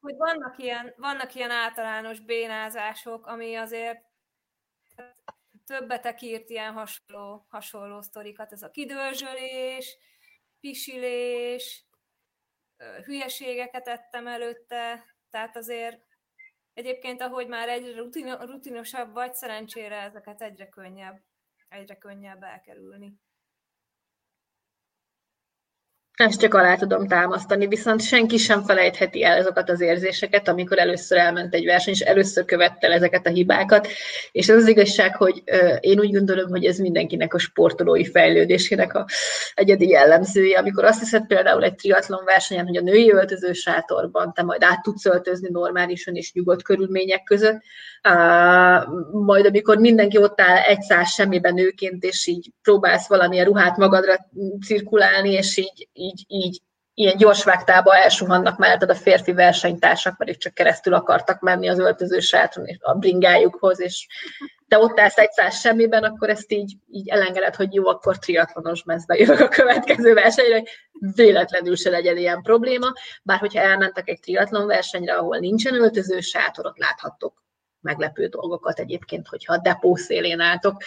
hogy 0.00 0.16
vannak 0.16 0.58
ilyen, 0.58 0.94
vannak 0.96 1.34
ilyen 1.34 1.50
általános 1.50 2.20
bénázások, 2.20 3.26
ami 3.26 3.54
azért 3.54 4.04
többetek 5.64 6.22
írt 6.22 6.50
ilyen 6.50 6.72
hasonló, 6.72 7.46
hasonló 7.48 8.00
sztorikat, 8.00 8.52
ez 8.52 8.62
a 8.62 8.70
kidőrzsölés, 8.70 9.96
pisilés, 10.60 11.86
hülyeségeket 13.04 13.88
ettem 13.88 14.26
előtte, 14.26 15.04
tehát 15.30 15.56
azért 15.56 16.05
egyébként, 16.76 17.20
ahogy 17.20 17.48
már 17.48 17.68
egyre 17.68 18.02
rutinosabb 18.46 19.12
vagy, 19.12 19.34
szerencsére 19.34 19.96
ezeket 19.96 20.42
egyre 20.42 20.68
könnyebb, 20.68 21.22
egyre 21.68 21.96
könnyebb 21.96 22.42
elkerülni. 22.42 23.14
Ezt 26.16 26.40
csak 26.40 26.54
alá 26.54 26.76
tudom 26.76 27.06
támasztani, 27.06 27.66
viszont 27.66 28.02
senki 28.02 28.36
sem 28.36 28.62
felejtheti 28.62 29.24
el 29.24 29.38
azokat 29.38 29.70
az 29.70 29.80
érzéseket, 29.80 30.48
amikor 30.48 30.78
először 30.78 31.18
elment 31.18 31.54
egy 31.54 31.64
verseny, 31.64 31.94
és 31.94 32.00
először 32.00 32.44
követte 32.44 32.88
ezeket 32.88 33.26
a 33.26 33.30
hibákat. 33.30 33.88
És 34.32 34.48
az 34.48 34.56
az 34.56 34.68
igazság, 34.68 35.16
hogy 35.16 35.42
én 35.80 35.98
úgy 35.98 36.12
gondolom, 36.12 36.48
hogy 36.48 36.64
ez 36.64 36.78
mindenkinek 36.78 37.34
a 37.34 37.38
sportolói 37.38 38.04
fejlődésének 38.04 38.94
a 38.94 39.06
egyedi 39.54 39.88
jellemzője. 39.88 40.58
Amikor 40.58 40.84
azt 40.84 40.98
hiszed 40.98 41.26
például 41.26 41.64
egy 41.64 41.74
triatlon 41.74 42.24
versenyen, 42.24 42.66
hogy 42.66 42.76
a 42.76 42.80
női 42.82 43.12
öltöző 43.12 43.52
sátorban 43.52 44.32
te 44.32 44.42
majd 44.42 44.62
át 44.62 44.82
tudsz 44.82 45.06
öltözni 45.06 45.48
normálisan 45.50 46.14
és 46.14 46.32
nyugodt 46.32 46.62
körülmények 46.62 47.22
között, 47.22 47.62
majd 49.12 49.46
amikor 49.46 49.76
mindenki 49.76 50.18
ott 50.18 50.40
áll 50.40 50.56
egy 50.56 50.80
száz 50.80 51.12
semmiben 51.12 51.54
nőként, 51.54 52.04
és 52.04 52.26
így 52.26 52.50
próbálsz 52.62 53.08
valamilyen 53.08 53.44
ruhát 53.44 53.76
magadra 53.76 54.26
cirkulálni, 54.66 55.32
és 55.32 55.56
így, 55.56 55.88
így, 56.06 56.24
így 56.26 56.60
ilyen 56.94 57.16
gyors 57.16 57.44
vágtába 57.44 57.96
elsuhannak 57.96 58.58
melletted 58.58 58.90
a 58.90 58.94
férfi 58.94 59.32
versenytársak, 59.32 60.16
pedig 60.16 60.38
csak 60.38 60.54
keresztül 60.54 60.94
akartak 60.94 61.40
menni 61.40 61.68
az 61.68 61.78
öltöző 61.78 62.18
sátron 62.18 62.66
és 62.66 62.76
a 62.80 62.94
bringájukhoz, 62.94 63.80
és 63.80 64.06
te 64.68 64.78
ott 64.78 65.00
állsz 65.00 65.18
egy 65.18 65.30
száz 65.30 65.60
semmiben, 65.60 66.04
akkor 66.04 66.30
ezt 66.30 66.52
így, 66.52 66.76
így 66.90 67.08
elengeded, 67.08 67.54
hogy 67.54 67.74
jó, 67.74 67.86
akkor 67.86 68.18
triatlonos 68.18 68.82
mezbe 68.84 69.14
jövök 69.16 69.40
a 69.40 69.48
következő 69.48 70.14
versenyre, 70.14 70.54
hogy 70.54 70.68
véletlenül 71.14 71.76
se 71.76 71.90
legyen 71.90 72.16
ilyen 72.16 72.42
probléma, 72.42 72.92
bár 73.22 73.38
hogyha 73.38 73.60
elmentek 73.60 74.08
egy 74.08 74.20
triatlon 74.20 74.66
versenyre, 74.66 75.14
ahol 75.14 75.38
nincsen 75.38 75.74
öltöző 75.74 76.20
sátor, 76.20 76.66
ott 76.66 76.78
láthattok 76.78 77.44
meglepő 77.80 78.26
dolgokat 78.26 78.78
egyébként, 78.78 79.28
hogyha 79.28 79.52
a 79.52 79.58
depó 79.58 79.96
szélén 79.96 80.40
álltok. 80.40 80.82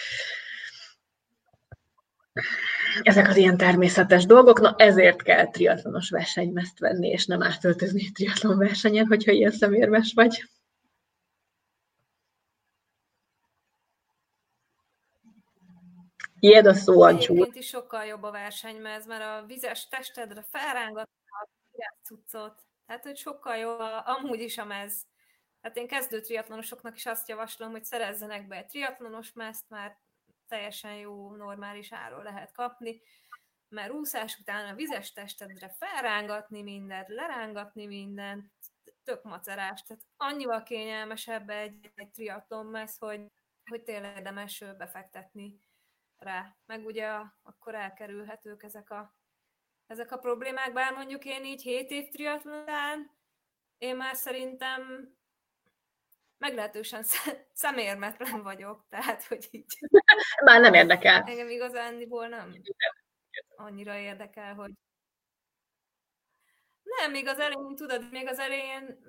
Ezek 3.03 3.27
az 3.27 3.35
ilyen 3.35 3.57
természetes 3.57 4.25
dolgok, 4.25 4.59
na 4.59 4.75
ezért 4.77 5.21
kell 5.21 5.47
triatlonos 5.47 6.09
versenymezt 6.09 6.79
venni, 6.79 7.07
és 7.07 7.25
nem 7.25 7.43
átöltözni 7.43 8.11
triatlon 8.11 8.57
versenyen, 8.57 9.05
hogyha 9.05 9.31
ilyen 9.31 9.51
szemérmes 9.51 10.13
vagy. 10.13 10.43
Ilyed 16.39 16.65
a 16.65 16.73
szó, 16.73 17.01
Ancsú. 17.01 17.33
Egyébként 17.33 17.55
is 17.55 17.67
sokkal 17.67 18.05
jobb 18.05 18.23
a 18.23 18.31
versenymez, 18.31 19.05
mert 19.05 19.23
a 19.23 19.45
vizes 19.45 19.87
testedre 19.87 20.45
felrángat 20.51 21.09
a 21.31 21.47
cuccot. 22.03 22.63
Tehát, 22.85 23.03
hogy 23.03 23.17
sokkal 23.17 23.55
jobb 23.55 23.79
amúgy 24.05 24.39
is 24.39 24.57
a 24.57 24.65
mez. 24.65 25.07
Hát 25.61 25.77
én 25.77 25.87
kezdő 25.87 26.21
triatlonosoknak 26.21 26.95
is 26.95 27.05
azt 27.05 27.29
javaslom, 27.29 27.71
hogy 27.71 27.83
szerezzenek 27.83 28.47
be 28.47 28.55
egy 28.55 28.65
triatlonos 28.65 29.33
mezt, 29.33 29.63
mert 29.69 29.97
teljesen 30.49 30.95
jó, 30.95 31.35
normális 31.35 31.91
áról 31.91 32.23
lehet 32.23 32.51
kapni, 32.51 33.01
mert 33.69 33.91
úszás 33.91 34.37
után 34.39 34.67
a 34.67 34.75
vizes 34.75 35.11
testedre 35.11 35.69
felrángatni 35.69 36.61
mindent, 36.61 37.07
lerángatni 37.07 37.85
mindent, 37.85 38.51
tök 39.03 39.23
macerás, 39.23 39.83
tehát 39.83 40.03
annyival 40.17 40.63
kényelmesebb 40.63 41.49
egy, 41.49 41.91
egy 41.95 42.11
triatlon 42.11 42.65
mez, 42.65 42.97
hogy, 42.97 43.31
hogy 43.69 43.83
tényleg 43.83 44.15
érdemes 44.15 44.63
befektetni 44.77 45.59
rá. 46.17 46.55
Meg 46.65 46.85
ugye 46.85 47.07
akkor 47.43 47.75
elkerülhetők 47.75 48.63
ezek 48.63 48.89
a, 48.89 49.15
ezek 49.87 50.11
a 50.11 50.17
problémák, 50.17 50.73
bár 50.73 50.93
mondjuk 50.93 51.25
én 51.25 51.45
így 51.45 51.61
7 51.61 51.89
év 51.89 52.09
triatlonán, 52.09 53.11
én 53.77 53.95
már 53.95 54.15
szerintem 54.15 55.13
meglehetősen 56.39 57.03
szemérmetlen 57.53 58.43
vagyok, 58.43 58.85
tehát, 58.89 59.23
hogy 59.23 59.47
így... 59.51 59.77
Már 60.45 60.61
nem 60.61 60.73
érdekel. 60.73 61.23
Engem 61.27 61.49
igazándiból 61.49 62.27
nem 62.27 62.53
annyira 63.55 63.97
érdekel, 63.97 64.53
hogy 64.53 64.71
nem, 66.83 67.11
még 67.11 67.27
az 67.27 67.39
elején, 67.39 67.75
tudod, 67.75 68.11
még 68.11 68.27
az 68.27 68.39
elején 68.39 68.99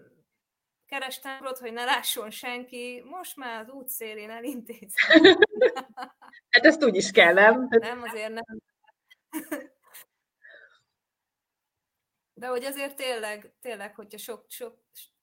kerestem 0.86 1.46
ott, 1.46 1.58
hogy 1.58 1.72
ne 1.72 1.84
lásson 1.84 2.30
senki, 2.30 3.02
most 3.04 3.36
már 3.36 3.60
az 3.60 3.68
útszélén 3.68 4.30
elintézem. 4.30 5.22
hát 6.50 6.64
ezt 6.64 6.84
úgy 6.84 6.96
is 6.96 7.10
kell, 7.10 7.32
nem? 7.32 7.66
Nem, 7.70 8.02
azért 8.02 8.32
nem. 8.32 8.60
De 12.32 12.46
hogy 12.46 12.64
azért 12.64 12.96
tényleg, 12.96 13.52
tényleg, 13.60 13.94
hogyha 13.94 14.18
sok, 14.18 14.44
sok, 14.48 14.78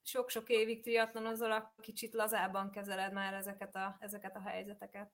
sok-sok 0.08 0.48
évig 0.48 0.82
triatlonozol, 0.82 1.52
akkor 1.52 1.84
kicsit 1.84 2.14
lazában 2.14 2.70
kezeled 2.70 3.12
már 3.12 3.34
ezeket 3.34 3.76
a, 3.76 3.96
ezeket 4.00 4.36
a 4.36 4.48
helyzeteket. 4.48 5.10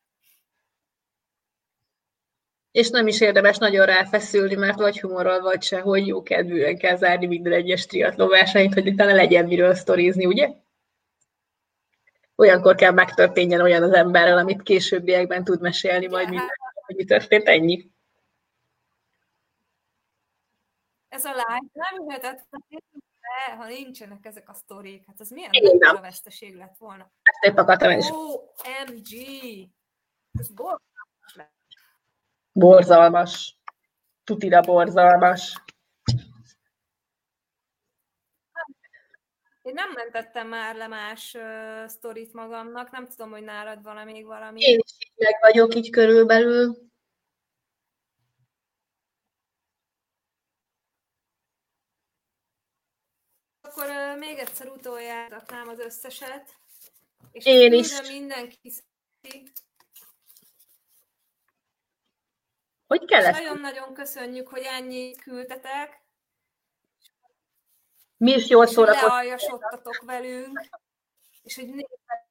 És 2.70 2.90
nem 2.90 3.06
is 3.06 3.20
érdemes 3.20 3.58
nagyon 3.58 3.86
ráfeszülni, 3.86 4.54
mert 4.54 4.78
vagy 4.78 5.00
humorral, 5.00 5.40
vagy 5.40 5.62
se, 5.62 5.80
hogy 5.80 6.06
jó 6.06 6.22
kedvűen 6.22 6.78
kell 6.78 6.96
zárni 6.96 7.26
minden 7.26 7.52
egyes 7.52 7.86
triatlon 7.86 8.28
versenyt, 8.28 8.74
hogy 8.74 8.88
utána 8.88 9.14
legyen 9.14 9.44
miről 9.44 9.74
sztorizni, 9.74 10.26
ugye? 10.26 10.50
Olyankor 12.36 12.74
kell 12.74 12.92
megtörténjen 12.92 13.60
olyan 13.60 13.82
az 13.82 13.92
emberrel, 13.92 14.38
amit 14.38 14.62
későbbiekben 14.62 15.44
tud 15.44 15.60
mesélni, 15.60 16.06
majd 16.06 16.28
minden, 16.28 16.48
hogy 16.86 16.96
mi 16.96 17.04
történt, 17.04 17.48
ennyi. 17.48 17.90
Ez 21.08 21.24
a 21.24 21.30
live 21.30 21.60
nem 21.72 22.08
jöhetett, 22.08 22.46
de 23.34 23.54
ha 23.54 23.66
nincsenek 23.66 24.24
ezek 24.26 24.48
a 24.48 24.54
sztorik, 24.54 25.06
hát 25.06 25.20
az 25.20 25.30
milyen 25.30 25.50
a 25.96 26.00
veszteség 26.00 26.54
lett 26.56 26.76
volna. 26.78 27.10
Ezt 27.22 27.52
épp 27.52 27.56
akartam 27.56 27.90
is. 27.90 28.08
OMG! 28.10 29.12
Ez 30.38 30.48
borzalmas 30.48 31.34
lett. 31.34 31.52
Borzalmas. 32.52 33.58
Tutira 34.24 34.60
borzalmas. 34.60 35.62
Én 39.62 39.72
nem 39.72 39.90
mentettem 39.94 40.48
már 40.48 40.76
le 40.76 40.86
más 40.86 41.34
uh, 41.34 41.86
sztorit 41.86 42.32
magamnak, 42.32 42.90
nem 42.90 43.08
tudom, 43.08 43.30
hogy 43.30 43.42
nálad 43.42 43.82
van 43.82 44.04
még 44.04 44.24
valami. 44.24 44.60
Én 44.60 44.78
is 44.84 44.94
így 44.98 45.12
meg 45.16 45.34
vagyok 45.40 45.74
így 45.74 45.90
körülbelül. 45.90 46.92
akkor 53.76 53.90
uh, 53.90 54.18
még 54.18 54.38
egyszer 54.38 54.68
utoljáratnám 54.68 55.68
az 55.68 55.78
összeset. 55.78 56.54
És 57.32 57.44
Én 57.44 57.72
is. 57.72 58.00
Mindenki 58.08 58.70
szereti. 58.70 59.52
Hogy 62.86 63.04
kell 63.04 63.24
ezt? 63.24 63.38
Nagyon-nagyon 63.38 63.94
köszönjük, 63.94 64.48
hogy 64.48 64.62
ennyi 64.62 65.14
küldtetek. 65.14 66.02
Mi 68.16 68.32
is 68.32 68.48
jól 68.48 68.66
szórakoztatok. 68.66 70.02
velünk, 70.04 70.60
és 71.42 71.54
hogy 71.54 71.66
nézzétek 71.66 72.22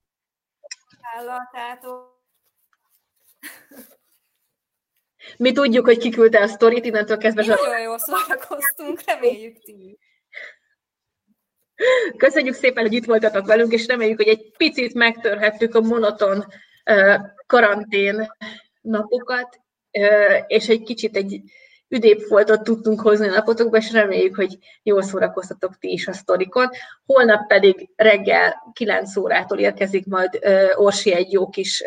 Mi 5.37 5.51
tudjuk, 5.51 5.85
hogy 5.85 5.97
kiküldte 5.97 6.41
a 6.41 6.47
sztorit, 6.47 6.85
innentől 6.85 7.17
kezdve... 7.17 7.41
Mi 7.41 7.47
nagyon 7.47 7.81
jól 7.81 7.97
szórakoztunk, 7.97 9.01
reméljük 9.01 9.63
ti 9.63 9.99
Köszönjük 12.17 12.53
szépen, 12.53 12.84
hogy 12.84 12.93
itt 12.93 13.05
voltatok 13.05 13.45
velünk, 13.45 13.71
és 13.74 13.88
reméljük, 13.88 14.17
hogy 14.17 14.28
egy 14.28 14.51
picit 14.57 14.93
megtörhettük 14.93 15.76
a 15.76 15.82
monoton 15.82 16.45
karantén 17.45 18.32
napokat, 18.82 19.59
és 20.47 20.67
egy 20.69 20.84
kicsit 20.84 21.15
egy 21.15 21.41
üdébb 21.88 22.19
foltot 22.19 22.63
tudtunk 22.63 23.01
hozni 23.01 23.28
a 23.28 23.32
napotokba, 23.32 23.78
és 23.78 23.91
reméljük, 23.91 24.36
hogy 24.36 24.57
jól 24.84 25.01
szórakoztatok 25.01 25.78
ti 25.78 25.91
is 25.91 26.07
a 26.07 26.13
sztorikon. 26.13 26.69
Holnap 27.05 27.47
pedig 27.47 27.89
reggel 27.95 28.71
9 28.74 29.15
órától 29.15 29.59
érkezik 29.59 30.05
majd 30.05 30.39
Orsi 30.76 31.13
egy 31.13 31.32
jó 31.32 31.49
kis 31.49 31.84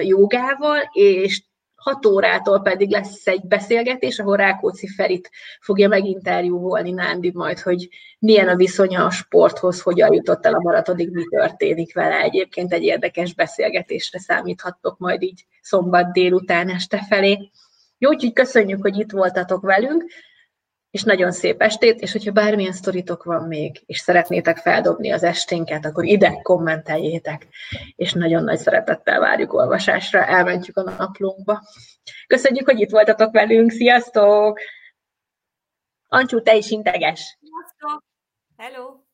jogával, 0.00 0.90
és 0.92 1.42
6 1.80 2.06
órától 2.06 2.60
pedig 2.60 2.90
lesz 2.90 3.26
egy 3.26 3.46
beszélgetés, 3.46 4.18
ahol 4.18 4.36
Rákóczi 4.36 4.86
Ferit 4.86 5.30
fogja 5.60 5.88
meginterjúvolni 5.88 6.90
Nándi 6.90 7.30
majd, 7.34 7.58
hogy 7.58 7.88
milyen 8.18 8.48
a 8.48 8.56
viszonya 8.56 9.04
a 9.04 9.10
sporthoz, 9.10 9.80
hogyan 9.80 10.12
jutott 10.12 10.46
el 10.46 10.54
a 10.54 10.60
maratonig, 10.60 11.10
mi 11.10 11.22
történik 11.30 11.94
vele. 11.94 12.20
Egyébként 12.20 12.72
egy 12.72 12.82
érdekes 12.82 13.34
beszélgetésre 13.34 14.18
számíthattok 14.18 14.98
majd 14.98 15.22
így 15.22 15.46
szombat 15.60 16.12
délután 16.12 16.68
este 16.68 17.04
felé. 17.08 17.50
Jó, 17.98 18.08
úgyhogy 18.08 18.32
köszönjük, 18.32 18.82
hogy 18.82 18.98
itt 18.98 19.10
voltatok 19.10 19.62
velünk, 19.62 20.04
és 20.90 21.02
nagyon 21.02 21.32
szép 21.32 21.62
estét, 21.62 22.00
és 22.00 22.12
hogyha 22.12 22.32
bármilyen 22.32 22.72
sztoritok 22.72 23.24
van 23.24 23.46
még, 23.46 23.82
és 23.86 23.98
szeretnétek 23.98 24.56
feldobni 24.56 25.10
az 25.10 25.22
esténket, 25.22 25.84
akkor 25.84 26.04
ide 26.04 26.40
kommenteljétek, 26.42 27.46
és 27.96 28.12
nagyon 28.12 28.44
nagy 28.44 28.58
szeretettel 28.58 29.20
várjuk 29.20 29.52
olvasásra, 29.52 30.26
elmentjük 30.26 30.76
a 30.76 30.82
naplónkba. 30.82 31.62
Köszönjük, 32.26 32.70
hogy 32.70 32.80
itt 32.80 32.90
voltatok 32.90 33.32
velünk, 33.32 33.70
sziasztok! 33.70 34.58
Ancsú, 36.08 36.42
te 36.42 36.56
is 36.56 36.70
integes! 36.70 37.38
Sziasztok! 37.40 38.04
Hello! 38.56 39.09